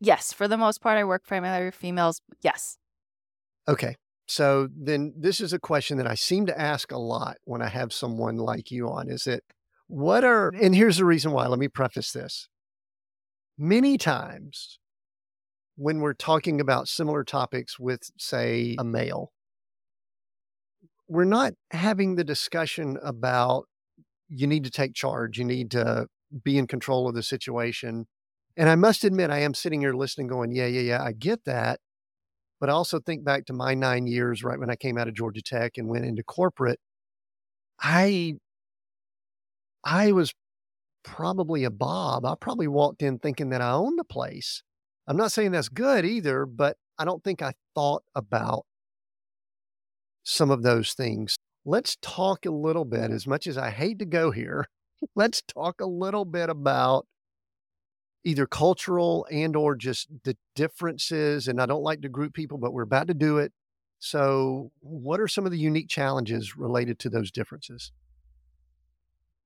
Yes, 0.00 0.32
for 0.32 0.48
the 0.48 0.56
most 0.56 0.80
part, 0.80 0.98
I 0.98 1.04
work 1.04 1.24
primarily 1.24 1.66
with 1.66 1.74
females. 1.74 2.20
Yes. 2.42 2.78
Okay. 3.68 3.96
So 4.32 4.68
then 4.74 5.12
this 5.14 5.42
is 5.42 5.52
a 5.52 5.58
question 5.58 5.98
that 5.98 6.06
I 6.06 6.14
seem 6.14 6.46
to 6.46 6.58
ask 6.58 6.90
a 6.90 6.96
lot 6.96 7.36
when 7.44 7.60
I 7.60 7.68
have 7.68 7.92
someone 7.92 8.38
like 8.38 8.70
you 8.70 8.88
on 8.88 9.10
is 9.10 9.24
that 9.24 9.42
what 9.88 10.24
are, 10.24 10.48
and 10.58 10.74
here's 10.74 10.96
the 10.96 11.04
reason 11.04 11.32
why. 11.32 11.46
Let 11.48 11.58
me 11.58 11.68
preface 11.68 12.12
this. 12.12 12.48
Many 13.58 13.98
times 13.98 14.78
when 15.76 16.00
we're 16.00 16.14
talking 16.14 16.62
about 16.62 16.88
similar 16.88 17.24
topics 17.24 17.78
with, 17.78 18.10
say, 18.16 18.74
a 18.78 18.84
male, 18.84 19.32
we're 21.08 21.24
not 21.24 21.52
having 21.70 22.14
the 22.14 22.24
discussion 22.24 22.96
about 23.04 23.66
you 24.30 24.46
need 24.46 24.64
to 24.64 24.70
take 24.70 24.94
charge, 24.94 25.38
you 25.38 25.44
need 25.44 25.70
to 25.72 26.06
be 26.42 26.56
in 26.56 26.66
control 26.66 27.06
of 27.06 27.14
the 27.14 27.22
situation. 27.22 28.06
And 28.56 28.70
I 28.70 28.76
must 28.76 29.04
admit, 29.04 29.28
I 29.28 29.40
am 29.40 29.52
sitting 29.52 29.82
here 29.82 29.92
listening, 29.92 30.28
going, 30.28 30.52
yeah, 30.52 30.68
yeah, 30.68 30.80
yeah, 30.80 31.02
I 31.02 31.12
get 31.12 31.44
that. 31.44 31.80
But 32.62 32.70
I 32.70 32.74
also 32.74 33.00
think 33.00 33.24
back 33.24 33.46
to 33.46 33.52
my 33.52 33.74
nine 33.74 34.06
years 34.06 34.44
right 34.44 34.56
when 34.56 34.70
I 34.70 34.76
came 34.76 34.96
out 34.96 35.08
of 35.08 35.14
Georgia 35.14 35.42
Tech 35.42 35.78
and 35.78 35.88
went 35.88 36.04
into 36.04 36.22
corporate. 36.22 36.78
I 37.80 38.34
I 39.82 40.12
was 40.12 40.32
probably 41.02 41.64
a 41.64 41.72
Bob. 41.72 42.24
I 42.24 42.36
probably 42.40 42.68
walked 42.68 43.02
in 43.02 43.18
thinking 43.18 43.50
that 43.50 43.60
I 43.60 43.72
owned 43.72 43.98
the 43.98 44.04
place. 44.04 44.62
I'm 45.08 45.16
not 45.16 45.32
saying 45.32 45.50
that's 45.50 45.68
good 45.68 46.04
either, 46.04 46.46
but 46.46 46.76
I 46.96 47.04
don't 47.04 47.24
think 47.24 47.42
I 47.42 47.54
thought 47.74 48.04
about 48.14 48.64
some 50.22 50.52
of 50.52 50.62
those 50.62 50.92
things. 50.92 51.34
Let's 51.64 51.96
talk 52.00 52.46
a 52.46 52.52
little 52.52 52.84
bit, 52.84 53.10
as 53.10 53.26
much 53.26 53.48
as 53.48 53.58
I 53.58 53.70
hate 53.70 53.98
to 53.98 54.06
go 54.06 54.30
here, 54.30 54.68
let's 55.16 55.42
talk 55.42 55.80
a 55.80 55.86
little 55.86 56.24
bit 56.24 56.48
about 56.48 57.08
either 58.24 58.46
cultural 58.46 59.26
and 59.30 59.56
or 59.56 59.74
just 59.74 60.08
the 60.24 60.36
differences 60.54 61.48
and 61.48 61.60
I 61.60 61.66
don't 61.66 61.82
like 61.82 62.02
to 62.02 62.08
group 62.08 62.34
people 62.34 62.58
but 62.58 62.72
we're 62.72 62.82
about 62.82 63.08
to 63.08 63.14
do 63.14 63.38
it. 63.38 63.52
So, 63.98 64.72
what 64.80 65.20
are 65.20 65.28
some 65.28 65.46
of 65.46 65.52
the 65.52 65.58
unique 65.58 65.88
challenges 65.88 66.56
related 66.56 66.98
to 67.00 67.08
those 67.08 67.30
differences? 67.30 67.92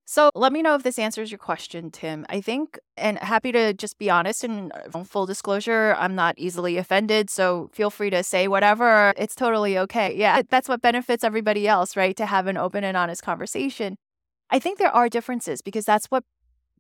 So 0.08 0.30
let 0.36 0.52
me 0.52 0.62
know 0.62 0.76
if 0.76 0.84
this 0.84 1.00
answers 1.00 1.32
your 1.32 1.38
question, 1.38 1.90
Tim. 1.90 2.24
I 2.28 2.40
think, 2.40 2.78
and 2.96 3.18
happy 3.18 3.50
to 3.50 3.74
just 3.74 3.98
be 3.98 4.08
honest 4.08 4.44
and 4.44 4.72
uh, 4.94 5.02
full 5.02 5.26
disclosure, 5.26 5.96
I'm 5.98 6.14
not 6.14 6.36
easily 6.38 6.76
offended. 6.76 7.28
So 7.28 7.70
feel 7.74 7.90
free 7.90 8.10
to 8.10 8.22
say 8.22 8.46
whatever. 8.46 9.12
It's 9.18 9.34
totally 9.34 9.76
okay. 9.76 10.14
Yeah, 10.16 10.42
that's 10.48 10.68
what 10.68 10.80
benefits 10.80 11.24
everybody 11.24 11.66
else, 11.66 11.96
right? 11.96 12.16
To 12.16 12.24
have 12.24 12.46
an 12.46 12.56
open 12.56 12.84
and 12.84 12.96
honest 12.96 13.24
conversation. 13.24 13.96
I 14.48 14.60
think 14.60 14.78
there 14.78 14.94
are 14.94 15.08
differences 15.08 15.60
because 15.60 15.84
that's 15.84 16.06
what 16.06 16.22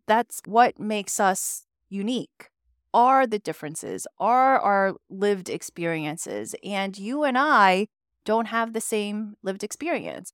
that's 0.06 0.40
what 0.46 0.78
makes 0.78 1.18
us 1.18 1.65
unique. 1.88 2.50
Are 2.94 3.26
the 3.26 3.38
differences, 3.38 4.06
are 4.18 4.58
our 4.58 4.94
lived 5.10 5.50
experiences. 5.50 6.54
And 6.64 6.96
you 6.98 7.24
and 7.24 7.36
I 7.36 7.88
don't 8.24 8.46
have 8.46 8.72
the 8.72 8.80
same 8.80 9.36
lived 9.42 9.62
experience. 9.62 10.32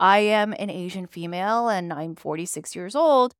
I 0.00 0.18
am 0.20 0.54
an 0.58 0.70
Asian 0.70 1.06
female 1.06 1.68
and 1.68 1.92
I'm 1.92 2.16
46 2.16 2.74
years 2.74 2.96
old. 2.96 3.34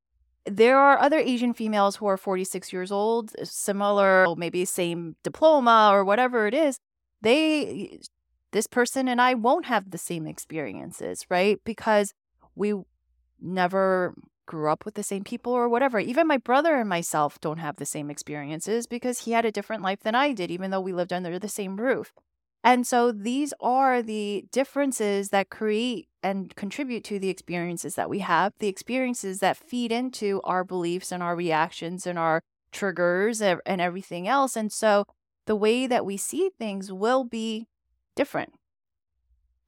There 0.46 0.78
are 0.78 0.98
other 0.98 1.18
Asian 1.18 1.52
females 1.52 1.96
who 1.96 2.06
are 2.06 2.16
46 2.16 2.72
years 2.72 2.92
old, 2.92 3.32
uh, 3.40 3.44
similar, 3.44 4.26
oh, 4.26 4.34
maybe 4.36 4.64
same 4.64 5.16
diploma 5.22 5.90
or 5.92 6.04
whatever 6.04 6.46
it 6.46 6.54
is. 6.54 6.78
They, 7.22 8.00
this 8.52 8.66
person 8.66 9.08
and 9.08 9.20
I 9.20 9.34
won't 9.34 9.66
have 9.66 9.90
the 9.90 9.98
same 9.98 10.26
experiences, 10.26 11.24
right? 11.28 11.58
Because 11.64 12.14
we 12.54 12.74
never 13.40 14.14
grew 14.50 14.68
up 14.68 14.84
with 14.84 14.94
the 14.94 15.04
same 15.04 15.22
people 15.22 15.52
or 15.52 15.68
whatever. 15.68 16.00
Even 16.00 16.26
my 16.26 16.36
brother 16.36 16.74
and 16.74 16.88
myself 16.88 17.40
don't 17.40 17.58
have 17.58 17.76
the 17.76 17.86
same 17.86 18.10
experiences 18.10 18.88
because 18.88 19.20
he 19.20 19.30
had 19.30 19.44
a 19.44 19.52
different 19.52 19.80
life 19.80 20.00
than 20.00 20.16
I 20.16 20.32
did, 20.32 20.50
even 20.50 20.72
though 20.72 20.80
we 20.80 20.92
lived 20.92 21.12
under 21.12 21.38
the 21.38 21.48
same 21.48 21.76
roof. 21.76 22.12
And 22.64 22.84
so 22.84 23.12
these 23.12 23.54
are 23.60 24.02
the 24.02 24.44
differences 24.50 25.28
that 25.28 25.50
create 25.50 26.08
and 26.20 26.54
contribute 26.56 27.04
to 27.04 27.20
the 27.20 27.28
experiences 27.28 27.94
that 27.94 28.10
we 28.10 28.18
have, 28.18 28.52
the 28.58 28.66
experiences 28.66 29.38
that 29.38 29.56
feed 29.56 29.92
into 29.92 30.40
our 30.42 30.64
beliefs 30.64 31.12
and 31.12 31.22
our 31.22 31.36
reactions 31.36 32.04
and 32.04 32.18
our 32.18 32.42
triggers 32.72 33.40
and 33.40 33.80
everything 33.80 34.26
else. 34.26 34.56
And 34.56 34.72
so 34.72 35.04
the 35.46 35.56
way 35.56 35.86
that 35.86 36.04
we 36.04 36.16
see 36.16 36.50
things 36.58 36.92
will 36.92 37.22
be 37.22 37.68
different. 38.16 38.52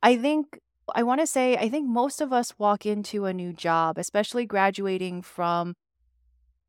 I 0.03 0.17
think 0.17 0.59
I 0.95 1.03
want 1.03 1.21
to 1.21 1.27
say, 1.27 1.57
I 1.57 1.69
think 1.69 1.89
most 1.89 2.21
of 2.21 2.33
us 2.33 2.59
walk 2.59 2.87
into 2.87 3.25
a 3.25 3.33
new 3.33 3.53
job, 3.53 3.99
especially 3.99 4.47
graduating 4.47 5.23
from 5.23 5.75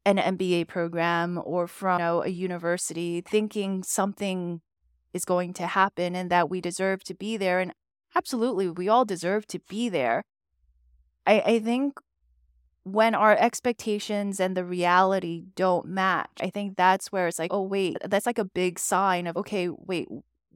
an 0.06 0.18
MBA 0.18 0.68
program 0.68 1.42
or 1.44 1.68
from 1.68 2.00
you 2.00 2.06
know, 2.06 2.24
a 2.24 2.30
university, 2.30 3.22
thinking 3.22 3.84
something 3.84 4.62
is 5.14 5.26
going 5.26 5.54
to 5.54 5.68
happen 5.68 6.16
and 6.16 6.30
that 6.30 6.50
we 6.50 6.60
deserve 6.60 7.04
to 7.06 7.14
be 7.14 7.38
there. 7.38 7.60
And 7.60 7.74
absolutely, 8.16 8.70
we 8.70 8.90
all 8.90 9.06
deserve 9.06 9.48
to 9.48 9.60
be 9.70 9.90
there. 9.90 10.24
I, 11.26 11.40
I 11.42 11.60
think 11.60 12.00
when 12.84 13.16
our 13.16 13.36
expectations 13.38 14.40
and 14.40 14.58
the 14.58 14.66
reality 14.66 15.44
don't 15.56 15.86
match, 15.86 16.40
I 16.42 16.50
think 16.50 16.76
that's 16.76 17.12
where 17.12 17.28
it's 17.28 17.40
like, 17.40 17.54
oh, 17.54 17.62
wait, 17.62 17.98
that's 18.04 18.26
like 18.26 18.40
a 18.40 18.46
big 18.46 18.78
sign 18.78 19.26
of, 19.26 19.38
okay, 19.38 19.70
wait, 19.70 20.10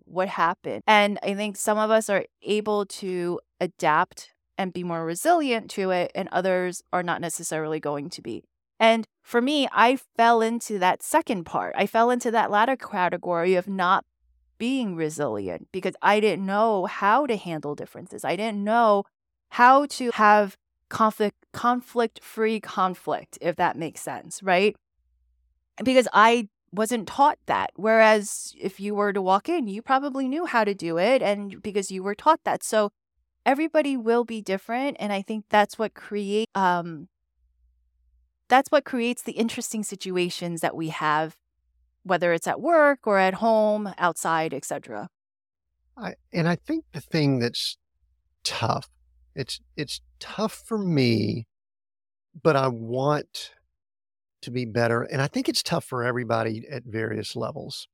what 0.08 0.30
happened? 0.30 0.82
And 0.88 1.20
I 1.22 1.34
think 1.34 1.58
some 1.58 1.78
of 1.78 1.92
us 1.92 2.10
are 2.10 2.26
able 2.42 2.86
to 2.86 3.40
adapt 3.60 4.34
and 4.58 4.74
be 4.74 4.84
more 4.84 5.06
resilient 5.06 5.70
to 5.72 5.92
it, 5.92 6.12
and 6.16 6.28
others 6.32 6.82
are 6.92 7.04
not 7.04 7.22
necessarily 7.22 7.80
going 7.80 8.10
to 8.10 8.22
be. 8.22 8.44
And 8.80 9.06
for 9.22 9.42
me, 9.42 9.68
I 9.72 9.98
fell 10.16 10.42
into 10.42 10.80
that 10.80 11.04
second 11.04 11.44
part. 11.44 11.76
I 11.78 11.86
fell 11.86 12.10
into 12.10 12.32
that 12.32 12.52
latter 12.52 12.76
category 12.76 13.56
of 13.56 13.68
not 13.68 14.06
being 14.58 14.96
resilient 14.96 15.68
because 15.72 15.96
I 16.02 16.20
didn't 16.20 16.46
know 16.46 16.86
how 16.86 17.26
to 17.26 17.36
handle 17.36 17.76
differences. 17.76 18.24
I 18.26 18.36
didn't 18.36 18.64
know 18.64 19.04
how 19.50 19.86
to 19.86 20.12
have 20.14 20.58
conflict 20.90 21.46
conflict 21.52 22.24
free 22.24 22.60
conflict 22.60 23.38
if 23.42 23.56
that 23.58 23.76
makes 23.78 24.02
sense, 24.02 24.42
right? 24.42 24.76
Because 25.84 26.08
I 26.14 26.50
wasn't 26.72 27.08
taught 27.08 27.40
that. 27.46 27.72
Whereas 27.76 28.54
if 28.60 28.80
you 28.80 28.96
were 28.96 29.14
to 29.14 29.22
walk 29.22 29.50
in, 29.50 29.68
you 29.68 29.82
probably 29.82 30.28
knew 30.28 30.46
how 30.46 30.64
to 30.64 30.74
do 30.74 30.98
it 30.98 31.22
and 31.22 31.62
because 31.62 31.92
you 31.92 32.04
were 32.04 32.16
taught 32.16 32.44
that. 32.44 32.64
So 32.64 32.92
everybody 33.46 33.96
will 33.96 34.26
be 34.26 34.42
different 34.42 34.98
and 35.00 35.14
I 35.14 35.22
think 35.22 35.46
that's 35.50 35.80
what 35.80 35.94
create 35.94 36.50
um 36.54 37.08
that's 38.50 38.70
what 38.70 38.86
creates 38.86 39.24
the 39.24 39.34
interesting 39.34 39.84
situations 39.84 40.62
that 40.62 40.76
we 40.76 40.90
have 40.90 41.38
whether 42.08 42.34
it's 42.34 42.48
at 42.48 42.62
work 42.62 43.06
or 43.06 43.18
at 43.18 43.36
home, 43.36 43.94
outside, 43.98 44.54
etc. 44.54 45.10
I, 45.98 46.14
and 46.34 46.48
I 46.48 46.56
think 46.56 46.86
the 46.94 47.02
thing 47.02 47.40
that's 47.40 47.78
tough, 48.44 48.90
it's 49.36 49.60
it's 49.76 50.02
tough 50.20 50.54
for 50.54 50.78
me, 50.78 51.48
but 52.42 52.56
I 52.56 52.68
want 52.70 53.52
to 54.48 54.52
be 54.52 54.66
better, 54.66 55.04
and 55.04 55.22
I 55.22 55.28
think 55.28 55.48
it's 55.48 55.62
tough 55.62 55.86
for 55.86 56.04
everybody 56.04 56.66
at 56.70 56.84
various 56.86 57.36
levels. 57.36 57.88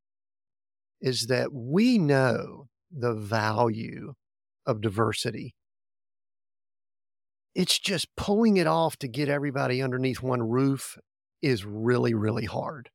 Is 1.02 1.28
that 1.28 1.52
we 1.52 1.98
know 1.98 2.70
the 2.92 3.13
value 3.13 4.13
of 4.66 4.82
diversity. 4.82 5.56
It's 7.56 7.78
just 7.80 8.08
pulling 8.16 8.58
it 8.58 8.68
off 8.68 8.98
to 8.98 9.08
get 9.08 9.30
everybody 9.30 9.82
underneath 9.82 10.22
one 10.22 10.42
roof 10.42 10.98
is 11.42 11.66
really, 11.66 12.13
really 12.13 12.46
hard. 12.46 12.89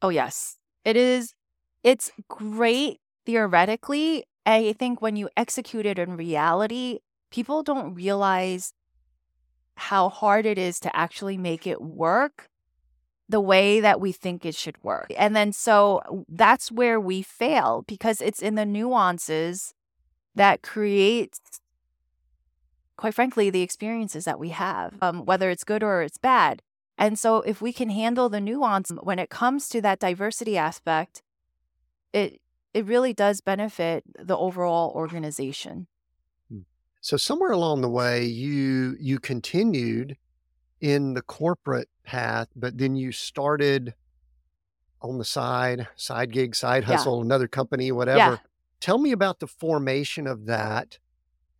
Oh, 0.00 0.08
yes. 0.08 0.56
It 0.84 0.96
is. 0.96 1.34
It's 1.82 2.10
great 2.28 3.00
theoretically. 3.26 4.24
I 4.46 4.74
think 4.78 5.02
when 5.02 5.16
you 5.16 5.28
execute 5.36 5.86
it 5.86 5.98
in 5.98 6.16
reality, 6.16 7.00
people 7.30 7.62
don't 7.62 7.94
realize 7.94 8.72
how 9.78 10.08
hard 10.08 10.46
it 10.46 10.58
is 10.58 10.80
to 10.80 10.96
actually 10.96 11.36
make 11.36 11.66
it 11.66 11.80
work 11.80 12.48
the 13.28 13.40
way 13.40 13.80
that 13.80 14.00
we 14.00 14.10
think 14.10 14.44
it 14.44 14.54
should 14.54 14.82
work. 14.82 15.12
And 15.16 15.36
then 15.36 15.52
so 15.52 16.24
that's 16.28 16.72
where 16.72 16.98
we 16.98 17.22
fail 17.22 17.84
because 17.86 18.20
it's 18.20 18.42
in 18.42 18.54
the 18.54 18.66
nuances 18.66 19.74
that 20.34 20.62
creates 20.62 21.40
quite 22.96 23.14
frankly 23.14 23.50
the 23.50 23.62
experiences 23.62 24.24
that 24.24 24.40
we 24.40 24.48
have 24.48 24.94
um, 25.00 25.24
whether 25.24 25.50
it's 25.50 25.62
good 25.62 25.84
or 25.84 26.02
it's 26.02 26.18
bad 26.18 26.62
and 26.98 27.16
so 27.16 27.42
if 27.42 27.62
we 27.62 27.72
can 27.72 27.90
handle 27.90 28.28
the 28.28 28.40
nuance 28.40 28.90
when 28.90 29.20
it 29.20 29.30
comes 29.30 29.68
to 29.68 29.80
that 29.82 30.00
diversity 30.00 30.58
aspect, 30.58 31.22
it 32.12 32.40
it 32.74 32.84
really 32.84 33.14
does 33.14 33.40
benefit 33.40 34.04
the 34.18 34.36
overall 34.36 34.92
organization. 34.94 35.86
So 37.00 37.16
somewhere 37.16 37.52
along 37.52 37.80
the 37.80 37.88
way 37.88 38.24
you 38.24 38.96
you 39.00 39.18
continued 39.18 40.16
in 40.80 41.14
the 41.14 41.22
corporate 41.22 41.88
path, 42.04 42.48
but 42.54 42.78
then 42.78 42.96
you 42.96 43.12
started 43.12 43.94
on 45.00 45.18
the 45.18 45.24
side, 45.24 45.86
side 45.96 46.32
gig, 46.32 46.54
side 46.54 46.84
hustle, 46.84 47.18
yeah. 47.18 47.24
another 47.24 47.48
company, 47.48 47.92
whatever. 47.92 48.18
Yeah. 48.18 48.36
Tell 48.80 48.98
me 48.98 49.12
about 49.12 49.40
the 49.40 49.46
formation 49.46 50.26
of 50.26 50.46
that 50.46 50.98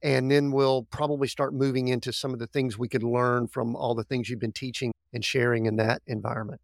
and 0.03 0.31
then 0.31 0.53
we'll 0.53 0.85
probably 0.85 1.29
start 1.29 1.53
moving 1.53 1.89
into 1.89 2.13
some 2.13 2.33
of 2.33 2.39
the 2.39 2.47
things 2.47 2.79
we 2.79 2.89
could 2.89 3.03
learn 3.03 3.49
from 3.49 3.75
all 3.75 3.95
the 3.95 4.05
things 4.05 4.29
you've 4.29 4.39
been 4.39 4.53
teaching 4.53 4.93
and 5.13 5.25
sharing 5.25 5.67
in 5.67 5.77
that 5.77 6.03
environment. 6.07 6.61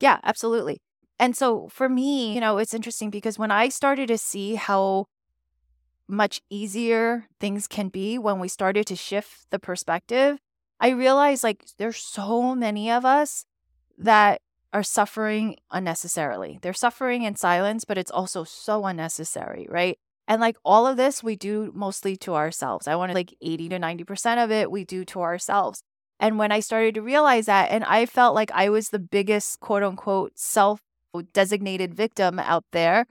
Yeah, 0.00 0.18
absolutely. 0.22 0.78
And 1.18 1.36
so 1.36 1.68
for 1.68 1.88
me, 1.88 2.32
you 2.32 2.40
know, 2.40 2.58
it's 2.58 2.74
interesting 2.74 3.10
because 3.10 3.38
when 3.38 3.50
I 3.50 3.68
started 3.68 4.06
to 4.08 4.18
see 4.18 4.54
how 4.54 5.06
much 6.08 6.40
easier 6.50 7.26
things 7.38 7.66
can 7.66 7.88
be 7.88 8.18
when 8.18 8.40
we 8.40 8.48
started 8.48 8.86
to 8.86 8.96
shift 8.96 9.50
the 9.50 9.58
perspective, 9.58 10.38
I 10.80 10.90
realized 10.90 11.44
like 11.44 11.64
there's 11.76 11.98
so 11.98 12.54
many 12.54 12.90
of 12.90 13.04
us 13.04 13.44
that 13.98 14.40
are 14.72 14.82
suffering 14.82 15.56
unnecessarily. 15.70 16.58
They're 16.62 16.72
suffering 16.72 17.22
in 17.22 17.36
silence, 17.36 17.84
but 17.84 17.98
it's 17.98 18.10
also 18.10 18.44
so 18.44 18.84
unnecessary, 18.86 19.66
right? 19.68 19.98
And 20.26 20.40
like 20.40 20.56
all 20.64 20.86
of 20.86 20.96
this, 20.96 21.22
we 21.22 21.36
do 21.36 21.72
mostly 21.74 22.16
to 22.18 22.34
ourselves. 22.34 22.86
I 22.86 22.96
want 22.96 23.10
to 23.10 23.14
like 23.14 23.34
80 23.40 23.70
to 23.70 23.78
90% 23.78 24.44
of 24.44 24.50
it 24.50 24.70
we 24.70 24.84
do 24.84 25.04
to 25.06 25.22
ourselves. 25.22 25.82
And 26.20 26.38
when 26.38 26.52
I 26.52 26.60
started 26.60 26.94
to 26.96 27.02
realize 27.02 27.46
that, 27.46 27.70
and 27.70 27.84
I 27.84 28.04
felt 28.04 28.34
like 28.34 28.50
I 28.52 28.68
was 28.68 28.90
the 28.90 28.98
biggest 28.98 29.60
quote 29.60 29.82
unquote 29.82 30.32
self 30.34 30.80
designated 31.32 31.94
victim 31.94 32.38
out 32.38 32.64
there. 32.72 33.06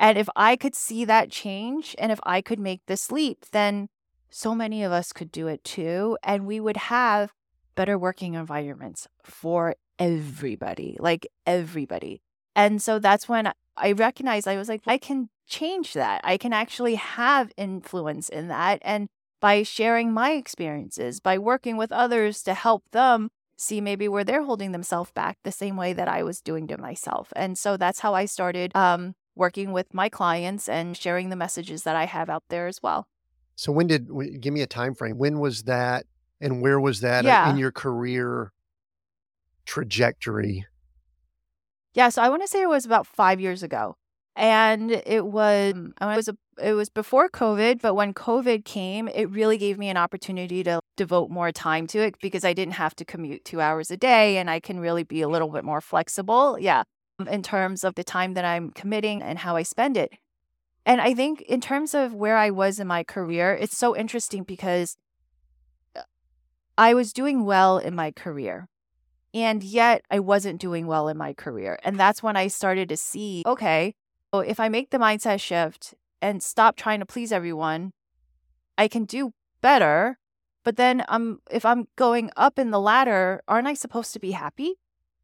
And 0.00 0.16
if 0.16 0.30
I 0.34 0.56
could 0.56 0.74
see 0.74 1.04
that 1.04 1.30
change 1.30 1.94
and 1.98 2.10
if 2.10 2.18
I 2.22 2.40
could 2.40 2.58
make 2.58 2.80
this 2.86 3.12
leap, 3.12 3.44
then 3.52 3.90
so 4.30 4.54
many 4.54 4.82
of 4.82 4.92
us 4.92 5.12
could 5.12 5.30
do 5.30 5.46
it 5.46 5.62
too. 5.62 6.16
And 6.22 6.46
we 6.46 6.58
would 6.58 6.78
have 6.78 7.32
better 7.74 7.98
working 7.98 8.32
environments 8.32 9.06
for 9.22 9.76
everybody, 9.98 10.96
like 10.98 11.26
everybody. 11.46 12.22
And 12.56 12.80
so 12.80 12.98
that's 12.98 13.28
when 13.28 13.52
I 13.76 13.92
recognized 13.92 14.48
I 14.48 14.56
was 14.56 14.70
like, 14.70 14.82
I 14.86 14.96
can 14.96 15.28
change 15.46 15.92
that. 15.92 16.22
I 16.24 16.38
can 16.38 16.54
actually 16.54 16.94
have 16.94 17.52
influence 17.58 18.30
in 18.30 18.48
that. 18.48 18.78
And 18.80 19.08
by 19.38 19.62
sharing 19.62 20.12
my 20.12 20.32
experiences, 20.32 21.20
by 21.20 21.36
working 21.36 21.76
with 21.76 21.92
others 21.92 22.42
to 22.44 22.54
help 22.54 22.84
them 22.92 23.28
see 23.56 23.82
maybe 23.82 24.08
where 24.08 24.24
they're 24.24 24.44
holding 24.44 24.72
themselves 24.72 25.10
back 25.12 25.36
the 25.44 25.52
same 25.52 25.76
way 25.76 25.92
that 25.92 26.08
I 26.08 26.22
was 26.22 26.40
doing 26.40 26.66
to 26.68 26.78
myself. 26.78 27.30
And 27.36 27.58
so 27.58 27.76
that's 27.76 28.00
how 28.00 28.14
I 28.14 28.24
started 28.24 28.74
um, 28.74 29.14
working 29.34 29.72
with 29.72 29.92
my 29.94 30.08
clients 30.08 30.68
and 30.68 30.96
sharing 30.96 31.30
the 31.30 31.36
messages 31.36 31.82
that 31.84 31.96
I 31.96 32.06
have 32.06 32.28
out 32.28 32.44
there 32.48 32.66
as 32.66 32.82
well. 32.82 33.06
So 33.56 33.72
when 33.72 33.86
did 33.86 34.08
give 34.40 34.52
me 34.52 34.62
a 34.62 34.66
time 34.66 34.94
frame? 34.94 35.18
When 35.18 35.38
was 35.38 35.64
that 35.64 36.06
and 36.40 36.62
where 36.62 36.80
was 36.80 37.00
that 37.00 37.24
uh, 37.24 37.28
yeah. 37.28 37.50
in 37.50 37.58
your 37.58 37.72
career 37.72 38.52
trajectory? 39.66 40.66
Yeah, 41.92 42.08
so 42.08 42.22
I 42.22 42.28
want 42.28 42.42
to 42.42 42.48
say 42.48 42.62
it 42.62 42.68
was 42.68 42.86
about 42.86 43.06
5 43.06 43.40
years 43.40 43.62
ago 43.62 43.96
and 44.36 44.90
it 44.90 45.26
was 45.26 45.74
mm, 45.74 45.92
I 45.98 46.16
was 46.16 46.28
a 46.28 46.36
it 46.62 46.74
was 46.74 46.90
before 46.90 47.28
COVID, 47.28 47.80
but 47.80 47.94
when 47.94 48.12
COVID 48.12 48.64
came, 48.64 49.08
it 49.08 49.30
really 49.30 49.56
gave 49.56 49.78
me 49.78 49.88
an 49.88 49.96
opportunity 49.96 50.62
to 50.64 50.80
devote 50.96 51.30
more 51.30 51.52
time 51.52 51.86
to 51.88 51.98
it 52.00 52.16
because 52.20 52.44
I 52.44 52.52
didn't 52.52 52.74
have 52.74 52.94
to 52.96 53.04
commute 53.04 53.44
two 53.44 53.60
hours 53.60 53.90
a 53.90 53.96
day 53.96 54.36
and 54.36 54.50
I 54.50 54.60
can 54.60 54.78
really 54.78 55.02
be 55.02 55.22
a 55.22 55.28
little 55.28 55.48
bit 55.48 55.64
more 55.64 55.80
flexible. 55.80 56.58
Yeah. 56.58 56.82
In 57.28 57.42
terms 57.42 57.84
of 57.84 57.94
the 57.94 58.04
time 58.04 58.34
that 58.34 58.44
I'm 58.44 58.70
committing 58.70 59.22
and 59.22 59.38
how 59.38 59.56
I 59.56 59.62
spend 59.62 59.96
it. 59.96 60.12
And 60.86 61.00
I 61.00 61.14
think 61.14 61.42
in 61.42 61.60
terms 61.60 61.94
of 61.94 62.14
where 62.14 62.36
I 62.36 62.50
was 62.50 62.80
in 62.80 62.86
my 62.86 63.04
career, 63.04 63.52
it's 63.54 63.76
so 63.76 63.96
interesting 63.96 64.42
because 64.42 64.96
uh, 65.94 66.02
I 66.78 66.94
was 66.94 67.12
doing 67.12 67.44
well 67.44 67.78
in 67.78 67.94
my 67.94 68.10
career. 68.10 68.68
And 69.32 69.62
yet 69.62 70.02
I 70.10 70.18
wasn't 70.18 70.60
doing 70.60 70.86
well 70.86 71.08
in 71.08 71.16
my 71.16 71.32
career. 71.32 71.78
And 71.84 72.00
that's 72.00 72.22
when 72.22 72.36
I 72.36 72.48
started 72.48 72.88
to 72.88 72.96
see 72.96 73.42
okay, 73.46 73.94
if 74.32 74.58
I 74.58 74.68
make 74.68 74.90
the 74.90 74.98
mindset 74.98 75.40
shift 75.40 75.94
and 76.20 76.42
stop 76.42 76.76
trying 76.76 77.00
to 77.00 77.06
please 77.06 77.30
everyone, 77.30 77.92
I 78.76 78.88
can 78.88 79.04
do 79.04 79.32
better. 79.60 80.18
But 80.64 80.76
then 80.76 81.04
um 81.08 81.40
if 81.50 81.64
I'm 81.64 81.86
going 81.94 82.30
up 82.36 82.58
in 82.58 82.70
the 82.70 82.80
ladder, 82.80 83.42
aren't 83.46 83.68
I 83.68 83.74
supposed 83.74 84.12
to 84.14 84.18
be 84.18 84.32
happy? 84.32 84.79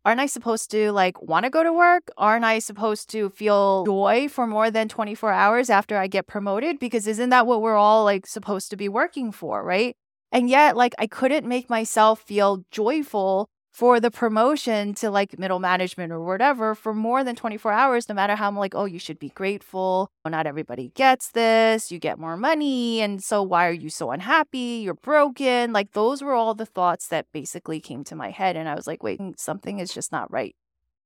Aren't 0.06 0.20
I 0.20 0.26
supposed 0.26 0.70
to 0.70 0.92
like 0.92 1.20
want 1.20 1.46
to 1.46 1.50
go 1.50 1.64
to 1.64 1.72
work? 1.72 2.12
Aren't 2.16 2.44
I 2.44 2.60
supposed 2.60 3.10
to 3.10 3.28
feel 3.28 3.84
joy 3.84 4.28
for 4.28 4.46
more 4.46 4.70
than 4.70 4.88
24 4.88 5.32
hours 5.32 5.68
after 5.68 5.96
I 5.96 6.06
get 6.06 6.28
promoted? 6.28 6.78
Because 6.78 7.08
isn't 7.08 7.30
that 7.30 7.44
what 7.44 7.60
we're 7.60 7.74
all 7.74 8.04
like 8.04 8.24
supposed 8.24 8.70
to 8.70 8.76
be 8.76 8.88
working 8.88 9.32
for, 9.32 9.64
right? 9.64 9.96
And 10.30 10.48
yet, 10.48 10.76
like, 10.76 10.94
I 11.00 11.08
couldn't 11.08 11.44
make 11.44 11.68
myself 11.68 12.20
feel 12.20 12.64
joyful 12.70 13.48
for 13.76 14.00
the 14.00 14.10
promotion 14.10 14.94
to 14.94 15.10
like 15.10 15.38
middle 15.38 15.58
management 15.58 16.10
or 16.10 16.24
whatever 16.24 16.74
for 16.74 16.94
more 16.94 17.22
than 17.22 17.36
24 17.36 17.70
hours, 17.72 18.08
no 18.08 18.14
matter 18.14 18.34
how 18.34 18.48
I'm 18.48 18.56
like, 18.56 18.74
oh, 18.74 18.86
you 18.86 18.98
should 18.98 19.18
be 19.18 19.28
grateful. 19.28 20.10
Oh, 20.24 20.30
not 20.30 20.46
everybody 20.46 20.92
gets 20.94 21.32
this. 21.32 21.92
You 21.92 21.98
get 21.98 22.18
more 22.18 22.38
money. 22.38 23.02
And 23.02 23.22
so 23.22 23.42
why 23.42 23.66
are 23.66 23.72
you 23.72 23.90
so 23.90 24.12
unhappy? 24.12 24.80
You're 24.82 24.94
broken. 24.94 25.74
Like 25.74 25.92
those 25.92 26.22
were 26.22 26.32
all 26.32 26.54
the 26.54 26.64
thoughts 26.64 27.08
that 27.08 27.26
basically 27.34 27.78
came 27.78 28.02
to 28.04 28.16
my 28.16 28.30
head. 28.30 28.56
And 28.56 28.66
I 28.66 28.74
was 28.74 28.86
like, 28.86 29.02
wait, 29.02 29.20
mm, 29.20 29.38
something 29.38 29.78
is 29.78 29.92
just 29.92 30.10
not 30.10 30.32
right. 30.32 30.56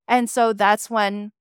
And 0.07 0.31
so 0.31 0.53
that's 0.53 0.89
when, 0.89 1.33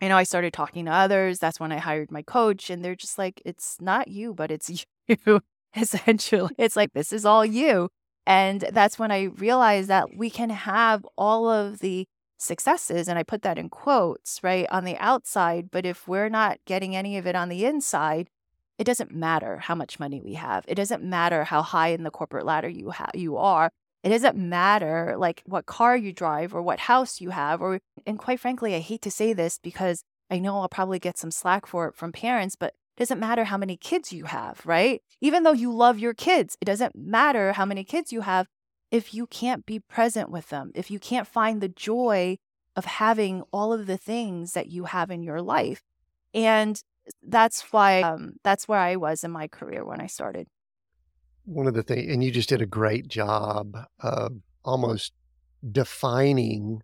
you 0.00 0.08
know, 0.08 0.16
I 0.16 0.22
started 0.22 0.52
talking 0.52 0.84
to 0.84 0.92
others. 0.92 1.40
That's 1.40 1.58
when 1.58 1.72
I 1.72 1.78
hired 1.78 2.12
my 2.12 2.22
coach. 2.22 2.70
And 2.70 2.84
they're 2.84 2.94
just 2.94 3.18
like, 3.18 3.42
it's 3.44 3.78
not 3.80 4.06
you, 4.06 4.32
but 4.32 4.52
it's 4.52 4.70
you. 5.08 5.40
Essentially, 5.76 6.54
it's 6.56 6.76
like, 6.76 6.92
this 6.92 7.12
is 7.12 7.26
all 7.26 7.44
you. 7.44 7.88
And 8.26 8.62
that's 8.72 8.98
when 8.98 9.10
I 9.10 9.24
realized 9.24 9.88
that 9.90 10.16
we 10.16 10.30
can 10.30 10.50
have 10.50 11.06
all 11.16 11.48
of 11.48 11.80
the 11.80 12.06
successes, 12.38 13.08
and 13.08 13.18
I 13.18 13.22
put 13.22 13.42
that 13.42 13.58
in 13.58 13.68
quotes, 13.68 14.40
right, 14.42 14.66
on 14.70 14.84
the 14.84 14.96
outside. 14.98 15.70
But 15.70 15.86
if 15.86 16.08
we're 16.08 16.28
not 16.28 16.58
getting 16.66 16.96
any 16.96 17.16
of 17.18 17.26
it 17.26 17.34
on 17.36 17.48
the 17.48 17.64
inside, 17.64 18.28
it 18.78 18.84
doesn't 18.84 19.12
matter 19.12 19.58
how 19.58 19.74
much 19.74 20.00
money 20.00 20.20
we 20.20 20.34
have. 20.34 20.64
It 20.66 20.74
doesn't 20.74 21.02
matter 21.02 21.44
how 21.44 21.62
high 21.62 21.88
in 21.88 22.02
the 22.02 22.10
corporate 22.10 22.46
ladder 22.46 22.68
you 22.68 22.90
ha- 22.90 23.10
you 23.14 23.36
are. 23.36 23.70
It 24.02 24.10
doesn't 24.10 24.36
matter 24.36 25.14
like 25.16 25.42
what 25.46 25.66
car 25.66 25.96
you 25.96 26.12
drive 26.12 26.54
or 26.54 26.60
what 26.62 26.80
house 26.80 27.20
you 27.20 27.30
have 27.30 27.62
or 27.62 27.80
and 28.06 28.18
quite 28.18 28.40
frankly, 28.40 28.74
I 28.74 28.80
hate 28.80 29.00
to 29.02 29.10
say 29.10 29.32
this 29.32 29.58
because 29.62 30.02
I 30.30 30.38
know 30.38 30.58
I'll 30.58 30.68
probably 30.68 30.98
get 30.98 31.16
some 31.18 31.30
slack 31.30 31.66
for 31.66 31.88
it 31.88 31.94
from 31.94 32.12
parents, 32.12 32.56
but 32.56 32.74
doesn't 32.96 33.20
matter 33.20 33.44
how 33.44 33.56
many 33.56 33.76
kids 33.76 34.12
you 34.12 34.24
have, 34.24 34.60
right? 34.64 35.02
Even 35.20 35.42
though 35.42 35.52
you 35.52 35.72
love 35.72 35.98
your 35.98 36.14
kids, 36.14 36.56
it 36.60 36.64
doesn't 36.64 36.94
matter 36.94 37.52
how 37.52 37.64
many 37.64 37.84
kids 37.84 38.12
you 38.12 38.22
have 38.22 38.46
if 38.90 39.12
you 39.12 39.26
can't 39.26 39.66
be 39.66 39.80
present 39.80 40.30
with 40.30 40.50
them, 40.50 40.70
if 40.74 40.90
you 40.90 40.98
can't 40.98 41.26
find 41.26 41.60
the 41.60 41.68
joy 41.68 42.36
of 42.76 42.84
having 42.84 43.42
all 43.52 43.72
of 43.72 43.86
the 43.86 43.96
things 43.96 44.52
that 44.52 44.68
you 44.68 44.84
have 44.84 45.10
in 45.10 45.22
your 45.22 45.42
life. 45.42 45.82
And 46.32 46.80
that's 47.22 47.72
why 47.72 48.02
um, 48.02 48.34
that's 48.42 48.68
where 48.68 48.78
I 48.78 48.96
was 48.96 49.24
in 49.24 49.30
my 49.30 49.48
career 49.48 49.84
when 49.84 50.00
I 50.00 50.06
started. 50.06 50.46
One 51.44 51.66
of 51.66 51.74
the 51.74 51.82
things, 51.82 52.10
and 52.12 52.22
you 52.22 52.30
just 52.30 52.48
did 52.48 52.62
a 52.62 52.66
great 52.66 53.08
job 53.08 53.76
of 54.00 54.32
almost 54.64 55.12
defining 55.70 56.82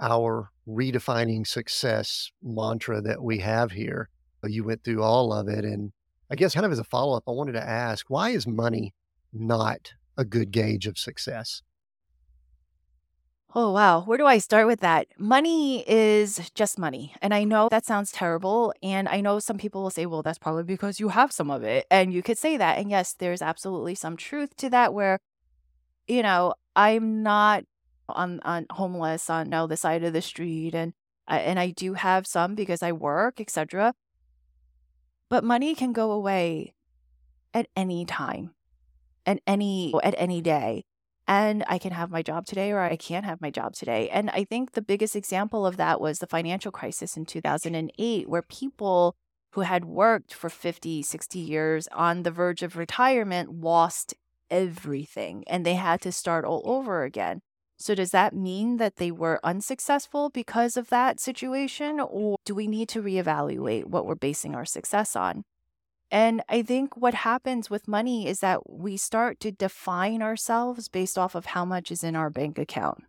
our 0.00 0.50
redefining 0.68 1.46
success 1.46 2.30
mantra 2.42 3.00
that 3.00 3.22
we 3.22 3.38
have 3.38 3.72
here 3.72 4.08
you 4.46 4.64
went 4.64 4.84
through 4.84 5.02
all 5.02 5.32
of 5.32 5.48
it. 5.48 5.64
And 5.64 5.92
I 6.30 6.36
guess, 6.36 6.54
kind 6.54 6.66
of 6.66 6.72
as 6.72 6.78
a 6.78 6.84
follow 6.84 7.16
up, 7.16 7.24
I 7.26 7.32
wanted 7.32 7.52
to 7.52 7.68
ask 7.68 8.08
why 8.08 8.30
is 8.30 8.46
money 8.46 8.94
not 9.32 9.92
a 10.16 10.24
good 10.24 10.50
gauge 10.50 10.86
of 10.86 10.98
success? 10.98 11.62
Oh, 13.54 13.72
wow. 13.72 14.02
Where 14.02 14.18
do 14.18 14.26
I 14.26 14.38
start 14.38 14.66
with 14.66 14.80
that? 14.80 15.06
Money 15.18 15.82
is 15.88 16.50
just 16.54 16.78
money. 16.78 17.14
And 17.22 17.32
I 17.32 17.44
know 17.44 17.68
that 17.70 17.86
sounds 17.86 18.12
terrible. 18.12 18.74
And 18.82 19.08
I 19.08 19.22
know 19.22 19.38
some 19.38 19.56
people 19.56 19.82
will 19.82 19.90
say, 19.90 20.04
well, 20.04 20.22
that's 20.22 20.38
probably 20.38 20.64
because 20.64 21.00
you 21.00 21.08
have 21.08 21.32
some 21.32 21.50
of 21.50 21.62
it. 21.62 21.86
And 21.90 22.12
you 22.12 22.22
could 22.22 22.36
say 22.36 22.58
that. 22.58 22.76
And 22.76 22.90
yes, 22.90 23.14
there's 23.14 23.40
absolutely 23.40 23.94
some 23.94 24.18
truth 24.18 24.54
to 24.56 24.68
that 24.70 24.92
where, 24.92 25.18
you 26.06 26.22
know, 26.22 26.54
I'm 26.76 27.22
not 27.22 27.64
on, 28.10 28.40
on 28.40 28.66
homeless 28.70 29.30
on 29.30 29.48
no, 29.48 29.66
the 29.66 29.78
side 29.78 30.04
of 30.04 30.12
the 30.12 30.20
street. 30.22 30.74
And, 30.74 30.92
uh, 31.26 31.34
and 31.36 31.58
I 31.58 31.70
do 31.70 31.94
have 31.94 32.26
some 32.26 32.54
because 32.54 32.82
I 32.82 32.92
work, 32.92 33.40
etc. 33.40 33.94
But 35.30 35.44
money 35.44 35.74
can 35.74 35.92
go 35.92 36.10
away 36.10 36.74
at 37.52 37.66
any 37.76 38.04
time 38.04 38.54
at 39.28 39.40
any 39.46 39.92
at 40.02 40.14
any 40.16 40.40
day. 40.40 40.84
And 41.28 41.62
I 41.68 41.76
can 41.76 41.92
have 41.92 42.10
my 42.10 42.22
job 42.22 42.46
today 42.46 42.72
or 42.72 42.80
I 42.80 42.96
can't 42.96 43.26
have 43.26 43.42
my 43.42 43.50
job 43.50 43.74
today. 43.74 44.08
And 44.08 44.30
I 44.30 44.44
think 44.44 44.72
the 44.72 44.80
biggest 44.80 45.14
example 45.14 45.66
of 45.66 45.76
that 45.76 46.00
was 46.00 46.18
the 46.18 46.26
financial 46.26 46.72
crisis 46.72 47.18
in 47.18 47.26
2008 47.26 48.28
where 48.28 48.40
people 48.40 49.14
who 49.52 49.60
had 49.60 49.84
worked 49.84 50.32
for 50.32 50.48
50, 50.48 51.02
60 51.02 51.38
years 51.38 51.86
on 51.92 52.22
the 52.22 52.30
verge 52.30 52.62
of 52.62 52.78
retirement 52.78 53.60
lost 53.60 54.14
everything 54.50 55.44
and 55.46 55.66
they 55.66 55.74
had 55.74 56.00
to 56.00 56.12
start 56.12 56.46
all 56.46 56.62
over 56.64 57.02
again. 57.02 57.42
So, 57.78 57.94
does 57.94 58.10
that 58.10 58.34
mean 58.34 58.78
that 58.78 58.96
they 58.96 59.12
were 59.12 59.38
unsuccessful 59.44 60.30
because 60.30 60.76
of 60.76 60.88
that 60.88 61.20
situation? 61.20 62.00
Or 62.00 62.36
do 62.44 62.54
we 62.54 62.66
need 62.66 62.88
to 62.90 63.02
reevaluate 63.02 63.84
what 63.84 64.04
we're 64.04 64.16
basing 64.16 64.54
our 64.56 64.64
success 64.64 65.14
on? 65.14 65.44
And 66.10 66.42
I 66.48 66.62
think 66.62 66.96
what 66.96 67.14
happens 67.14 67.70
with 67.70 67.86
money 67.86 68.26
is 68.26 68.40
that 68.40 68.68
we 68.68 68.96
start 68.96 69.38
to 69.40 69.52
define 69.52 70.22
ourselves 70.22 70.88
based 70.88 71.16
off 71.16 71.34
of 71.34 71.46
how 71.46 71.64
much 71.64 71.92
is 71.92 72.02
in 72.02 72.16
our 72.16 72.30
bank 72.30 72.58
account. 72.58 73.04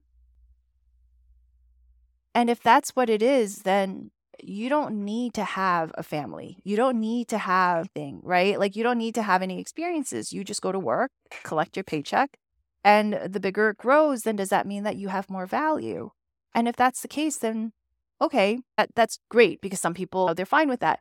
And 2.36 2.50
if 2.50 2.62
that's 2.62 2.92
what 2.92 3.10
it 3.10 3.24
is, 3.24 3.64
then 3.64 4.12
you 4.44 4.70
don't 4.70 5.04
need 5.04 5.34
to 5.34 5.44
have 5.44 5.92
a 5.96 6.04
family. 6.04 6.60
You 6.64 6.76
don't 6.76 7.00
need 7.00 7.28
to 7.30 7.38
have 7.38 7.90
thing, 7.96 8.22
right? 8.24 8.60
Like 8.60 8.76
you 8.76 8.84
don't 8.84 8.98
need 8.98 9.16
to 9.16 9.24
have 9.24 9.42
any 9.42 9.60
experiences. 9.60 10.32
You 10.32 10.44
just 10.44 10.62
go 10.62 10.72
to 10.72 10.80
work, 10.80 11.10
collect 11.44 11.76
your 11.76 11.84
paycheck, 11.84 12.38
and 12.84 13.20
the 13.26 13.40
bigger 13.40 13.70
it 13.70 13.78
grows, 13.78 14.24
then 14.24 14.36
does 14.36 14.50
that 14.50 14.68
mean 14.68 14.84
that 14.84 14.98
you 14.98 15.10
have 15.10 15.30
more 15.30 15.46
value? 15.46 16.12
And 16.54 16.68
if 16.68 16.76
that's 16.76 17.02
the 17.02 17.08
case, 17.08 17.38
then 17.38 17.74
okay, 18.22 18.60
that, 18.78 18.90
that's 18.96 19.20
great 19.30 19.62
because 19.62 19.80
some 19.80 19.94
people, 19.94 20.34
they're 20.34 20.46
fine 20.46 20.70
with 20.70 20.80
that. 20.82 21.00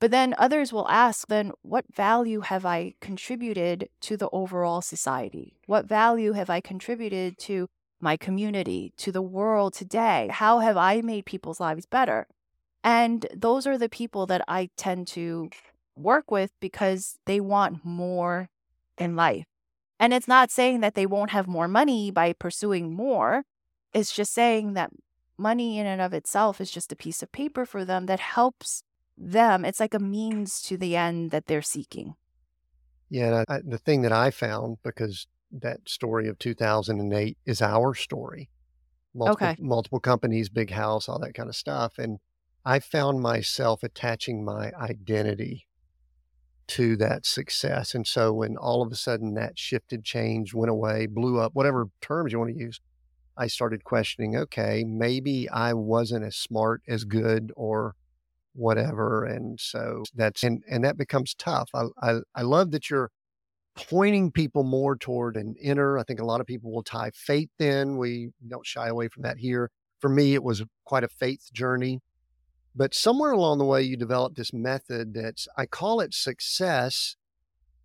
But 0.00 0.10
then 0.10 0.34
others 0.38 0.72
will 0.72 0.88
ask, 0.88 1.28
then 1.28 1.52
what 1.62 1.84
value 1.92 2.40
have 2.40 2.66
I 2.66 2.94
contributed 3.00 3.88
to 4.02 4.16
the 4.16 4.28
overall 4.30 4.82
society? 4.82 5.56
What 5.66 5.86
value 5.86 6.32
have 6.32 6.50
I 6.50 6.60
contributed 6.60 7.38
to 7.38 7.68
my 8.00 8.16
community, 8.16 8.92
to 8.98 9.10
the 9.10 9.22
world 9.22 9.72
today? 9.72 10.28
How 10.30 10.58
have 10.58 10.76
I 10.76 11.00
made 11.00 11.24
people's 11.24 11.60
lives 11.60 11.86
better? 11.86 12.26
And 12.82 13.26
those 13.34 13.66
are 13.66 13.78
the 13.78 13.88
people 13.88 14.26
that 14.26 14.44
I 14.46 14.68
tend 14.76 15.06
to 15.08 15.48
work 15.96 16.30
with 16.30 16.50
because 16.60 17.18
they 17.24 17.40
want 17.40 17.84
more 17.84 18.50
in 18.98 19.16
life. 19.16 19.46
And 19.98 20.12
it's 20.12 20.28
not 20.28 20.50
saying 20.50 20.80
that 20.80 20.94
they 20.94 21.06
won't 21.06 21.30
have 21.30 21.46
more 21.46 21.68
money 21.68 22.10
by 22.10 22.32
pursuing 22.32 22.94
more. 22.94 23.44
It's 23.92 24.12
just 24.12 24.32
saying 24.32 24.74
that 24.74 24.90
money 25.38 25.78
in 25.78 25.86
and 25.86 26.00
of 26.00 26.12
itself 26.12 26.60
is 26.60 26.70
just 26.70 26.92
a 26.92 26.96
piece 26.96 27.22
of 27.22 27.32
paper 27.32 27.64
for 27.64 27.84
them 27.84 28.06
that 28.06 28.20
helps 28.20 28.82
them. 29.16 29.64
It's 29.64 29.80
like 29.80 29.94
a 29.94 29.98
means 29.98 30.60
to 30.62 30.76
the 30.76 30.96
end 30.96 31.30
that 31.30 31.46
they're 31.46 31.62
seeking. 31.62 32.14
Yeah. 33.08 33.44
I, 33.48 33.60
the 33.64 33.78
thing 33.78 34.02
that 34.02 34.12
I 34.12 34.30
found, 34.30 34.78
because 34.82 35.26
that 35.52 35.88
story 35.88 36.28
of 36.28 36.38
2008 36.38 37.38
is 37.46 37.62
our 37.62 37.94
story 37.94 38.50
multiple, 39.14 39.46
okay. 39.46 39.56
multiple 39.60 40.00
companies, 40.00 40.48
big 40.48 40.70
house, 40.70 41.08
all 41.08 41.18
that 41.20 41.34
kind 41.34 41.48
of 41.48 41.56
stuff. 41.56 41.98
And 41.98 42.18
I 42.64 42.80
found 42.80 43.20
myself 43.20 43.82
attaching 43.82 44.44
my 44.44 44.72
identity 44.78 45.66
to 46.68 46.96
that 46.96 47.26
success. 47.26 47.94
And 47.94 48.06
so 48.06 48.32
when 48.32 48.56
all 48.56 48.82
of 48.82 48.92
a 48.92 48.96
sudden 48.96 49.34
that 49.34 49.58
shifted, 49.58 50.04
changed, 50.04 50.54
went 50.54 50.70
away, 50.70 51.06
blew 51.06 51.38
up, 51.38 51.52
whatever 51.54 51.86
terms 52.00 52.32
you 52.32 52.38
want 52.38 52.52
to 52.52 52.58
use, 52.58 52.80
I 53.36 53.48
started 53.48 53.84
questioning, 53.84 54.36
okay, 54.36 54.84
maybe 54.86 55.48
I 55.48 55.74
wasn't 55.74 56.24
as 56.24 56.36
smart, 56.36 56.82
as 56.88 57.04
good, 57.04 57.52
or 57.56 57.94
whatever. 58.54 59.24
And 59.24 59.58
so 59.60 60.04
that's 60.14 60.42
and 60.44 60.62
and 60.70 60.84
that 60.84 60.96
becomes 60.96 61.34
tough. 61.34 61.68
I 61.74 61.86
I, 62.00 62.20
I 62.34 62.42
love 62.42 62.70
that 62.70 62.90
you're 62.90 63.10
pointing 63.74 64.30
people 64.30 64.62
more 64.62 64.96
toward 64.96 65.36
an 65.36 65.56
inner. 65.60 65.98
I 65.98 66.04
think 66.04 66.20
a 66.20 66.24
lot 66.24 66.40
of 66.40 66.46
people 66.46 66.72
will 66.72 66.84
tie 66.84 67.10
faith 67.14 67.50
in. 67.58 67.96
We 67.96 68.30
don't 68.48 68.66
shy 68.66 68.88
away 68.88 69.08
from 69.08 69.24
that 69.24 69.38
here. 69.38 69.70
For 70.00 70.08
me, 70.08 70.34
it 70.34 70.44
was 70.44 70.62
quite 70.84 71.02
a 71.02 71.08
faith 71.08 71.50
journey 71.52 72.00
But 72.74 72.94
somewhere 72.94 73.30
along 73.30 73.58
the 73.58 73.64
way, 73.64 73.82
you 73.82 73.96
developed 73.96 74.36
this 74.36 74.52
method 74.52 75.14
that's, 75.14 75.46
I 75.56 75.66
call 75.66 76.00
it 76.00 76.12
success, 76.12 77.16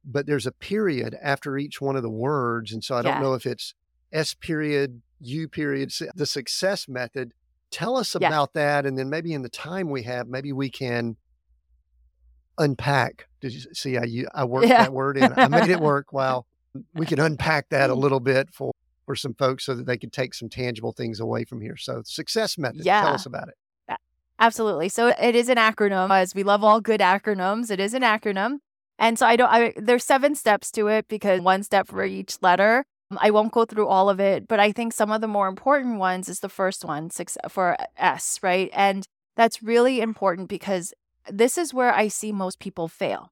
but 0.04 0.26
there's 0.26 0.48
a 0.48 0.52
period 0.52 1.16
after 1.22 1.58
each 1.58 1.80
one 1.80 1.96
of 1.96 2.02
the 2.02 2.10
words. 2.10 2.72
And 2.72 2.84
so 2.84 2.96
I 2.96 3.02
don't 3.04 3.22
know 3.22 3.34
if 3.36 3.46
it's 3.46 3.76
S 4.12 4.34
period, 4.34 5.02
U 5.20 5.48
period, 5.48 5.94
the 6.16 6.26
success 6.26 6.88
method. 6.88 7.34
Tell 7.70 7.96
us 7.98 8.16
Yeah. 8.20 8.28
about 8.28 8.54
that. 8.54 8.88
And 8.88 8.98
then 8.98 9.10
maybe 9.12 9.32
in 9.34 9.44
the 9.44 9.50
time 9.50 9.92
we 9.92 10.04
have, 10.04 10.28
maybe 10.28 10.52
we 10.52 10.70
can 10.72 11.18
unpack. 12.58 13.28
Did 13.42 13.54
you 13.54 13.62
see 13.74 13.94
how 13.94 14.04
you, 14.04 14.28
I 14.34 14.44
worked 14.46 14.68
Yeah. 14.68 14.84
that 14.84 14.94
word 14.94 15.18
in? 15.18 15.32
I 15.38 15.48
made 15.48 15.70
it 15.70 15.80
work. 15.80 16.08
Wow. 16.14 16.46
We 16.94 17.06
can 17.06 17.20
unpack 17.20 17.70
that 17.70 17.90
a 17.90 17.96
Mm. 17.96 18.00
little 18.00 18.20
bit 18.20 18.50
for, 18.54 18.72
for 19.06 19.16
some 19.16 19.34
folks 19.34 19.66
so 19.66 19.74
that 19.76 19.86
they 19.86 19.98
can 19.98 20.10
take 20.10 20.34
some 20.34 20.50
tangible 20.50 20.92
things 20.94 21.20
away 21.20 21.44
from 21.44 21.62
here. 21.62 21.76
So 21.78 22.02
success 22.06 22.58
method, 22.58 22.84
tell 23.02 23.14
us 23.14 23.26
about 23.26 23.48
it. 23.50 23.56
Absolutely. 24.40 24.88
So 24.90 25.08
it 25.22 25.36
is 25.36 25.50
an 25.50 25.58
acronym, 25.58 26.10
as 26.12 26.34
we 26.34 26.44
love 26.44 26.64
all 26.64 26.80
good 26.80 27.02
acronyms. 27.02 27.70
It 27.70 27.80
is 27.80 27.94
an 27.94 28.04
acronym. 28.04 28.60
And 28.98 29.20
so 29.20 29.26
I 29.26 29.36
don't, 29.36 29.50
I, 29.50 29.74
there's 29.76 30.04
seven 30.04 30.34
steps 30.36 30.72
to 30.72 30.88
it 30.88 31.08
because 31.08 31.42
one 31.42 31.64
step 31.64 31.88
for 31.88 32.06
each 32.06 32.38
letter. 32.42 32.86
I 33.18 33.32
won't 33.32 33.52
go 33.52 33.66
through 33.66 33.88
all 33.88 34.10
of 34.10 34.20
it, 34.20 34.48
but 34.48 34.60
I 34.60 34.72
think 34.72 34.94
some 34.94 35.12
of 35.12 35.22
the 35.22 35.28
more 35.28 35.48
important 35.48 35.98
ones 35.98 36.30
is 36.30 36.42
the 36.42 36.50
first 36.50 36.86
one 36.86 37.10
for 37.50 37.76
S, 37.98 38.40
right? 38.44 38.70
And 38.72 39.06
that's 39.36 39.64
really 39.64 40.00
important 40.00 40.48
because 40.48 40.94
this 41.30 41.58
is 41.58 41.74
where 41.74 41.94
I 41.94 42.08
see 42.08 42.32
most 42.32 42.60
people 42.60 42.88
fail. 42.88 43.32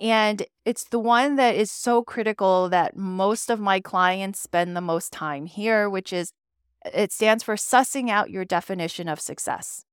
And 0.00 0.44
it's 0.64 0.84
the 0.84 0.98
one 0.98 1.36
that 1.36 1.54
is 1.54 1.70
so 1.70 2.02
critical 2.02 2.68
that 2.70 2.96
most 2.96 3.50
of 3.50 3.60
my 3.60 3.80
clients 3.80 4.40
spend 4.40 4.76
the 4.76 4.80
most 4.80 5.12
time 5.12 5.46
here, 5.46 5.88
which 5.88 6.12
is 6.12 6.32
it 6.92 7.12
stands 7.12 7.44
for 7.44 7.56
sussing 7.56 8.08
out 8.08 8.30
your 8.30 8.44
definition 8.44 9.08
of 9.08 9.20
success. 9.20 9.84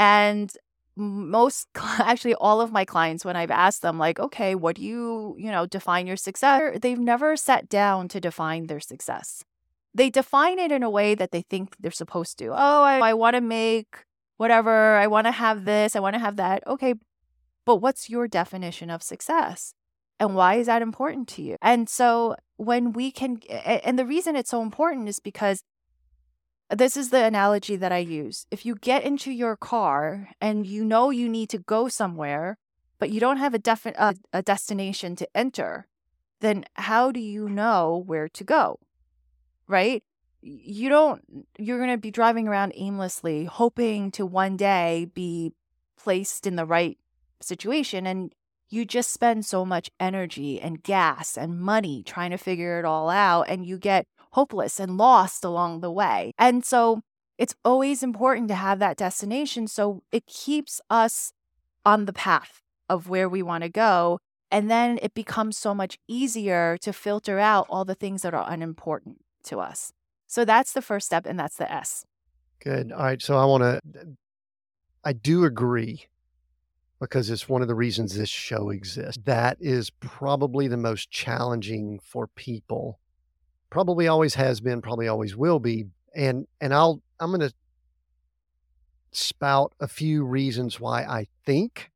And 0.00 0.50
most, 0.96 1.68
actually, 1.76 2.34
all 2.34 2.60
of 2.60 2.72
my 2.72 2.84
clients, 2.84 3.24
when 3.24 3.36
I've 3.36 3.50
asked 3.50 3.82
them, 3.82 3.98
like, 3.98 4.18
okay, 4.18 4.54
what 4.54 4.76
do 4.76 4.82
you, 4.82 5.36
you 5.38 5.52
know, 5.52 5.66
define 5.66 6.06
your 6.06 6.16
success? 6.16 6.78
They've 6.80 6.98
never 6.98 7.36
sat 7.36 7.68
down 7.68 8.08
to 8.08 8.20
define 8.20 8.66
their 8.66 8.80
success. 8.80 9.44
They 9.94 10.08
define 10.08 10.58
it 10.58 10.72
in 10.72 10.82
a 10.82 10.90
way 10.90 11.14
that 11.14 11.32
they 11.32 11.42
think 11.42 11.76
they're 11.78 11.90
supposed 11.90 12.38
to. 12.38 12.46
Oh, 12.46 12.82
I, 12.82 13.10
I 13.10 13.14
want 13.14 13.34
to 13.36 13.40
make 13.42 14.04
whatever. 14.38 14.96
I 14.96 15.06
want 15.06 15.26
to 15.26 15.32
have 15.32 15.66
this. 15.66 15.94
I 15.94 16.00
want 16.00 16.14
to 16.14 16.20
have 16.20 16.36
that. 16.36 16.66
Okay. 16.66 16.94
But 17.66 17.76
what's 17.76 18.08
your 18.08 18.26
definition 18.26 18.88
of 18.88 19.02
success? 19.02 19.74
And 20.18 20.34
why 20.34 20.54
is 20.56 20.66
that 20.66 20.80
important 20.80 21.28
to 21.28 21.42
you? 21.42 21.56
And 21.60 21.88
so 21.88 22.36
when 22.56 22.92
we 22.92 23.10
can, 23.10 23.40
and 23.50 23.98
the 23.98 24.06
reason 24.06 24.36
it's 24.36 24.50
so 24.50 24.62
important 24.62 25.08
is 25.08 25.20
because 25.20 25.62
this 26.70 26.96
is 26.96 27.10
the 27.10 27.24
analogy 27.24 27.76
that 27.76 27.92
I 27.92 27.98
use. 27.98 28.46
If 28.50 28.64
you 28.64 28.76
get 28.76 29.02
into 29.02 29.32
your 29.32 29.56
car 29.56 30.30
and 30.40 30.66
you 30.66 30.84
know 30.84 31.10
you 31.10 31.28
need 31.28 31.48
to 31.50 31.58
go 31.58 31.88
somewhere, 31.88 32.58
but 32.98 33.10
you 33.10 33.18
don't 33.18 33.38
have 33.38 33.54
a, 33.54 33.58
defi- 33.58 33.94
a, 33.98 34.14
a 34.32 34.42
destination 34.42 35.16
to 35.16 35.28
enter, 35.34 35.88
then 36.40 36.64
how 36.74 37.10
do 37.10 37.20
you 37.20 37.48
know 37.48 38.02
where 38.06 38.28
to 38.28 38.44
go? 38.44 38.78
Right? 39.66 40.02
You 40.42 40.88
don't, 40.88 41.22
you're 41.58 41.78
going 41.78 41.90
to 41.90 41.98
be 41.98 42.10
driving 42.10 42.48
around 42.48 42.72
aimlessly, 42.76 43.44
hoping 43.44 44.10
to 44.12 44.24
one 44.24 44.56
day 44.56 45.08
be 45.12 45.52
placed 45.98 46.46
in 46.46 46.56
the 46.56 46.64
right 46.64 46.98
situation. 47.40 48.06
And 48.06 48.32
you 48.68 48.84
just 48.84 49.12
spend 49.12 49.44
so 49.44 49.64
much 49.64 49.90
energy 49.98 50.60
and 50.60 50.82
gas 50.82 51.36
and 51.36 51.60
money 51.60 52.02
trying 52.04 52.30
to 52.30 52.38
figure 52.38 52.78
it 52.78 52.84
all 52.84 53.10
out. 53.10 53.48
And 53.48 53.66
you 53.66 53.76
get 53.76 54.06
hopeless 54.32 54.80
and 54.80 54.96
lost 54.96 55.44
along 55.44 55.80
the 55.80 55.90
way. 55.90 56.32
And 56.38 56.64
so 56.64 57.00
it's 57.38 57.54
always 57.64 58.02
important 58.02 58.48
to 58.48 58.54
have 58.54 58.78
that 58.80 58.96
destination 58.96 59.66
so 59.66 60.02
it 60.12 60.26
keeps 60.26 60.80
us 60.90 61.32
on 61.84 62.04
the 62.04 62.12
path 62.12 62.60
of 62.88 63.08
where 63.08 63.28
we 63.28 63.42
want 63.42 63.64
to 63.64 63.70
go. 63.70 64.18
And 64.50 64.70
then 64.70 64.98
it 65.00 65.14
becomes 65.14 65.56
so 65.56 65.74
much 65.74 65.96
easier 66.08 66.76
to 66.82 66.92
filter 66.92 67.38
out 67.38 67.66
all 67.70 67.84
the 67.84 67.94
things 67.94 68.22
that 68.22 68.34
are 68.34 68.44
unimportant 68.50 69.18
to 69.44 69.58
us. 69.60 69.92
So 70.26 70.44
that's 70.44 70.72
the 70.72 70.82
first 70.82 71.06
step, 71.06 71.24
and 71.26 71.38
that's 71.38 71.56
the 71.56 71.70
S. 71.70 72.04
Good. 72.62 72.92
All 72.92 73.02
right. 73.02 73.22
So 73.22 73.36
I 73.36 73.44
want 73.44 73.62
to, 73.62 73.80
uh, 74.00 74.04
I 75.04 75.12
do 75.12 75.44
agree 75.44 76.04
because 77.00 77.30
it's 77.30 77.48
one 77.48 77.62
of 77.62 77.68
the 77.68 77.74
reasons 77.74 78.14
this 78.14 78.28
show 78.28 78.70
exists. 78.70 79.22
That 79.24 79.56
is 79.60 79.90
probably 79.90 80.68
the 80.68 80.76
most 80.76 81.10
challenging 81.10 81.98
for 82.02 82.26
people. 82.26 83.00
Probably 83.70 84.08
always 84.08 84.34
has 84.34 84.60
been, 84.60 84.82
probably 84.82 85.08
always 85.08 85.36
will 85.36 85.58
be. 85.60 85.86
And 86.14 86.46
and 86.60 86.74
I'll 86.74 87.00
I'm 87.20 87.30
going 87.30 87.40
to 87.40 87.52
spout 89.12 89.72
a 89.80 89.88
few 89.88 90.24
reasons 90.24 90.78
why 90.80 91.02
I 91.02 91.26
think 91.44 91.90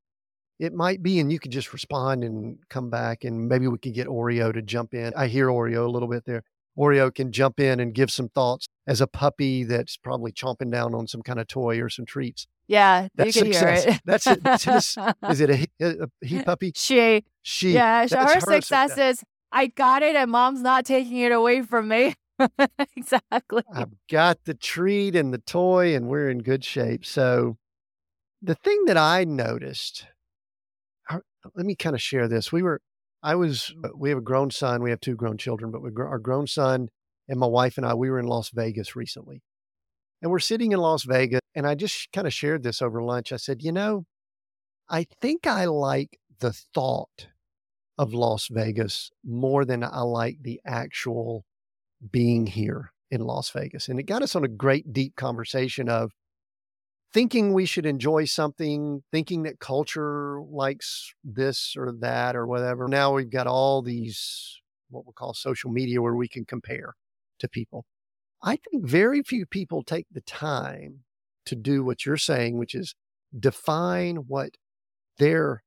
it 0.58 0.72
might 0.72 1.02
be 1.02 1.18
and 1.18 1.32
you 1.32 1.38
could 1.38 1.50
just 1.52 1.72
respond 1.72 2.22
and 2.24 2.58
come 2.68 2.90
back 2.90 3.24
and 3.24 3.48
maybe 3.48 3.66
we 3.68 3.78
could 3.78 3.94
get 3.94 4.06
Oreo 4.06 4.52
to 4.52 4.62
jump 4.62 4.94
in. 4.94 5.12
I 5.16 5.26
hear 5.28 5.48
Oreo 5.48 5.84
a 5.86 5.90
little 5.90 6.08
bit 6.08 6.24
there. 6.24 6.42
Oreo 6.78 7.14
can 7.14 7.30
jump 7.30 7.60
in 7.60 7.78
and 7.78 7.94
give 7.94 8.10
some 8.10 8.28
thoughts 8.28 8.66
as 8.86 9.00
a 9.00 9.06
puppy 9.06 9.62
that's 9.64 9.96
probably 9.96 10.32
chomping 10.32 10.72
down 10.72 10.92
on 10.94 11.06
some 11.06 11.22
kind 11.22 11.38
of 11.38 11.46
toy 11.46 11.80
or 11.80 11.88
some 11.88 12.04
treats. 12.04 12.46
Yeah, 12.66 13.08
That's 13.14 13.36
you 13.36 13.42
can 13.42 13.52
success. 13.52 13.84
hear 13.84 13.92
it. 13.94 14.00
That's 14.04 14.26
it. 14.26 14.42
That's 14.42 14.64
his- 14.64 14.96
Is 15.30 15.40
it 15.40 15.50
a 15.50 15.56
he, 15.56 15.66
a, 15.80 15.88
a 16.04 16.26
he 16.26 16.42
puppy? 16.42 16.72
she, 16.74 17.24
She. 17.42 17.72
yeah, 17.72 18.06
her, 18.08 18.16
her 18.16 18.40
success, 18.40 18.90
success. 18.90 18.98
is 19.18 19.24
I 19.54 19.68
got 19.68 20.02
it 20.02 20.16
and 20.16 20.32
mom's 20.32 20.62
not 20.62 20.84
taking 20.84 21.18
it 21.18 21.30
away 21.30 21.62
from 21.62 21.86
me. 21.86 22.16
exactly. 22.96 23.62
I've 23.72 23.94
got 24.10 24.44
the 24.44 24.54
treat 24.54 25.14
and 25.14 25.32
the 25.32 25.38
toy, 25.38 25.94
and 25.94 26.08
we're 26.08 26.28
in 26.28 26.38
good 26.38 26.64
shape. 26.64 27.06
So, 27.06 27.56
the 28.42 28.56
thing 28.56 28.84
that 28.86 28.96
I 28.96 29.22
noticed, 29.22 30.06
let 31.08 31.64
me 31.64 31.76
kind 31.76 31.94
of 31.94 32.02
share 32.02 32.26
this. 32.26 32.50
We 32.50 32.64
were, 32.64 32.80
I 33.22 33.36
was, 33.36 33.72
uh, 33.84 33.90
we 33.96 34.08
have 34.08 34.18
a 34.18 34.22
grown 34.22 34.50
son. 34.50 34.82
We 34.82 34.90
have 34.90 35.00
two 35.00 35.14
grown 35.14 35.38
children, 35.38 35.70
but 35.70 35.82
we, 35.82 35.90
our 35.96 36.18
grown 36.18 36.48
son 36.48 36.88
and 37.28 37.38
my 37.38 37.46
wife 37.46 37.78
and 37.78 37.86
I, 37.86 37.94
we 37.94 38.10
were 38.10 38.18
in 38.18 38.26
Las 38.26 38.50
Vegas 38.52 38.96
recently. 38.96 39.40
And 40.20 40.32
we're 40.32 40.40
sitting 40.40 40.72
in 40.72 40.80
Las 40.80 41.04
Vegas, 41.04 41.40
and 41.54 41.64
I 41.64 41.76
just 41.76 42.10
kind 42.12 42.26
of 42.26 42.32
shared 42.32 42.64
this 42.64 42.82
over 42.82 43.00
lunch. 43.00 43.32
I 43.32 43.36
said, 43.36 43.62
you 43.62 43.70
know, 43.70 44.04
I 44.90 45.06
think 45.20 45.46
I 45.46 45.66
like 45.66 46.18
the 46.40 46.52
thought 46.52 47.28
of 47.98 48.12
Las 48.12 48.48
Vegas 48.50 49.10
more 49.24 49.64
than 49.64 49.84
I 49.84 50.00
like 50.00 50.38
the 50.42 50.60
actual 50.66 51.44
being 52.10 52.46
here 52.46 52.92
in 53.10 53.20
Las 53.20 53.50
Vegas. 53.50 53.88
And 53.88 54.00
it 54.00 54.04
got 54.04 54.22
us 54.22 54.34
on 54.34 54.44
a 54.44 54.48
great, 54.48 54.92
deep 54.92 55.14
conversation 55.16 55.88
of 55.88 56.12
thinking 57.12 57.52
we 57.52 57.64
should 57.64 57.86
enjoy 57.86 58.24
something, 58.24 59.02
thinking 59.12 59.44
that 59.44 59.60
culture 59.60 60.40
likes 60.50 61.14
this 61.22 61.74
or 61.76 61.92
that 62.00 62.34
or 62.34 62.46
whatever. 62.46 62.88
Now 62.88 63.14
we've 63.14 63.30
got 63.30 63.46
all 63.46 63.82
these, 63.82 64.60
what 64.90 65.04
we'll 65.06 65.12
call 65.12 65.32
social 65.32 65.70
media, 65.70 66.02
where 66.02 66.16
we 66.16 66.28
can 66.28 66.44
compare 66.44 66.94
to 67.38 67.48
people. 67.48 67.84
I 68.42 68.56
think 68.56 68.86
very 68.86 69.22
few 69.22 69.46
people 69.46 69.82
take 69.82 70.06
the 70.10 70.20
time 70.20 71.04
to 71.46 71.54
do 71.54 71.84
what 71.84 72.04
you're 72.04 72.16
saying, 72.16 72.58
which 72.58 72.74
is 72.74 72.94
define 73.38 74.16
what 74.26 74.50
their 75.18 75.62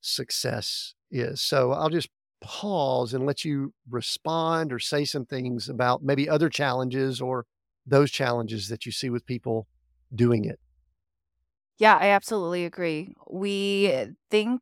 success 0.00 0.94
is. 1.12 1.40
So 1.40 1.72
I'll 1.72 1.90
just 1.90 2.08
pause 2.40 3.14
and 3.14 3.24
let 3.24 3.44
you 3.44 3.72
respond 3.88 4.72
or 4.72 4.78
say 4.78 5.04
some 5.04 5.24
things 5.24 5.68
about 5.68 6.02
maybe 6.02 6.28
other 6.28 6.48
challenges 6.48 7.20
or 7.20 7.46
those 7.86 8.10
challenges 8.10 8.68
that 8.68 8.86
you 8.86 8.92
see 8.92 9.10
with 9.10 9.26
people 9.26 9.66
doing 10.14 10.44
it. 10.44 10.58
Yeah, 11.78 11.96
I 11.96 12.08
absolutely 12.08 12.64
agree. 12.64 13.14
We 13.28 14.14
think 14.30 14.60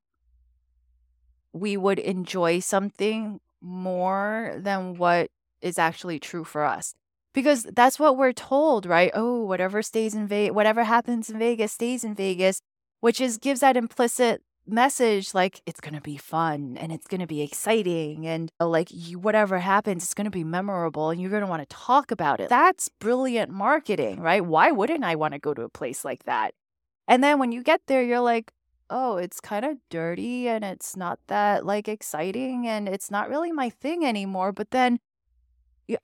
we 1.52 1.76
would 1.76 1.98
enjoy 1.98 2.60
something 2.60 3.40
more 3.60 4.54
than 4.56 4.94
what 4.94 5.30
is 5.60 5.78
actually 5.78 6.18
true 6.18 6.44
for 6.44 6.64
us. 6.64 6.94
Because 7.32 7.64
that's 7.64 7.98
what 7.98 8.16
we're 8.16 8.32
told, 8.32 8.86
right? 8.86 9.10
Oh, 9.14 9.44
whatever 9.44 9.82
stays 9.82 10.14
in 10.14 10.26
Vegas, 10.26 10.54
whatever 10.54 10.84
happens 10.84 11.30
in 11.30 11.38
Vegas 11.38 11.72
stays 11.72 12.02
in 12.02 12.14
Vegas, 12.14 12.60
which 13.00 13.20
is 13.20 13.38
gives 13.38 13.60
that 13.60 13.76
implicit 13.76 14.42
message 14.70 15.34
like 15.34 15.60
it's 15.66 15.80
going 15.80 15.94
to 15.94 16.00
be 16.00 16.16
fun 16.16 16.76
and 16.78 16.92
it's 16.92 17.06
going 17.06 17.20
to 17.20 17.26
be 17.26 17.42
exciting 17.42 18.26
and 18.26 18.50
uh, 18.60 18.66
like 18.66 18.88
you, 18.90 19.18
whatever 19.18 19.58
happens 19.58 20.04
it's 20.04 20.14
going 20.14 20.24
to 20.24 20.30
be 20.30 20.44
memorable 20.44 21.10
and 21.10 21.20
you're 21.20 21.30
going 21.30 21.42
to 21.42 21.48
want 21.48 21.62
to 21.62 21.76
talk 21.76 22.10
about 22.10 22.40
it. 22.40 22.48
That's 22.48 22.88
brilliant 22.88 23.50
marketing, 23.50 24.20
right? 24.20 24.44
Why 24.44 24.70
wouldn't 24.70 25.04
I 25.04 25.14
want 25.14 25.34
to 25.34 25.38
go 25.40 25.54
to 25.54 25.62
a 25.62 25.68
place 25.68 26.04
like 26.04 26.24
that? 26.24 26.54
And 27.06 27.22
then 27.24 27.38
when 27.38 27.52
you 27.52 27.62
get 27.62 27.82
there, 27.86 28.02
you're 28.02 28.20
like, 28.20 28.52
oh, 28.88 29.16
it's 29.16 29.40
kind 29.40 29.64
of 29.64 29.78
dirty 29.88 30.48
and 30.48 30.64
it's 30.64 30.96
not 30.96 31.18
that 31.28 31.64
like 31.64 31.88
exciting 31.88 32.66
and 32.66 32.88
it's 32.88 33.10
not 33.10 33.28
really 33.28 33.52
my 33.52 33.70
thing 33.70 34.04
anymore. 34.04 34.52
But 34.52 34.70
then 34.70 34.98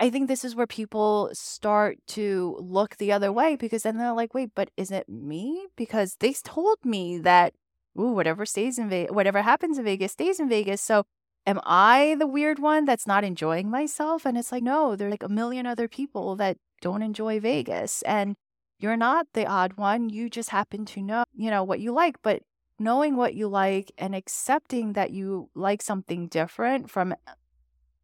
I 0.00 0.10
think 0.10 0.28
this 0.28 0.44
is 0.44 0.54
where 0.54 0.66
people 0.66 1.30
start 1.32 1.98
to 2.08 2.56
look 2.60 2.96
the 2.96 3.12
other 3.12 3.32
way 3.32 3.56
because 3.56 3.82
then 3.82 3.98
they're 3.98 4.12
like, 4.12 4.34
wait, 4.34 4.50
but 4.54 4.70
is 4.76 4.90
it 4.90 5.08
me? 5.08 5.66
Because 5.76 6.16
they 6.20 6.32
told 6.32 6.78
me 6.84 7.18
that, 7.18 7.54
ooh, 7.98 8.12
whatever 8.12 8.46
stays 8.46 8.78
in 8.78 8.88
Vegas, 8.88 9.12
whatever 9.12 9.42
happens 9.42 9.78
in 9.78 9.84
Vegas 9.84 10.12
stays 10.12 10.40
in 10.40 10.48
Vegas. 10.48 10.80
So 10.80 11.04
am 11.46 11.60
I 11.64 12.16
the 12.18 12.26
weird 12.26 12.58
one 12.58 12.84
that's 12.84 13.06
not 13.06 13.24
enjoying 13.24 13.70
myself? 13.70 14.26
And 14.26 14.36
it's 14.36 14.52
like, 14.52 14.62
no, 14.62 14.96
there's 14.96 15.10
like 15.10 15.22
a 15.22 15.28
million 15.28 15.66
other 15.66 15.88
people 15.88 16.36
that 16.36 16.56
don't 16.80 17.02
enjoy 17.02 17.40
Vegas. 17.40 18.02
And 18.02 18.36
you're 18.78 18.96
not 18.96 19.26
the 19.32 19.46
odd 19.46 19.74
one. 19.74 20.10
You 20.10 20.28
just 20.28 20.50
happen 20.50 20.84
to 20.86 21.02
know, 21.02 21.24
you 21.34 21.50
know, 21.50 21.64
what 21.64 21.80
you 21.80 21.92
like. 21.92 22.16
But 22.22 22.42
knowing 22.78 23.16
what 23.16 23.34
you 23.34 23.48
like 23.48 23.90
and 23.96 24.14
accepting 24.14 24.92
that 24.92 25.10
you 25.10 25.48
like 25.54 25.80
something 25.80 26.28
different 26.28 26.90
from 26.90 27.14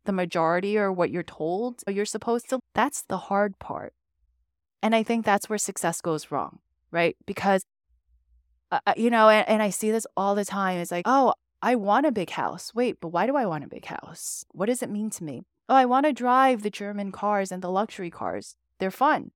the 0.05 0.12
majority 0.12 0.78
or 0.78 0.90
what 0.90 1.11
you're 1.11 1.22
told 1.22 1.82
you're 1.86 2.05
supposed 2.05 2.49
to, 2.49 2.61
that's 2.74 3.03
the 3.03 3.18
hard 3.18 3.59
part. 3.59 3.93
And 4.82 4.95
I 4.95 5.03
think 5.03 5.24
that's 5.24 5.49
where 5.49 5.59
success 5.59 6.01
goes 6.01 6.30
wrong, 6.30 6.59
right? 6.90 7.16
Because, 7.26 7.64
uh, 8.72 8.80
uh 8.86 8.94
you 8.96 9.10
know, 9.10 9.28
and, 9.28 9.48
and 9.48 9.62
I 9.62 9.70
see 9.70 9.92
this 9.92 10.06
all 10.16 10.34
the 10.34 10.44
time. 10.44 10.78
It's 10.78 10.90
like, 10.90 11.04
oh, 11.06 11.34
I 11.62 11.76
want 11.76 12.06
a 12.06 12.12
big 12.12 12.30
house. 12.30 12.74
Wait, 12.74 12.98
but 13.00 13.08
why 13.08 13.26
do 13.26 13.36
I 13.36 13.46
want 13.46 13.62
a 13.62 13.68
big 13.68 13.84
house? 13.84 14.44
What 14.50 14.66
does 14.66 14.82
it 14.82 14.90
mean 14.90 15.10
to 15.10 15.24
me? 15.24 15.42
Oh, 15.68 15.76
I 15.76 15.84
want 15.84 16.06
to 16.06 16.12
drive 16.12 16.62
the 16.62 16.70
German 16.70 17.12
cars 17.12 17.52
and 17.52 17.62
the 17.62 17.70
luxury 17.70 18.10
cars. 18.10 18.56
They're 18.78 18.90
fun. 18.90 19.30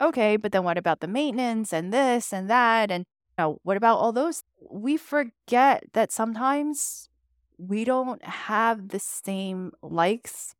Okay, 0.00 0.36
but 0.36 0.52
then 0.52 0.64
what 0.64 0.78
about 0.78 1.00
the 1.00 1.08
maintenance 1.08 1.72
and 1.72 1.92
this 1.92 2.32
and 2.32 2.48
that? 2.48 2.90
And 2.90 3.04
you 3.36 3.44
know, 3.44 3.60
what 3.64 3.76
about 3.76 3.98
all 3.98 4.12
those? 4.12 4.44
We 4.70 4.96
forget 4.96 5.84
that 5.92 6.10
sometimes 6.10 7.10
we 7.58 7.84
don't 7.84 8.24
have 8.24 8.88
the 8.88 9.00
same 9.00 9.72
likes 9.82 10.54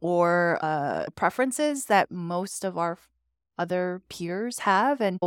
or 0.00 0.58
uh, 0.62 1.06
preferences 1.16 1.86
that 1.86 2.10
most 2.10 2.64
of 2.64 2.78
our 2.78 2.98
other 3.58 4.02
peers 4.08 4.60
have. 4.60 5.00
And 5.00 5.18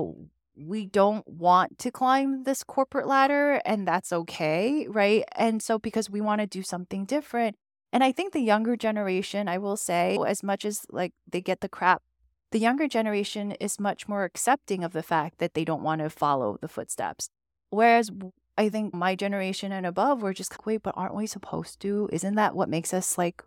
we 0.60 0.86
don't 0.86 1.28
want 1.28 1.80
to 1.80 1.92
climb 1.92 2.44
this 2.44 2.64
corporate 2.64 3.08
ladder, 3.08 3.62
and 3.66 3.88
that's 3.88 4.12
okay, 4.12 4.88
right? 4.90 5.24
And 5.36 5.62
so, 5.62 5.80
because 5.80 6.10
we 6.10 6.22
want 6.22 6.42
to 6.42 6.48
do 6.48 6.64
something 6.64 7.06
different. 7.06 7.56
And 7.92 8.04
I 8.04 8.12
think 8.12 8.34
the 8.34 8.42
younger 8.42 8.76
generation, 8.76 9.48
I 9.48 9.58
will 9.58 9.78
say, 9.78 10.18
as 10.28 10.44
much 10.44 10.66
as 10.66 10.86
like 10.92 11.14
they 11.28 11.42
get 11.42 11.62
the 11.62 11.70
crap 11.70 12.04
the 12.52 12.60
younger 12.60 12.88
generation 12.88 13.52
is 13.54 13.80
much 13.80 14.08
more 14.08 14.24
accepting 14.24 14.84
of 14.84 14.94
the 14.94 15.04
fact 15.04 15.38
that 15.38 15.54
they 15.54 15.64
don't 15.64 15.84
want 15.84 16.02
to 16.02 16.10
follow 16.10 16.58
the 16.60 16.68
footsteps. 16.68 17.30
Whereas 17.70 18.10
I 18.58 18.70
think 18.70 18.94
my 18.94 19.16
generation 19.16 19.72
and 19.72 19.86
above 19.86 20.22
were 20.22 20.34
just, 20.34 20.52
like, 20.54 20.66
wait, 20.66 20.84
but 20.84 20.96
aren't 20.98 21.16
we 21.16 21.28
supposed 21.28 21.80
to? 21.82 22.10
Isn't 22.12 22.36
that 22.36 22.56
what 22.56 22.70
makes 22.70 22.94
us 22.94 23.18
like 23.18 23.44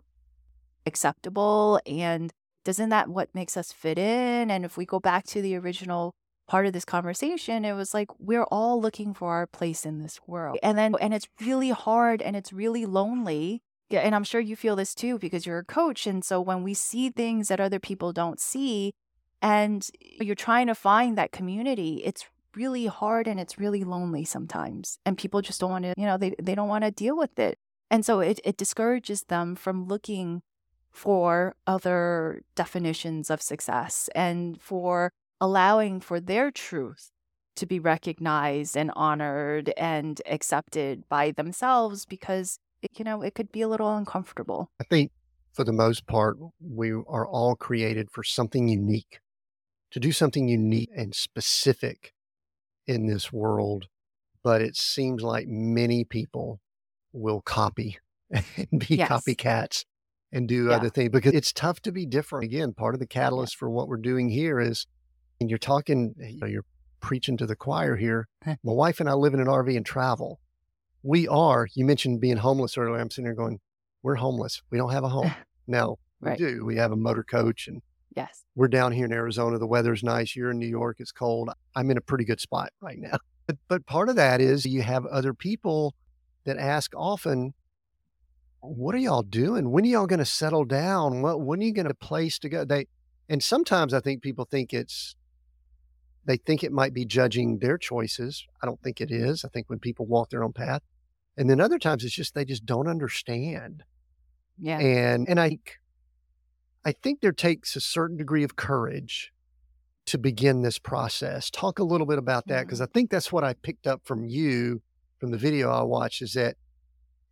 acceptable? 0.85 1.81
And 1.85 2.31
doesn't 2.63 2.89
that 2.89 3.09
what 3.09 3.35
makes 3.35 3.57
us 3.57 3.73
fit 3.73 3.97
in? 3.97 4.49
And 4.49 4.63
if 4.63 4.77
we 4.77 4.85
go 4.85 4.99
back 4.99 5.25
to 5.25 5.41
the 5.41 5.57
original 5.57 6.15
part 6.47 6.65
of 6.65 6.73
this 6.73 6.85
conversation, 6.85 7.65
it 7.65 7.73
was 7.73 7.93
like 7.93 8.09
we're 8.19 8.45
all 8.45 8.81
looking 8.81 9.13
for 9.13 9.31
our 9.31 9.47
place 9.47 9.85
in 9.85 9.99
this 9.99 10.19
world. 10.27 10.57
And 10.61 10.77
then, 10.77 10.95
and 10.99 11.13
it's 11.13 11.27
really 11.41 11.71
hard 11.71 12.21
and 12.21 12.35
it's 12.35 12.53
really 12.53 12.85
lonely 12.85 13.61
yeah, 13.93 13.99
and 13.99 14.15
I'm 14.15 14.23
sure 14.23 14.41
you 14.41 14.55
feel 14.55 14.75
this 14.75 14.95
too 14.95 15.19
because 15.19 15.45
you're 15.45 15.59
a 15.59 15.63
coach. 15.63 16.07
And 16.07 16.25
so 16.25 16.41
when 16.41 16.63
we 16.63 16.73
see 16.73 17.11
things 17.11 17.47
that 17.49 17.59
other 17.59 17.79
people 17.79 18.11
don't 18.11 18.39
see 18.39 18.95
and 19.39 19.87
you're 20.01 20.33
trying 20.33 20.65
to 20.65 20.73
find 20.73 21.15
that 21.15 21.31
community, 21.31 22.01
it's 22.03 22.25
really 22.55 22.87
hard 22.87 23.27
and 23.27 23.39
it's 23.39 23.59
really 23.59 23.83
lonely 23.83 24.25
sometimes. 24.25 24.97
And 25.05 25.15
people 25.15 25.43
just 25.43 25.59
don't 25.59 25.69
want 25.69 25.85
to, 25.85 25.93
you 25.95 26.07
know, 26.07 26.17
they, 26.17 26.33
they 26.41 26.55
don't 26.55 26.69
want 26.69 26.83
to 26.83 26.89
deal 26.89 27.15
with 27.15 27.37
it. 27.37 27.59
And 27.91 28.03
so 28.03 28.19
it, 28.19 28.39
it 28.43 28.57
discourages 28.57 29.25
them 29.25 29.55
from 29.55 29.85
looking 29.85 30.41
for 30.89 31.55
other 31.67 32.41
definitions 32.55 33.29
of 33.29 33.43
success 33.43 34.09
and 34.15 34.59
for 34.59 35.11
allowing 35.43 35.99
for 35.99 36.21
their 36.21 36.51
truth 36.51 37.11
to 37.57 37.65
be 37.65 37.79
recognized 37.79 38.77
and 38.77 38.91
honored 38.95 39.73
and 39.75 40.21
accepted 40.25 41.03
by 41.09 41.31
themselves 41.31 42.05
because 42.05 42.59
you 42.97 43.05
know, 43.05 43.21
it 43.21 43.35
could 43.35 43.51
be 43.51 43.61
a 43.61 43.67
little 43.67 43.95
uncomfortable. 43.95 44.71
I 44.79 44.83
think 44.83 45.11
for 45.53 45.63
the 45.63 45.73
most 45.73 46.07
part, 46.07 46.37
we 46.59 46.91
are 46.91 47.27
all 47.27 47.55
created 47.55 48.09
for 48.11 48.23
something 48.23 48.67
unique, 48.67 49.19
to 49.91 49.99
do 49.99 50.11
something 50.11 50.47
unique 50.47 50.89
and 50.95 51.13
specific 51.13 52.13
in 52.87 53.07
this 53.07 53.31
world. 53.31 53.87
But 54.43 54.61
it 54.61 54.75
seems 54.75 55.21
like 55.21 55.47
many 55.47 56.03
people 56.03 56.59
will 57.13 57.41
copy 57.41 57.97
and 58.31 58.79
be 58.87 58.95
yes. 58.95 59.09
copycats 59.09 59.85
and 60.31 60.47
do 60.47 60.67
yeah. 60.67 60.75
other 60.75 60.89
things 60.89 61.11
because 61.11 61.33
it's 61.33 61.53
tough 61.53 61.79
to 61.81 61.91
be 61.91 62.05
different. 62.05 62.45
Again, 62.45 62.73
part 62.73 62.95
of 62.95 62.99
the 62.99 63.07
catalyst 63.07 63.55
yeah. 63.55 63.59
for 63.59 63.69
what 63.69 63.87
we're 63.87 63.97
doing 63.97 64.29
here 64.29 64.59
is, 64.59 64.87
and 65.43 65.49
you're 65.49 65.59
talking, 65.59 66.15
eh, 66.21 66.29
you 66.29 66.39
know, 66.39 66.47
you're 66.47 66.65
preaching 66.99 67.37
to 67.37 67.45
the 67.45 67.55
choir 67.55 67.95
here. 67.95 68.27
My 68.45 68.73
wife 68.73 68.99
and 68.99 69.09
I 69.09 69.13
live 69.13 69.33
in 69.33 69.39
an 69.39 69.47
RV 69.47 69.75
and 69.75 69.85
travel 69.85 70.39
we 71.03 71.27
are, 71.27 71.67
you 71.73 71.85
mentioned 71.85 72.21
being 72.21 72.37
homeless 72.37 72.77
earlier. 72.77 72.99
I'm 72.99 73.11
sitting 73.11 73.25
here 73.25 73.35
going, 73.35 73.59
we're 74.01 74.15
homeless. 74.15 74.61
We 74.71 74.77
don't 74.77 74.91
have 74.91 75.03
a 75.03 75.09
home. 75.09 75.31
No, 75.65 75.97
right. 76.19 76.37
we 76.37 76.45
do. 76.45 76.65
We 76.65 76.75
have 76.75 76.91
a 76.91 76.97
motor 76.97 77.23
coach 77.23 77.69
and 77.69 77.81
yes, 78.17 78.43
we're 78.53 78.67
down 78.67 78.91
here 78.91 79.05
in 79.05 79.13
Arizona. 79.13 79.57
The 79.57 79.65
weather's 79.65 80.03
nice. 80.03 80.35
You're 80.35 80.51
in 80.51 80.59
New 80.59 80.67
York. 80.67 80.97
It's 80.99 81.13
cold. 81.13 81.51
I'm 81.73 81.89
in 81.89 81.95
a 81.95 82.01
pretty 82.01 82.25
good 82.25 82.41
spot 82.41 82.73
right 82.81 82.99
now. 82.99 83.17
But, 83.47 83.57
but 83.69 83.85
part 83.85 84.09
of 84.09 84.17
that 84.17 84.41
is 84.41 84.65
you 84.65 84.81
have 84.81 85.05
other 85.05 85.33
people 85.33 85.95
that 86.43 86.57
ask 86.57 86.91
often, 86.97 87.53
what 88.59 88.93
are 88.93 88.97
y'all 88.97 89.21
doing? 89.21 89.71
When 89.71 89.85
are 89.85 89.87
y'all 89.87 90.05
going 90.05 90.19
to 90.19 90.25
settle 90.25 90.65
down? 90.65 91.21
What, 91.21 91.39
when 91.39 91.61
are 91.61 91.63
you 91.63 91.73
going 91.73 91.87
to 91.87 91.93
place 91.93 92.39
to 92.39 92.49
go? 92.49 92.65
They, 92.65 92.87
and 93.29 93.41
sometimes 93.41 93.93
I 93.93 94.01
think 94.01 94.21
people 94.21 94.43
think 94.43 94.73
it's 94.73 95.15
they 96.25 96.37
think 96.37 96.63
it 96.63 96.71
might 96.71 96.93
be 96.93 97.05
judging 97.05 97.59
their 97.59 97.77
choices. 97.77 98.45
I 98.61 98.65
don't 98.65 98.81
think 98.81 99.01
it 99.01 99.11
is. 99.11 99.43
I 99.43 99.49
think 99.49 99.69
when 99.69 99.79
people 99.79 100.05
walk 100.05 100.29
their 100.29 100.43
own 100.43 100.53
path, 100.53 100.81
and 101.37 101.49
then 101.49 101.59
other 101.59 101.79
times 101.79 102.03
it's 102.03 102.13
just 102.13 102.35
they 102.35 102.45
just 102.45 102.65
don't 102.65 102.87
understand. 102.87 103.83
Yeah. 104.59 104.79
And 104.79 105.27
and 105.27 105.39
I 105.39 105.59
I 106.85 106.91
think 106.91 107.21
there 107.21 107.31
takes 107.31 107.75
a 107.75 107.81
certain 107.81 108.17
degree 108.17 108.43
of 108.43 108.55
courage 108.55 109.31
to 110.05 110.17
begin 110.17 110.61
this 110.61 110.79
process. 110.79 111.49
Talk 111.49 111.79
a 111.79 111.83
little 111.83 112.07
bit 112.07 112.17
about 112.17 112.47
that 112.47 112.65
because 112.65 112.79
mm-hmm. 112.79 112.91
I 112.91 112.93
think 112.93 113.09
that's 113.09 113.31
what 113.31 113.43
I 113.43 113.53
picked 113.53 113.87
up 113.87 114.01
from 114.03 114.25
you 114.25 114.81
from 115.19 115.31
the 115.31 115.37
video 115.37 115.71
I 115.71 115.83
watched 115.83 116.21
is 116.21 116.33
that 116.33 116.57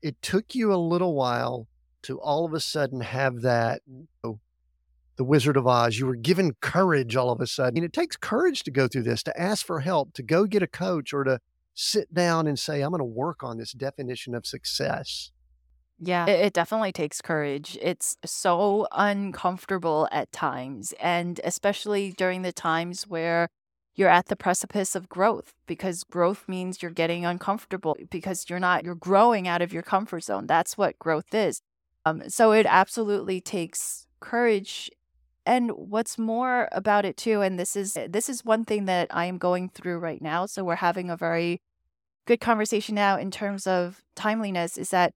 it 0.02 0.22
took 0.22 0.56
you 0.56 0.74
a 0.74 0.76
little 0.78 1.14
while 1.14 1.68
to 2.04 2.20
all 2.20 2.46
of 2.46 2.54
a 2.54 2.60
sudden 2.60 3.02
have 3.02 3.42
that 3.42 3.82
you 3.86 4.08
know, 4.24 4.40
the 5.22 5.26
Wizard 5.26 5.56
of 5.56 5.68
Oz. 5.68 6.00
You 6.00 6.08
were 6.08 6.16
given 6.16 6.56
courage 6.62 7.16
all 7.16 7.30
of 7.30 7.40
a 7.42 7.46
sudden. 7.46 7.78
And 7.78 7.86
it 7.86 7.94
takes 7.94 8.16
courage 8.16 8.64
to 8.64 8.72
go 8.72 8.88
through 8.88 9.04
this, 9.04 9.22
to 9.22 9.40
ask 9.40 9.64
for 9.64 9.82
help, 9.82 10.14
to 10.14 10.24
go 10.24 10.46
get 10.46 10.64
a 10.64 10.68
coach 10.68 11.14
or 11.14 11.24
to 11.24 11.40
sit 11.76 12.12
down 12.12 12.48
and 12.48 12.58
say, 12.58 12.82
I'm 12.82 12.90
going 12.90 13.02
to 13.02 13.06
work 13.06 13.44
on 13.44 13.60
this 13.60 13.72
definition 13.72 14.34
of 14.34 14.48
success? 14.48 15.30
Yeah, 16.00 16.26
it, 16.26 16.46
it, 16.48 16.54
definitely 16.54 16.92
takes 16.92 17.22
courage. 17.22 17.78
It's 17.84 18.18
so 18.26 18.88
uncomfortable 18.92 20.08
at 20.12 20.32
times, 20.32 20.92
and 21.00 21.40
especially 21.44 22.16
during 22.18 22.42
the 22.42 22.52
times 22.52 23.04
where 23.04 23.48
you're 23.94 24.10
at 24.10 24.26
the 24.26 24.36
precipice 24.36 24.96
of 24.96 25.08
growth 25.08 25.54
because 25.68 26.04
growth 26.04 26.46
means 26.48 26.82
you're 26.82 26.90
getting 26.90 27.28
uncomfortable 27.28 27.96
because 28.10 28.50
you're 28.50 28.60
not 28.60 28.84
you're 28.84 28.96
growing 28.96 29.48
out 29.48 29.62
of 29.62 29.72
your 29.72 29.84
comfort 29.84 30.24
zone. 30.24 30.48
That's 30.48 30.80
what 30.80 30.98
growth 30.98 31.32
is. 31.36 31.62
Um, 32.08 32.24
so 32.28 32.52
it 32.54 32.66
absolutely 32.68 33.40
takes 33.40 34.08
courage 34.20 34.90
and 35.46 35.72
what's 35.72 36.18
more 36.18 36.70
about 36.72 37.06
it 37.06 37.18
too 37.18 37.42
and 37.42 37.60
this 37.60 37.76
is 37.76 37.98
this 38.10 38.30
is 38.30 38.46
one 38.46 38.64
thing 38.64 38.86
that 38.86 39.08
i 39.12 39.26
am 39.26 39.38
going 39.38 39.70
through 39.70 39.98
right 39.98 40.22
now 40.22 40.46
so 40.46 40.64
we're 40.64 40.76
having 40.76 41.10
a 41.10 41.18
very 41.18 41.62
good 42.26 42.40
conversation 42.40 42.96
now 42.96 43.18
in 43.18 43.32
terms 43.32 43.66
of 43.66 44.04
timeliness 44.16 44.78
is 44.78 44.90
that 44.90 45.14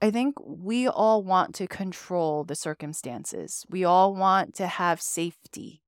I 0.00 0.10
think 0.12 0.36
we 0.40 0.86
all 0.86 1.24
want 1.24 1.54
to 1.56 1.66
control 1.66 2.44
the 2.44 2.54
circumstances. 2.54 3.66
We 3.68 3.84
all 3.84 4.14
want 4.14 4.54
to 4.56 4.68
have 4.68 5.00
safety. 5.00 5.82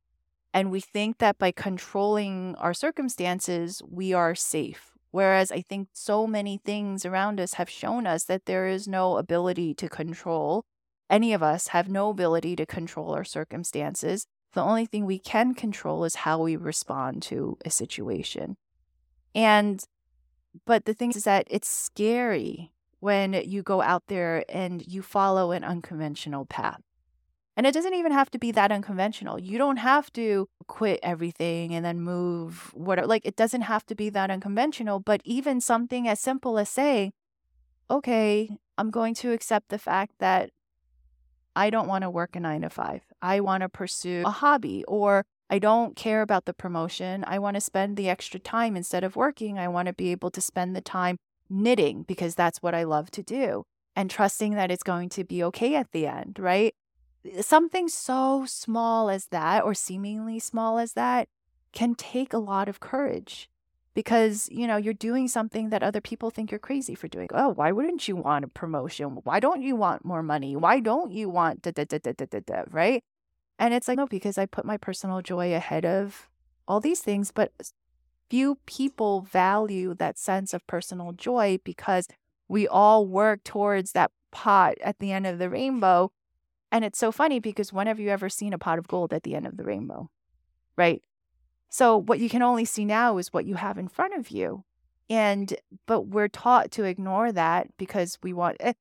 And 0.53 0.73
we 0.73 0.81
think 0.81 1.19
that 1.19 1.39
by 1.39 1.53
controlling 1.53 2.57
our 2.57 2.75
circumstances, 2.75 3.81
we 3.89 4.13
are 4.13 4.35
safe. 4.35 4.91
Whereas 5.13 5.53
I 5.53 5.61
think 5.61 5.89
so 5.93 6.27
many 6.27 6.61
things 6.65 7.07
around 7.07 7.41
us 7.41 7.55
have 7.55 7.71
shown 7.71 8.07
us 8.07 8.25
that 8.25 8.47
there 8.47 8.67
is 8.67 8.89
no 8.89 9.17
ability 9.17 9.75
to 9.75 9.89
control. 9.89 10.65
Any 11.11 11.33
of 11.33 11.43
us 11.43 11.69
have 11.69 11.89
no 11.89 12.09
ability 12.09 12.55
to 12.57 12.65
control 12.65 13.13
our 13.13 13.25
circumstances. 13.25 14.27
The 14.53 14.63
only 14.63 14.87
thing 14.87 15.05
we 15.05 15.19
can 15.19 15.55
control 15.55 16.05
is 16.05 16.15
how 16.17 16.41
we 16.41 16.57
respond 16.57 17.23
to 17.25 17.59
a 17.65 17.71
situation. 17.71 18.57
And, 19.35 19.83
but 20.65 20.85
the 20.85 20.95
thing 20.95 21.11
is 21.11 21.25
that 21.25 21.49
it's 21.51 21.69
scary 21.69 22.73
when 23.01 23.33
you 23.33 23.63
go 23.63 23.83
out 23.83 24.05
there 24.07 24.45
and 24.49 24.87
you 24.87 25.03
follow 25.03 25.51
an 25.51 25.65
unconventional 25.65 26.47
path. 26.47 26.81
And 27.57 27.67
it 27.67 27.75
doesn't 27.75 27.95
even 27.95 28.13
have 28.13 28.31
to 28.31 28.39
be 28.39 28.53
that 28.53 28.71
unconventional. 28.71 29.39
You 29.39 29.59
don't 29.59 29.79
have 29.79 30.13
to 30.13 30.49
quit 30.67 31.01
everything 31.03 31.75
and 31.75 31.85
then 31.85 32.01
move 32.01 32.71
whatever. 32.73 33.09
Like 33.09 33.27
it 33.27 33.37
doesn't 33.37 33.63
have 33.63 33.85
to 33.87 33.95
be 33.95 34.11
that 34.11 34.31
unconventional, 34.31 35.01
but 35.01 35.21
even 35.25 35.61
something 35.61 36.07
as 36.07 36.21
simple 36.21 36.59
as 36.59 36.69
saying, 36.69 37.13
okay, 37.91 38.57
I'm 38.79 38.91
going 38.91 39.15
to 39.17 39.33
accept 39.33 39.69
the 39.69 39.79
fact 39.79 40.15
that 40.21 40.51
I 41.61 41.69
don't 41.69 41.89
want 41.89 42.05
to 42.05 42.11
work 42.11 42.37
a 42.37 42.41
nine 42.41 42.63
to 42.63 42.71
five. 42.71 43.03
I 43.21 43.41
want 43.41 43.61
to 43.61 43.69
pursue 43.69 44.23
a 44.25 44.31
hobby 44.31 44.83
or 44.89 45.27
I 45.51 45.59
don't 45.59 45.95
care 45.95 46.23
about 46.23 46.47
the 46.47 46.55
promotion. 46.55 47.23
I 47.27 47.39
want 47.39 47.57
to 47.57 47.61
spend 47.61 47.99
the 47.99 48.09
extra 48.09 48.41
time 48.41 48.77
instead 48.77 49.05
of 49.05 49.15
working. 49.15 49.59
I 49.59 49.69
want 49.69 49.87
to 49.87 49.93
be 49.93 50.11
able 50.11 50.31
to 50.31 50.41
spend 50.41 50.75
the 50.75 50.81
time 50.81 51.19
knitting 51.51 52.05
because 52.05 52.35
that's 52.35 52.63
what 52.63 52.75
I 52.75 52.85
love 52.85 53.11
to 53.11 53.23
do 53.23 53.65
and 53.95 54.09
trusting 54.09 54.55
that 54.55 54.71
it's 54.71 54.83
going 54.83 55.11
to 55.11 55.23
be 55.23 55.45
okay 55.45 55.75
at 55.75 55.93
the 55.93 56.07
end, 56.07 56.39
right? 56.39 56.75
something 57.43 57.87
so 57.89 58.47
small 58.47 59.11
as 59.11 59.27
that, 59.27 59.63
or 59.63 59.75
seemingly 59.75 60.39
small 60.39 60.79
as 60.79 60.95
that, 60.95 61.29
can 61.73 61.95
take 61.95 62.33
a 62.33 62.39
lot 62.39 62.67
of 62.67 62.81
courage 62.81 63.51
because 64.01 64.49
you 64.51 64.67
know 64.67 64.77
you're 64.77 64.95
doing 64.95 65.29
something 65.29 65.69
that 65.71 65.83
other 65.83 66.01
people 66.01 66.31
think 66.31 66.51
you're 66.51 66.59
crazy 66.59 66.95
for 66.95 67.09
doing. 67.09 67.29
Oh 67.33 67.51
why 67.51 67.71
wouldn't 67.73 68.09
you 68.09 68.17
want 68.17 68.45
a 68.45 68.49
promotion? 68.49 69.19
Why 69.25 69.41
don't 69.41 69.63
you 69.63 69.77
want 69.77 70.05
more 70.05 70.23
money? 70.23 70.57
Why 70.57 70.81
don't 70.81 71.13
you 71.13 71.29
want 71.29 71.63
da 71.63 71.73
da 71.73 71.85
da 71.85 71.99
da 71.99 72.13
da 72.13 72.27
da, 72.27 72.41
da 72.41 72.63
right? 72.71 73.03
And 73.59 73.75
it's 73.75 73.89
like 73.89 73.99
no 73.99 74.07
because 74.07 74.39
i 74.39 74.47
put 74.47 74.65
my 74.65 74.79
personal 74.79 75.21
joy 75.21 75.55
ahead 75.55 75.85
of 75.85 76.29
all 76.67 76.81
these 76.81 77.01
things 77.01 77.31
but 77.33 77.53
few 78.31 78.59
people 78.65 79.21
value 79.23 79.93
that 79.95 80.19
sense 80.19 80.55
of 80.55 80.67
personal 80.67 81.13
joy 81.13 81.59
because 81.65 82.07
we 82.49 82.67
all 82.67 83.07
work 83.07 83.45
towards 83.45 83.93
that 83.93 84.13
pot 84.31 84.75
at 84.83 84.99
the 84.99 85.13
end 85.13 85.27
of 85.27 85.39
the 85.39 85.51
rainbow. 85.51 86.11
And 86.73 86.85
it's 86.85 86.99
so 86.99 87.13
funny 87.13 87.41
because 87.41 87.73
when 87.73 87.89
have 87.89 88.01
you 88.01 88.09
ever 88.09 88.29
seen 88.29 88.53
a 88.53 88.59
pot 88.59 88.79
of 88.79 88.89
gold 88.89 89.13
at 89.13 89.25
the 89.25 89.35
end 89.35 89.47
of 89.47 89.57
the 89.57 89.65
rainbow 89.65 90.09
right 90.77 91.03
so 91.71 91.97
what 91.97 92.19
you 92.19 92.29
can 92.29 92.43
only 92.43 92.65
see 92.65 92.85
now 92.85 93.17
is 93.17 93.33
what 93.33 93.47
you 93.47 93.55
have 93.55 93.79
in 93.79 93.89
front 93.89 94.15
of 94.15 94.31
you. 94.31 94.65
And 95.09 95.55
but 95.87 96.03
we're 96.03 96.29
taught 96.29 96.73
to 96.73 96.85
ignore 96.85 97.33
that 97.33 97.69
because 97.79 98.19
we 98.23 98.33
want 98.33 98.57
eh, 98.61 98.75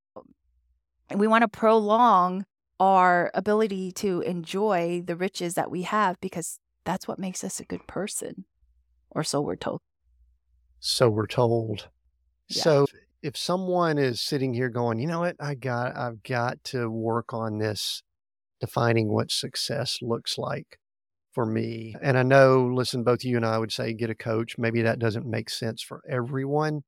we 1.16 1.28
want 1.28 1.44
to 1.44 1.48
prolong 1.48 2.46
our 2.80 3.30
ability 3.34 3.92
to 3.92 4.22
enjoy 4.22 5.04
the 5.06 5.16
riches 5.16 5.54
that 5.54 5.70
we 5.70 5.84
have 5.84 6.20
because 6.20 6.60
that's 6.84 7.08
what 7.08 7.20
makes 7.20 7.44
us 7.44 7.60
a 7.60 7.66
good 7.66 7.86
person 7.88 8.46
or 9.12 9.24
so 9.24 9.42
we're 9.42 9.56
told. 9.56 9.82
So 10.80 11.10
we're 11.10 11.28
told. 11.28 11.90
Yeah. 12.48 12.64
So 12.64 12.88
if 13.22 13.38
someone 13.38 13.98
is 13.98 14.20
sitting 14.20 14.54
here 14.54 14.70
going, 14.70 15.00
you 15.00 15.08
know 15.08 15.20
what, 15.20 15.36
I 15.40 15.54
got 15.54 15.96
I've 15.96 16.24
got 16.24 16.64
to 16.66 16.90
work 16.90 17.34
on 17.34 17.60
this 17.60 18.02
defining 18.60 19.10
what 19.10 19.32
success 19.32 20.00
looks 20.02 20.38
like 20.38 20.80
for 21.34 21.46
me. 21.46 21.96
And 22.02 22.18
I 22.18 22.24
know, 22.24 22.70
listen, 22.74 23.04
both 23.04 23.24
you 23.24 23.38
and 23.38 23.46
I 23.46 23.58
would 23.58 23.72
say 23.72 23.94
get 23.94 24.10
a 24.10 24.16
coach. 24.16 24.58
Maybe 24.58 24.82
that 24.82 25.00
doesn't 25.00 25.26
make 25.26 25.50
sense 25.50 25.82
for 25.82 26.02
everyone. 26.10 26.84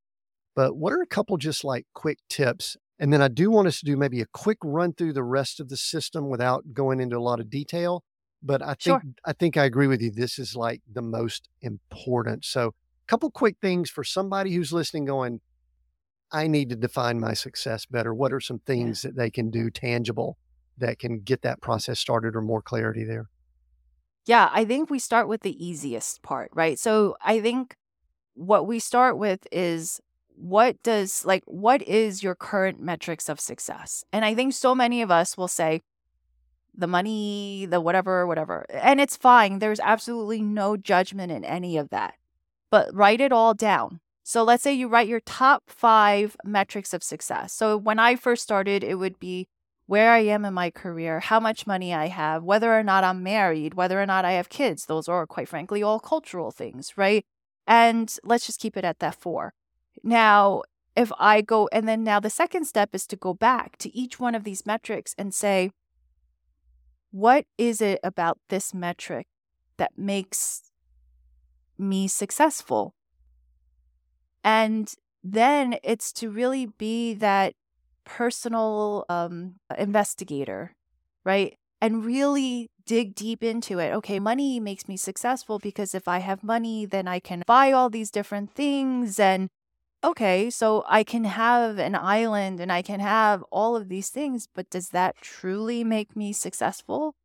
But 0.56 0.76
what 0.76 0.94
are 0.94 1.02
a 1.02 1.08
couple 1.08 1.38
just 1.38 1.64
like 1.64 1.86
quick 1.94 2.18
tips? 2.30 2.76
And 3.00 3.12
then 3.12 3.22
I 3.22 3.30
do 3.30 3.50
want 3.50 3.68
us 3.68 3.80
to 3.80 3.86
do 3.86 3.98
maybe 3.98 4.22
a 4.22 4.28
quick 4.34 4.58
run 4.64 4.94
through 4.94 5.14
the 5.14 5.24
rest 5.24 5.60
of 5.60 5.70
the 5.70 5.78
system 5.78 6.30
without 6.30 6.74
going 6.74 7.00
into 7.00 7.18
a 7.18 7.20
lot 7.20 7.40
of 7.40 7.50
detail. 7.50 8.04
But 8.44 8.62
I 8.62 8.74
think 8.74 8.80
sure. 8.82 9.02
I 9.26 9.34
think 9.34 9.58
I 9.58 9.66
agree 9.66 9.88
with 9.88 10.02
you. 10.02 10.12
This 10.12 10.40
is 10.40 10.56
like 10.56 10.82
the 10.92 11.02
most 11.02 11.48
important. 11.62 12.44
So 12.46 12.68
a 12.68 13.08
couple 13.08 13.30
quick 13.32 13.58
things 13.62 13.90
for 13.90 14.04
somebody 14.04 14.54
who's 14.54 14.74
listening 14.74 15.06
going, 15.06 15.42
I 16.32 16.48
need 16.48 16.70
to 16.70 16.76
define 16.76 17.20
my 17.20 17.34
success 17.34 17.86
better. 17.86 18.14
What 18.14 18.34
are 18.34 18.40
some 18.40 18.60
things 18.60 19.04
yeah. 19.04 19.10
that 19.10 19.18
they 19.18 19.30
can 19.30 19.52
do 19.52 19.70
tangible 19.70 20.38
that 20.78 20.98
can 20.98 21.20
get 21.20 21.42
that 21.44 21.62
process 21.62 22.00
started 22.00 22.36
or 22.36 22.42
more 22.42 22.62
clarity 22.62 23.04
there? 23.04 23.30
Yeah, 24.26 24.50
I 24.52 24.66
think 24.66 24.90
we 24.90 25.00
start 25.00 25.28
with 25.28 25.42
the 25.42 25.66
easiest 25.66 26.22
part, 26.22 26.52
right? 26.54 26.78
So 26.78 27.16
I 27.22 27.40
think 27.40 27.76
what 28.34 28.68
we 28.68 28.80
start 28.80 29.18
with 29.18 29.48
is 29.52 30.00
what 30.36 30.82
does 30.84 31.26
like 31.26 31.44
what 31.46 31.82
is 31.84 32.24
your 32.24 32.36
current 32.36 32.80
metrics 32.80 33.30
of 33.30 33.40
success? 33.40 34.04
And 34.12 34.24
I 34.26 34.34
think 34.34 34.54
so 34.54 34.74
many 34.74 35.02
of 35.02 35.12
us 35.12 35.38
will 35.38 35.48
say 35.48 35.82
the 36.74 36.88
money, 36.88 37.68
the 37.70 37.82
whatever, 37.82 38.26
whatever. 38.26 38.66
And 38.70 39.02
it's 39.02 39.18
fine. 39.18 39.60
There's 39.60 39.80
absolutely 39.80 40.42
no 40.42 40.78
judgment 40.78 41.32
in 41.32 41.44
any 41.44 41.78
of 41.78 41.90
that. 41.90 42.16
But 42.70 42.94
write 42.94 43.22
it 43.22 43.32
all 43.32 43.54
down. 43.54 44.00
So 44.24 44.44
let's 44.44 44.64
say 44.64 44.74
you 44.74 44.88
write 44.88 45.08
your 45.08 45.20
top 45.20 45.64
5 45.68 46.38
metrics 46.46 46.94
of 46.94 47.04
success. 47.04 47.54
So 47.54 47.76
when 47.76 48.00
I 48.00 48.16
first 48.16 48.44
started, 48.44 48.84
it 48.84 48.96
would 48.96 49.20
be 49.20 49.48
where 49.92 50.14
I 50.14 50.20
am 50.20 50.46
in 50.46 50.54
my 50.54 50.70
career, 50.72 51.20
how 51.20 51.38
much 51.38 51.68
money 51.68 51.94
I 51.94 52.08
have, 52.08 52.44
whether 52.44 52.74
or 52.74 52.82
not 52.82 53.04
I'm 53.04 53.24
married, 53.24 53.74
whether 53.74 54.02
or 54.02 54.06
not 54.06 54.24
I 54.24 54.32
have 54.32 54.48
kids. 54.48 54.86
Those 54.86 55.10
are, 55.10 55.28
quite 55.28 55.50
frankly, 55.50 55.84
all 55.84 56.00
cultural 56.00 56.50
things, 56.50 56.94
right? 56.96 57.26
And 57.68 58.10
let's 58.24 58.46
just 58.46 58.62
keep 58.62 58.78
it 58.78 58.86
at 58.86 59.00
that 59.00 59.16
four. 59.16 59.54
Now, 60.02 60.62
if 60.96 61.12
I 61.20 61.42
go, 61.42 61.68
and 61.74 61.90
then 61.90 62.06
now 62.06 62.22
the 62.22 62.30
second 62.30 62.64
step 62.64 62.96
is 62.96 63.06
to 63.08 63.18
go 63.18 63.34
back 63.34 63.78
to 63.80 63.94
each 63.94 64.18
one 64.18 64.34
of 64.34 64.46
these 64.46 64.66
metrics 64.66 65.14
and 65.18 65.34
say, 65.34 65.72
what 67.12 67.44
is 67.58 67.82
it 67.82 68.00
about 68.02 68.38
this 68.48 68.74
metric 68.74 69.28
that 69.76 69.98
makes 69.98 70.72
me 71.78 72.08
successful? 72.08 72.96
And 74.42 74.94
then 75.22 75.76
it's 75.84 76.14
to 76.14 76.30
really 76.30 76.68
be 76.68 77.14
that 77.16 77.56
personal 78.06 79.06
um, 79.10 79.56
investigator, 79.78 80.76
right? 81.24 81.58
And 81.82 82.06
really 82.06 82.70
dig 82.86 83.16
deep 83.16 83.44
into 83.44 83.80
it. 83.80 83.92
Okay, 83.94 84.20
money 84.20 84.60
makes 84.60 84.88
me 84.88 84.98
successful 84.98 85.60
because 85.60 85.96
if 85.96 86.08
I 86.08 86.20
have 86.20 86.44
money, 86.44 86.86
then 86.86 87.08
I 87.08 87.20
can 87.20 87.44
buy 87.48 87.72
all 87.72 87.90
these 87.90 88.12
different 88.12 88.54
things. 88.54 89.20
And 89.20 89.50
okay, 90.04 90.50
so 90.50 90.84
I 90.88 91.04
can 91.04 91.24
have 91.26 91.78
an 91.80 91.96
island 91.96 92.60
and 92.60 92.72
I 92.72 92.82
can 92.82 93.00
have 93.00 93.44
all 93.52 93.76
of 93.76 93.90
these 93.90 94.10
things, 94.10 94.48
but 94.54 94.70
does 94.70 94.90
that 94.90 95.16
truly 95.22 95.84
make 95.84 96.16
me 96.16 96.34
successful? 96.34 97.16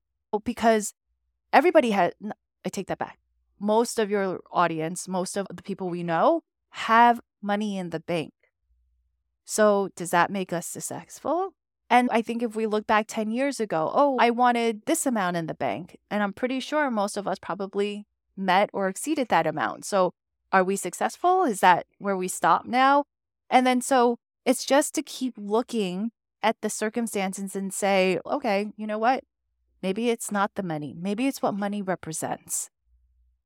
Because 0.45 0.93
everybody 1.53 1.91
has, 1.93 2.13
I 2.65 2.69
take 2.69 2.89
that 2.89 2.99
back. 2.99 3.19
Most 3.59 3.99
of 3.99 4.11
your 4.11 4.41
audience, 4.53 5.09
most 5.09 5.37
of 5.37 5.47
the 5.53 5.63
people 5.63 5.89
we 5.89 6.03
know 6.03 6.43
have 6.71 7.21
money 7.41 7.79
in 7.79 7.91
the 7.91 8.01
bank. 8.01 8.33
So, 9.47 9.89
does 9.97 10.11
that 10.11 10.31
make 10.31 10.53
us 10.53 10.67
successful? 10.67 11.55
And 11.89 12.09
I 12.13 12.21
think 12.21 12.43
if 12.43 12.57
we 12.57 12.67
look 12.67 12.87
back 12.87 13.07
10 13.09 13.31
years 13.31 13.61
ago, 13.61 13.91
oh, 13.95 14.17
I 14.19 14.31
wanted 14.31 14.83
this 14.87 15.07
amount 15.07 15.37
in 15.37 15.47
the 15.47 15.55
bank. 15.55 15.97
And 16.11 16.23
I'm 16.23 16.33
pretty 16.33 16.59
sure 16.59 16.91
most 16.91 17.17
of 17.17 17.29
us 17.29 17.39
probably 17.41 18.07
met 18.37 18.71
or 18.73 18.89
exceeded 18.89 19.29
that 19.29 19.47
amount. 19.47 19.85
So, 19.85 20.13
are 20.53 20.65
we 20.65 20.77
successful? 20.77 21.45
Is 21.45 21.61
that 21.61 21.87
where 21.99 22.17
we 22.17 22.29
stop 22.29 22.67
now? 22.67 23.05
And 23.49 23.67
then, 23.67 23.81
so 23.81 24.19
it's 24.45 24.65
just 24.65 24.95
to 24.95 25.03
keep 25.03 25.35
looking 25.37 26.11
at 26.43 26.57
the 26.61 26.71
circumstances 26.71 27.57
and 27.57 27.73
say, 27.73 28.19
okay, 28.27 28.73
you 28.77 28.87
know 28.87 28.99
what? 28.99 29.25
Maybe 29.83 30.11
it's 30.11 30.33
not 30.33 30.55
the 30.55 30.63
money. 30.63 30.95
Maybe 30.97 31.27
it's 31.27 31.43
what 31.43 31.55
money 31.55 31.83
represents, 31.83 32.71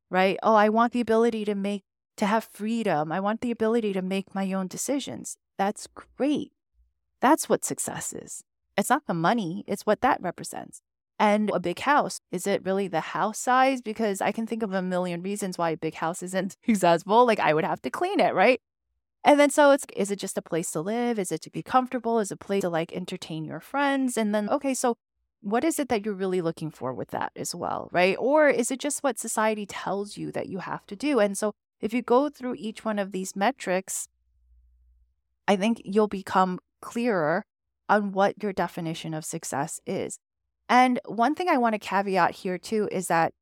right? 0.09 0.39
Oh, 0.43 0.55
I 0.55 0.69
want 0.69 0.93
the 0.93 1.01
ability 1.01 1.45
to 1.45 1.55
make, 1.55 1.83
to 2.17 2.27
have 2.27 2.45
freedom. 2.45 3.13
I 3.13 3.21
want 3.21 3.41
the 3.41 3.51
ability 3.51 3.93
to 3.95 4.03
make 4.03 4.35
my 4.35 4.53
own 4.53 4.67
decisions. 4.67 5.37
That's 5.61 5.87
great. 6.17 6.53
That's 7.21 7.47
what 7.47 7.67
success 7.67 8.15
is. 8.15 8.45
It's 8.79 8.89
not 8.89 9.07
the 9.07 9.13
money, 9.13 9.63
it's 9.67 9.85
what 9.85 10.01
that 10.01 10.23
represents. 10.23 10.81
And 11.19 11.51
a 11.53 11.61
big 11.61 11.81
house, 11.81 12.19
is 12.33 12.47
it 12.47 12.65
really 12.65 12.89
the 12.89 13.01
house 13.13 13.39
size? 13.39 13.83
Because 13.83 14.23
I 14.23 14.33
can 14.33 14.47
think 14.47 14.63
of 14.63 14.73
a 14.73 14.81
million 14.81 15.21
reasons 15.21 15.59
why 15.59 15.69
a 15.69 15.77
big 15.77 15.97
house 15.97 16.23
isn't 16.23 16.57
successful. 16.67 17.27
Like 17.27 17.41
I 17.41 17.53
would 17.53 17.65
have 17.65 17.83
to 17.83 17.91
clean 17.91 18.21
it, 18.21 18.33
right? 18.33 18.59
And 19.23 19.39
then 19.39 19.51
so 19.51 19.73
it's 19.73 19.85
is 19.95 20.11
it 20.11 20.19
just 20.19 20.39
a 20.39 20.49
place 20.51 20.71
to 20.71 20.81
live? 20.81 21.19
Is 21.19 21.31
it 21.31 21.43
to 21.43 21.51
be 21.51 21.63
comfortable? 21.63 22.21
Is 22.21 22.31
it 22.31 22.37
a 22.37 22.39
place 22.39 22.63
to 22.63 22.71
like 22.71 22.95
entertain 22.95 23.45
your 23.45 23.61
friends? 23.61 24.17
And 24.17 24.35
then 24.35 24.49
okay, 24.49 24.73
so 24.73 24.97
what 25.43 25.63
is 25.63 25.79
it 25.79 25.91
that 25.91 26.07
you're 26.07 26.15
really 26.15 26.41
looking 26.41 26.71
for 26.71 26.95
with 26.95 27.11
that 27.11 27.33
as 27.37 27.55
well, 27.55 27.91
right? 27.93 28.17
Or 28.19 28.49
is 28.49 28.71
it 28.71 28.81
just 28.81 29.03
what 29.03 29.19
society 29.19 29.67
tells 29.67 30.17
you 30.17 30.33
that 30.33 30.49
you 30.49 30.61
have 30.61 30.87
to 30.87 30.97
do? 30.97 31.19
And 31.21 31.37
so 31.37 31.53
if 31.83 31.93
you 31.93 32.01
go 32.01 32.31
through 32.31 32.55
each 32.57 32.83
one 32.83 32.99
of 32.99 33.13
these 33.13 33.37
metrics, 33.37 34.09
I 35.51 35.57
think 35.57 35.83
you'll 35.85 36.07
become 36.07 36.61
clearer 36.81 37.45
on 37.89 38.13
what 38.13 38.41
your 38.41 38.53
definition 38.53 39.13
of 39.15 39.25
success 39.25 39.81
is. 39.85 40.21
And 40.69 41.01
one 41.07 41.35
thing 41.35 41.49
I 41.49 41.59
want 41.59 41.73
to 41.73 41.81
caveat 41.81 42.37
here 42.37 42.57
too 42.57 42.89
is 42.93 43.09
that 43.09 43.33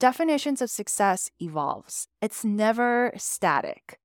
definitions 0.00 0.60
of 0.60 0.70
success 0.70 1.30
evolves. 1.38 2.08
It's 2.20 2.44
never 2.44 3.12
static. 3.16 4.00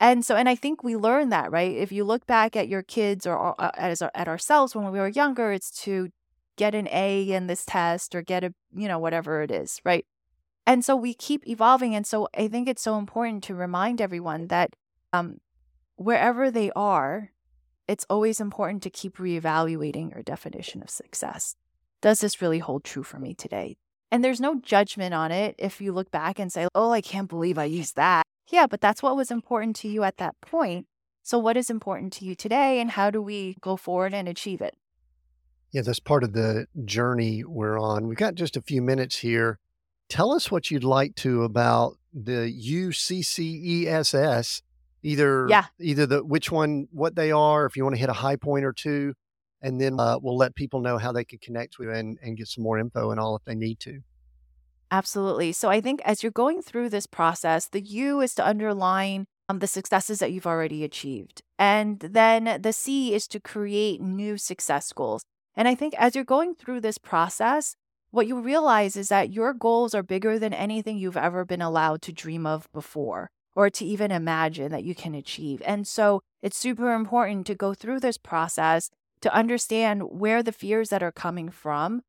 And 0.00 0.22
so 0.22 0.36
and 0.36 0.50
I 0.50 0.54
think 0.54 0.84
we 0.84 0.96
learn 0.96 1.30
that, 1.30 1.50
right? 1.50 1.74
If 1.74 1.92
you 1.92 2.04
look 2.04 2.26
back 2.26 2.54
at 2.56 2.68
your 2.68 2.82
kids 2.82 3.26
or 3.26 3.58
uh, 3.58 3.70
as 3.78 4.02
at 4.02 4.28
ourselves 4.28 4.76
when 4.76 4.92
we 4.92 4.98
were 4.98 5.08
younger, 5.08 5.52
it's 5.52 5.70
to 5.84 6.10
get 6.58 6.74
an 6.74 6.88
A 6.92 7.22
in 7.22 7.46
this 7.46 7.64
test 7.64 8.14
or 8.14 8.20
get 8.20 8.44
a, 8.44 8.52
you 8.74 8.86
know, 8.86 8.98
whatever 8.98 9.40
it 9.40 9.50
is, 9.50 9.80
right? 9.82 10.04
And 10.66 10.84
so 10.84 10.94
we 10.94 11.14
keep 11.14 11.48
evolving 11.48 11.94
and 11.94 12.06
so 12.06 12.28
I 12.36 12.48
think 12.48 12.68
it's 12.68 12.82
so 12.82 12.98
important 12.98 13.44
to 13.44 13.54
remind 13.54 14.02
everyone 14.02 14.48
that 14.48 14.76
um 15.14 15.38
wherever 15.96 16.50
they 16.50 16.70
are, 16.76 17.32
it's 17.88 18.06
always 18.08 18.40
important 18.40 18.82
to 18.84 18.90
keep 18.90 19.16
reevaluating 19.16 20.12
your 20.12 20.22
definition 20.22 20.82
of 20.82 20.90
success. 20.90 21.56
Does 22.00 22.20
this 22.20 22.42
really 22.42 22.58
hold 22.58 22.84
true 22.84 23.02
for 23.02 23.18
me 23.18 23.34
today? 23.34 23.76
And 24.10 24.22
there's 24.22 24.40
no 24.40 24.60
judgment 24.60 25.14
on 25.14 25.32
it 25.32 25.56
if 25.58 25.80
you 25.80 25.92
look 25.92 26.10
back 26.10 26.38
and 26.38 26.52
say, 26.52 26.68
oh, 26.74 26.92
I 26.92 27.00
can't 27.00 27.28
believe 27.28 27.58
I 27.58 27.64
used 27.64 27.96
that. 27.96 28.24
Yeah, 28.48 28.66
but 28.66 28.80
that's 28.80 29.02
what 29.02 29.16
was 29.16 29.30
important 29.30 29.76
to 29.76 29.88
you 29.88 30.04
at 30.04 30.18
that 30.18 30.40
point. 30.40 30.86
So, 31.22 31.38
what 31.38 31.56
is 31.56 31.70
important 31.70 32.12
to 32.14 32.24
you 32.24 32.36
today, 32.36 32.80
and 32.80 32.92
how 32.92 33.10
do 33.10 33.20
we 33.20 33.56
go 33.60 33.76
forward 33.76 34.14
and 34.14 34.28
achieve 34.28 34.60
it? 34.60 34.76
Yeah, 35.72 35.82
that's 35.82 35.98
part 35.98 36.22
of 36.22 36.34
the 36.34 36.66
journey 36.84 37.42
we're 37.42 37.80
on. 37.80 38.06
We've 38.06 38.16
got 38.16 38.36
just 38.36 38.56
a 38.56 38.62
few 38.62 38.80
minutes 38.80 39.18
here. 39.18 39.58
Tell 40.08 40.32
us 40.32 40.52
what 40.52 40.70
you'd 40.70 40.84
like 40.84 41.16
to 41.16 41.42
about 41.42 41.96
the 42.14 42.54
UCCESS 42.56 44.62
either 45.06 45.46
yeah 45.48 45.64
either 45.80 46.06
the 46.06 46.24
which 46.24 46.50
one 46.50 46.86
what 46.90 47.14
they 47.14 47.30
are 47.30 47.66
if 47.66 47.76
you 47.76 47.84
want 47.84 47.94
to 47.94 48.00
hit 48.00 48.10
a 48.10 48.14
high 48.24 48.36
point 48.36 48.64
or 48.64 48.72
two 48.72 49.14
and 49.62 49.80
then 49.80 49.98
uh, 49.98 50.18
we'll 50.20 50.36
let 50.36 50.54
people 50.54 50.80
know 50.80 50.98
how 50.98 51.12
they 51.12 51.24
can 51.24 51.38
connect 51.38 51.78
with 51.78 51.88
you 51.88 51.94
and, 51.94 52.18
and 52.22 52.36
get 52.36 52.48
some 52.48 52.62
more 52.62 52.78
info 52.78 53.10
and 53.10 53.18
all 53.18 53.36
if 53.36 53.44
they 53.44 53.54
need 53.54 53.80
to. 53.80 54.00
Absolutely. 54.90 55.52
So 55.52 55.68
I 55.70 55.80
think 55.80 56.00
as 56.04 56.22
you're 56.22 56.30
going 56.30 56.62
through 56.62 56.90
this 56.90 57.06
process, 57.06 57.68
the 57.68 57.80
U 57.80 58.20
is 58.20 58.34
to 58.34 58.46
underline 58.46 59.26
um, 59.48 59.58
the 59.58 59.66
successes 59.66 60.18
that 60.20 60.30
you've 60.30 60.46
already 60.46 60.84
achieved. 60.84 61.40
And 61.58 61.98
then 61.98 62.60
the 62.60 62.72
C 62.72 63.14
is 63.14 63.26
to 63.28 63.40
create 63.40 64.00
new 64.00 64.36
success 64.36 64.92
goals. 64.92 65.22
And 65.56 65.66
I 65.66 65.74
think 65.74 65.94
as 65.98 66.14
you're 66.14 66.24
going 66.24 66.54
through 66.54 66.82
this 66.82 66.98
process, 66.98 67.74
what 68.10 68.28
you 68.28 68.40
realize 68.40 68.94
is 68.94 69.08
that 69.08 69.32
your 69.32 69.52
goals 69.52 69.94
are 69.94 70.02
bigger 70.02 70.38
than 70.38 70.52
anything 70.52 70.98
you've 70.98 71.16
ever 71.16 71.44
been 71.44 71.62
allowed 71.62 72.02
to 72.02 72.12
dream 72.12 72.46
of 72.46 72.70
before 72.72 73.30
or 73.56 73.70
to 73.70 73.84
even 73.84 74.12
imagine 74.12 74.70
that 74.70 74.84
you 74.84 74.94
can 74.94 75.14
achieve. 75.14 75.62
And 75.64 75.88
so 75.88 76.22
it's 76.42 76.58
super 76.58 76.92
important 76.92 77.46
to 77.46 77.54
go 77.54 77.74
through 77.74 78.00
this 78.00 78.18
process 78.18 78.90
to 79.22 79.34
understand 79.34 80.02
where 80.10 80.42
the 80.42 80.52
fears 80.52 80.90
that 80.90 81.02
are 81.02 81.10
coming 81.10 81.48
from 81.48 82.02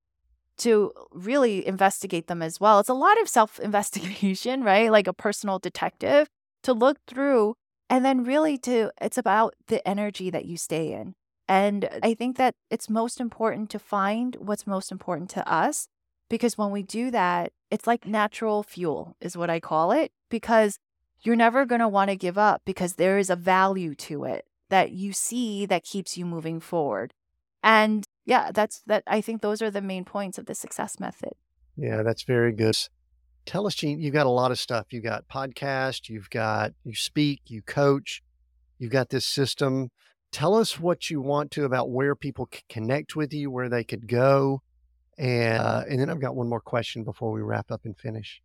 to 0.58 0.92
really 1.12 1.66
investigate 1.66 2.28
them 2.28 2.42
as 2.42 2.60
well. 2.60 2.80
It's 2.80 2.90
a 2.90 2.94
lot 2.94 3.20
of 3.22 3.30
self 3.30 3.60
investigation, 3.60 4.64
right? 4.64 4.92
Like 4.92 5.08
a 5.08 5.14
personal 5.14 5.58
detective 5.58 6.28
to 6.64 6.74
look 6.74 6.98
through 7.08 7.56
and 7.90 8.04
then 8.04 8.26
really 8.26 8.58
to 8.58 8.92
it's 9.00 9.18
about 9.18 9.56
the 9.68 9.88
energy 9.88 10.30
that 10.30 10.46
you 10.46 10.58
stay 10.58 10.92
in. 10.92 11.16
And 11.48 11.88
I 12.04 12.14
think 12.14 12.36
that 12.36 12.56
it's 12.70 12.90
most 12.90 13.22
important 13.22 13.70
to 13.70 13.80
find 13.80 14.36
what's 14.36 14.68
most 14.68 14.92
important 14.92 15.30
to 15.32 15.50
us 15.50 15.88
because 16.30 16.58
when 16.58 16.72
we 16.72 16.84
do 16.84 17.10
that, 17.12 17.54
it's 17.72 17.88
like 17.88 18.06
natural 18.06 18.64
fuel, 18.64 19.16
is 19.22 19.38
what 19.38 19.50
I 19.50 19.62
call 19.62 19.94
it, 19.94 20.12
because 20.30 20.78
you're 21.24 21.36
never 21.36 21.66
going 21.66 21.82
to 21.82 21.88
want 21.88 22.10
to 22.10 22.16
give 22.16 22.38
up 22.38 22.62
because 22.66 22.94
there 22.94 23.18
is 23.18 23.30
a 23.30 23.36
value 23.36 23.96
to 23.96 24.24
it 24.24 24.46
that 24.70 24.92
you 24.92 25.14
see 25.14 25.66
that 25.66 25.84
keeps 25.84 26.18
you 26.18 26.26
moving 26.26 26.60
forward. 26.60 27.14
And 27.64 28.06
yeah, 28.26 28.52
that's 28.54 28.82
that. 28.88 29.04
I 29.08 29.22
think 29.22 29.42
those 29.42 29.62
are 29.62 29.72
the 29.72 29.82
main 29.82 30.06
points 30.06 30.38
of 30.38 30.46
the 30.46 30.56
success 30.56 31.00
method. 31.00 31.34
Yeah, 31.76 32.04
that's 32.04 32.24
very 32.24 32.52
good. 32.54 32.76
Tell 33.46 33.66
us, 33.66 33.76
Jean, 33.76 34.02
you've 34.02 34.14
got 34.14 34.26
a 34.26 34.30
lot 34.32 34.52
of 34.52 34.60
stuff. 34.60 34.88
You've 34.92 35.06
got 35.06 35.28
podcast, 35.30 36.10
you've 36.10 36.30
got, 36.30 36.74
you 36.84 36.94
speak, 36.94 37.42
you 37.46 37.62
coach, 37.62 38.22
you've 38.78 38.92
got 38.92 39.10
this 39.10 39.26
system. 39.26 39.90
Tell 40.34 40.56
us 40.56 40.80
what 40.80 41.10
you 41.10 41.22
want 41.22 41.52
to 41.52 41.64
about 41.64 41.90
where 41.90 42.14
people 42.14 42.48
can 42.48 42.64
connect 42.68 43.16
with 43.16 43.34
you, 43.34 43.50
where 43.50 43.70
they 43.70 43.86
could 43.86 44.08
go. 44.08 44.62
And, 45.18 45.62
uh, 45.62 45.84
and 45.90 46.00
then 46.00 46.10
I've 46.10 46.20
got 46.20 46.36
one 46.36 46.50
more 46.50 46.60
question 46.60 47.06
before 47.06 47.32
we 47.32 47.42
wrap 47.42 47.72
up 47.72 47.86
and 47.86 47.98
finish. 47.98 48.42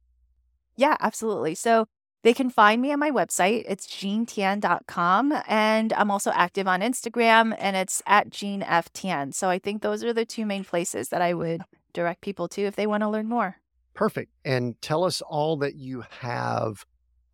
Yeah, 0.77 0.97
absolutely. 1.01 1.57
So 1.57 1.87
they 2.23 2.33
can 2.33 2.51
find 2.51 2.81
me 2.81 2.93
on 2.93 2.99
my 2.99 3.11
website. 3.11 3.65
It's 3.69 3.87
jeantien.com. 3.87 5.43
And 5.47 5.93
I'm 5.93 6.11
also 6.11 6.31
active 6.31 6.67
on 6.67 6.81
Instagram 6.81 7.55
and 7.59 7.77
it's 7.77 8.03
at 8.07 8.31
jeanftien. 8.31 9.35
So 9.35 9.49
I 9.49 9.59
think 9.59 9.83
those 9.83 10.05
are 10.05 10.13
the 10.13 10.25
two 10.25 10.47
main 10.47 10.65
places 10.65 11.09
that 11.09 11.23
I 11.23 11.35
would 11.35 11.63
direct 11.93 12.21
people 12.21 12.49
to 12.49 12.63
if 12.63 12.77
they 12.77 12.87
want 12.87 13.03
to 13.03 13.09
learn 13.09 13.29
more. 13.29 13.57
Perfect. 13.95 14.31
And 14.45 14.81
tell 14.81 15.05
us 15.05 15.21
all 15.21 15.57
that 15.59 15.75
you 15.75 16.05
have 16.21 16.87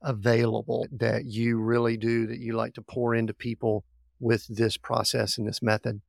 available 0.03 0.87
that 0.93 1.27
you 1.27 1.59
really 1.59 1.97
do, 1.97 2.27
that 2.27 2.39
you 2.39 2.53
like 2.55 2.75
to 2.75 2.83
pour 2.83 3.15
into 3.15 3.35
people 3.35 3.85
with 4.21 4.47
this 4.49 4.77
process 4.77 5.39
and 5.39 5.47
this 5.47 5.63
method. 5.63 6.01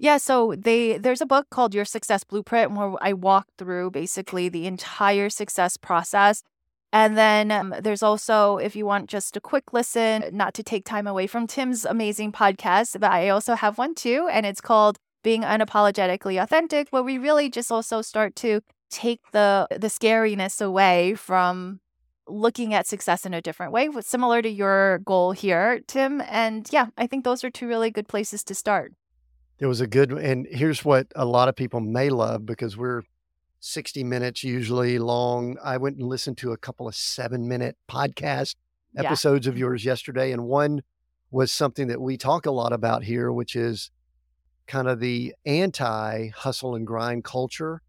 Yeah, 0.00 0.18
so 0.18 0.54
they 0.56 0.96
there's 0.96 1.20
a 1.20 1.26
book 1.26 1.50
called 1.50 1.74
Your 1.74 1.84
Success 1.84 2.22
Blueprint 2.22 2.72
where 2.72 2.94
I 3.00 3.12
walk 3.12 3.48
through 3.58 3.90
basically 3.90 4.48
the 4.48 4.66
entire 4.66 5.28
success 5.28 5.76
process. 5.76 6.44
And 6.92 7.18
then 7.18 7.50
um, 7.50 7.74
there's 7.80 8.02
also, 8.02 8.56
if 8.56 8.74
you 8.74 8.86
want 8.86 9.10
just 9.10 9.36
a 9.36 9.40
quick 9.40 9.72
listen, 9.72 10.24
not 10.32 10.54
to 10.54 10.62
take 10.62 10.84
time 10.84 11.06
away 11.06 11.26
from 11.26 11.46
Tim's 11.46 11.84
amazing 11.84 12.32
podcast, 12.32 12.98
but 12.98 13.10
I 13.10 13.28
also 13.28 13.54
have 13.54 13.76
one 13.76 13.94
too, 13.94 14.28
and 14.32 14.46
it's 14.46 14.62
called 14.62 14.96
Being 15.22 15.42
Unapologetically 15.42 16.42
Authentic, 16.42 16.88
where 16.90 17.02
we 17.02 17.18
really 17.18 17.50
just 17.50 17.70
also 17.70 18.00
start 18.00 18.34
to 18.36 18.62
take 18.90 19.20
the 19.32 19.66
the 19.70 19.88
scariness 19.88 20.62
away 20.62 21.14
from 21.14 21.80
looking 22.26 22.72
at 22.72 22.86
success 22.86 23.26
in 23.26 23.34
a 23.34 23.42
different 23.42 23.72
way, 23.72 23.88
similar 24.00 24.40
to 24.40 24.48
your 24.48 24.98
goal 25.00 25.32
here, 25.32 25.80
Tim. 25.86 26.22
And 26.22 26.66
yeah, 26.70 26.86
I 26.96 27.06
think 27.06 27.24
those 27.24 27.44
are 27.44 27.50
two 27.50 27.66
really 27.66 27.90
good 27.90 28.08
places 28.08 28.44
to 28.44 28.54
start. 28.54 28.92
It 29.58 29.66
was 29.66 29.80
a 29.80 29.86
good, 29.86 30.12
and 30.12 30.46
here's 30.50 30.84
what 30.84 31.08
a 31.16 31.24
lot 31.24 31.48
of 31.48 31.56
people 31.56 31.80
may 31.80 32.10
love 32.10 32.46
because 32.46 32.76
we're 32.76 33.02
60 33.60 34.04
minutes 34.04 34.44
usually 34.44 34.98
long. 34.98 35.56
I 35.62 35.76
went 35.76 35.96
and 35.96 36.08
listened 36.08 36.38
to 36.38 36.52
a 36.52 36.56
couple 36.56 36.88
of 36.88 36.94
seven 36.94 37.48
minute 37.48 37.76
podcast 37.88 38.54
episodes 38.96 39.46
yeah. 39.46 39.50
of 39.50 39.54
mm-hmm. 39.54 39.60
yours 39.60 39.84
yesterday, 39.84 40.32
and 40.32 40.44
one 40.44 40.82
was 41.30 41.52
something 41.52 41.88
that 41.88 42.00
we 42.00 42.16
talk 42.16 42.46
a 42.46 42.50
lot 42.50 42.72
about 42.72 43.04
here, 43.04 43.32
which 43.32 43.54
is 43.54 43.90
kind 44.66 44.88
of 44.88 45.00
the 45.00 45.34
anti 45.44 46.28
hustle 46.28 46.74
and 46.74 46.86
grind 46.86 47.24
culture 47.24 47.82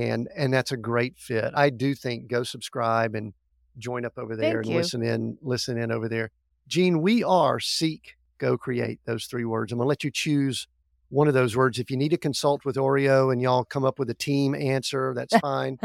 and 0.00 0.28
and 0.34 0.52
that's 0.52 0.72
a 0.72 0.76
great 0.76 1.18
fit. 1.18 1.52
I 1.54 1.70
do 1.70 1.94
think 1.94 2.28
go 2.28 2.42
subscribe 2.42 3.14
and 3.14 3.34
join 3.78 4.04
up 4.04 4.14
over 4.16 4.34
there 4.34 4.62
Thank 4.62 4.66
and 4.66 4.72
you. 4.72 4.76
listen 4.76 5.02
in, 5.02 5.38
listen 5.42 5.78
in 5.78 5.92
over 5.92 6.08
there. 6.08 6.30
Jean, 6.66 7.02
we 7.02 7.22
are 7.22 7.60
seek, 7.60 8.16
go 8.38 8.56
create 8.56 9.00
those 9.04 9.26
three 9.26 9.44
words. 9.44 9.72
I'm 9.72 9.78
gonna 9.78 9.88
let 9.88 10.04
you 10.04 10.10
choose 10.10 10.66
one 11.10 11.28
of 11.28 11.34
those 11.34 11.56
words. 11.56 11.78
If 11.78 11.90
you 11.90 11.96
need 11.96 12.10
to 12.10 12.16
consult 12.16 12.64
with 12.64 12.76
Oreo 12.76 13.32
and 13.32 13.42
y'all 13.42 13.64
come 13.64 13.84
up 13.84 13.98
with 13.98 14.08
a 14.10 14.14
team 14.14 14.54
answer, 14.54 15.12
that's 15.14 15.36
fine. 15.40 15.78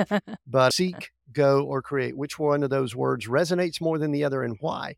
but 0.48 0.74
seek, 0.74 1.12
go, 1.34 1.64
or 1.64 1.82
create. 1.82 2.16
Which 2.16 2.40
one 2.40 2.64
of 2.64 2.70
those 2.70 2.96
words 2.96 3.28
resonates 3.28 3.82
more 3.82 3.98
than 3.98 4.12
the 4.12 4.24
other 4.24 4.44
and 4.44 4.58
why? 4.60 4.96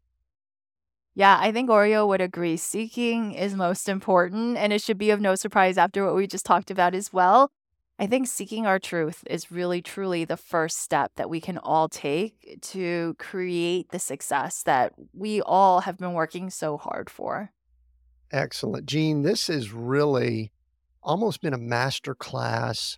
Yeah, 1.15 1.37
I 1.41 1.51
think 1.51 1.69
Oreo 1.69 2.07
would 2.07 2.21
agree. 2.21 2.57
Seeking 2.57 3.33
is 3.33 3.55
most 3.55 3.89
important, 3.89 4.55
and 4.55 4.71
it 4.71 4.83
should 4.83 4.99
be 4.99 5.09
of 5.09 5.19
no 5.19 5.33
surprise 5.33 5.75
after 5.75 6.05
what 6.05 6.13
we 6.13 6.27
just 6.27 6.45
talked 6.45 6.69
about 6.69 6.93
as 6.93 7.11
well. 7.11 7.49
I 7.97 8.05
think 8.05 8.27
seeking 8.27 8.67
our 8.67 8.77
truth 8.77 9.23
is 9.27 9.51
really 9.51 9.81
truly 9.81 10.25
the 10.25 10.37
first 10.37 10.77
step 10.77 11.13
that 11.15 11.31
we 11.31 11.41
can 11.41 11.57
all 11.57 11.89
take 11.89 12.59
to 12.61 13.15
create 13.17 13.89
the 13.89 13.97
success 13.97 14.61
that 14.63 14.93
we 15.13 15.41
all 15.41 15.81
have 15.81 15.97
been 15.97 16.13
working 16.13 16.51
so 16.51 16.77
hard 16.77 17.09
for. 17.09 17.51
Excellent. 18.31 18.85
Jean, 18.85 19.21
this 19.21 19.47
has 19.47 19.71
really 19.71 20.51
almost 21.01 21.41
been 21.41 21.53
a 21.53 21.57
master 21.57 22.13
class 22.13 22.97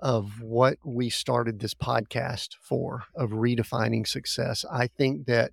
of 0.00 0.42
what 0.42 0.78
we 0.84 1.08
started 1.08 1.60
this 1.60 1.74
podcast 1.74 2.56
for, 2.60 3.04
of 3.14 3.30
redefining 3.30 4.06
success. 4.06 4.64
I 4.70 4.88
think 4.88 5.26
that 5.26 5.52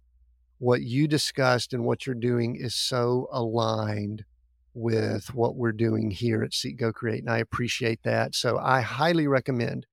what 0.57 0.81
you 0.81 1.07
discussed 1.07 1.73
and 1.73 1.85
what 1.85 2.05
you're 2.05 2.15
doing 2.15 2.55
is 2.55 2.75
so 2.75 3.27
aligned 3.31 4.25
with 4.73 5.33
what 5.33 5.55
we're 5.55 5.71
doing 5.71 6.11
here 6.11 6.43
at 6.43 6.53
Seek 6.53 6.77
Go 6.77 6.91
Create. 6.91 7.21
And 7.21 7.29
I 7.29 7.37
appreciate 7.37 7.99
that. 8.03 8.35
So 8.35 8.57
I 8.57 8.81
highly 8.81 9.27
recommend 9.27 9.85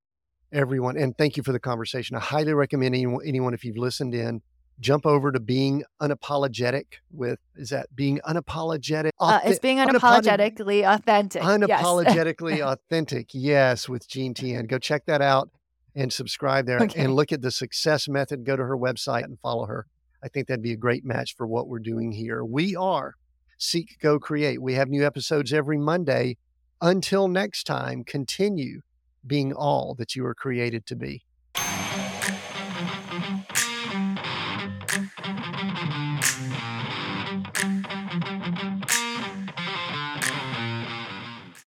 everyone, 0.53 0.97
and 0.97 1.17
thank 1.17 1.37
you 1.37 1.43
for 1.43 1.53
the 1.53 1.61
conversation. 1.61 2.17
I 2.17 2.21
highly 2.21 2.55
recommend 2.55 2.95
anyone, 2.95 3.27
anyone 3.27 3.55
if 3.55 3.65
you've 3.65 3.77
listened 3.77 4.15
in, 4.15 4.41
jump 4.81 5.07
over 5.07 5.33
to 5.33 5.41
being 5.41 5.83
unapologetic 6.01 6.85
with 7.11 7.39
is 7.57 7.71
that 7.71 7.95
being 7.95 8.21
unapologetic 8.27 9.11
uh, 9.19 9.41
it's 9.45 9.59
being 9.59 9.79
unapologetically 9.79 10.85
authentic 10.85 11.43
unapologetically 11.57 12.59
yes. 12.59 12.63
authentic 12.63 13.29
yes 13.33 13.89
with 13.89 14.09
jean 14.09 14.35
tien 14.35 14.67
go 14.67 14.79
check 14.79 15.05
that 15.07 15.21
out 15.21 15.51
and 15.95 16.13
subscribe 16.13 16.67
there 16.67 16.81
okay. 16.81 17.03
and 17.03 17.15
look 17.15 17.33
at 17.33 17.43
the 17.43 17.51
success 17.51 18.09
method 18.09 18.45
go 18.45 18.57
to 18.57 18.65
her 18.65 18.77
website 18.77 19.25
and 19.25 19.39
follow 19.41 19.67
her 19.67 19.87
i 20.23 20.29
think 20.29 20.47
that'd 20.47 20.63
be 20.63 20.73
a 20.73 20.77
great 20.77 21.05
match 21.05 21.35
for 21.37 21.47
what 21.47 21.69
we're 21.69 21.79
doing 21.79 22.13
here 22.13 22.45
we 22.45 22.77
are 22.77 23.15
Seek, 23.59 23.99
Go, 24.01 24.21
Create. 24.21 24.63
We 24.63 24.75
have 24.75 24.89
new 24.89 25.05
episodes 25.05 25.53
every 25.53 25.79
Monday. 25.79 26.37
Until 26.81 27.27
next 27.27 27.65
time, 27.65 28.05
continue 28.05 28.83
being 29.27 29.53
all 29.53 29.97
that 29.99 30.15
you 30.15 30.25
are 30.25 30.35
created 30.35 30.87
to 30.87 30.97
be. 30.97 31.25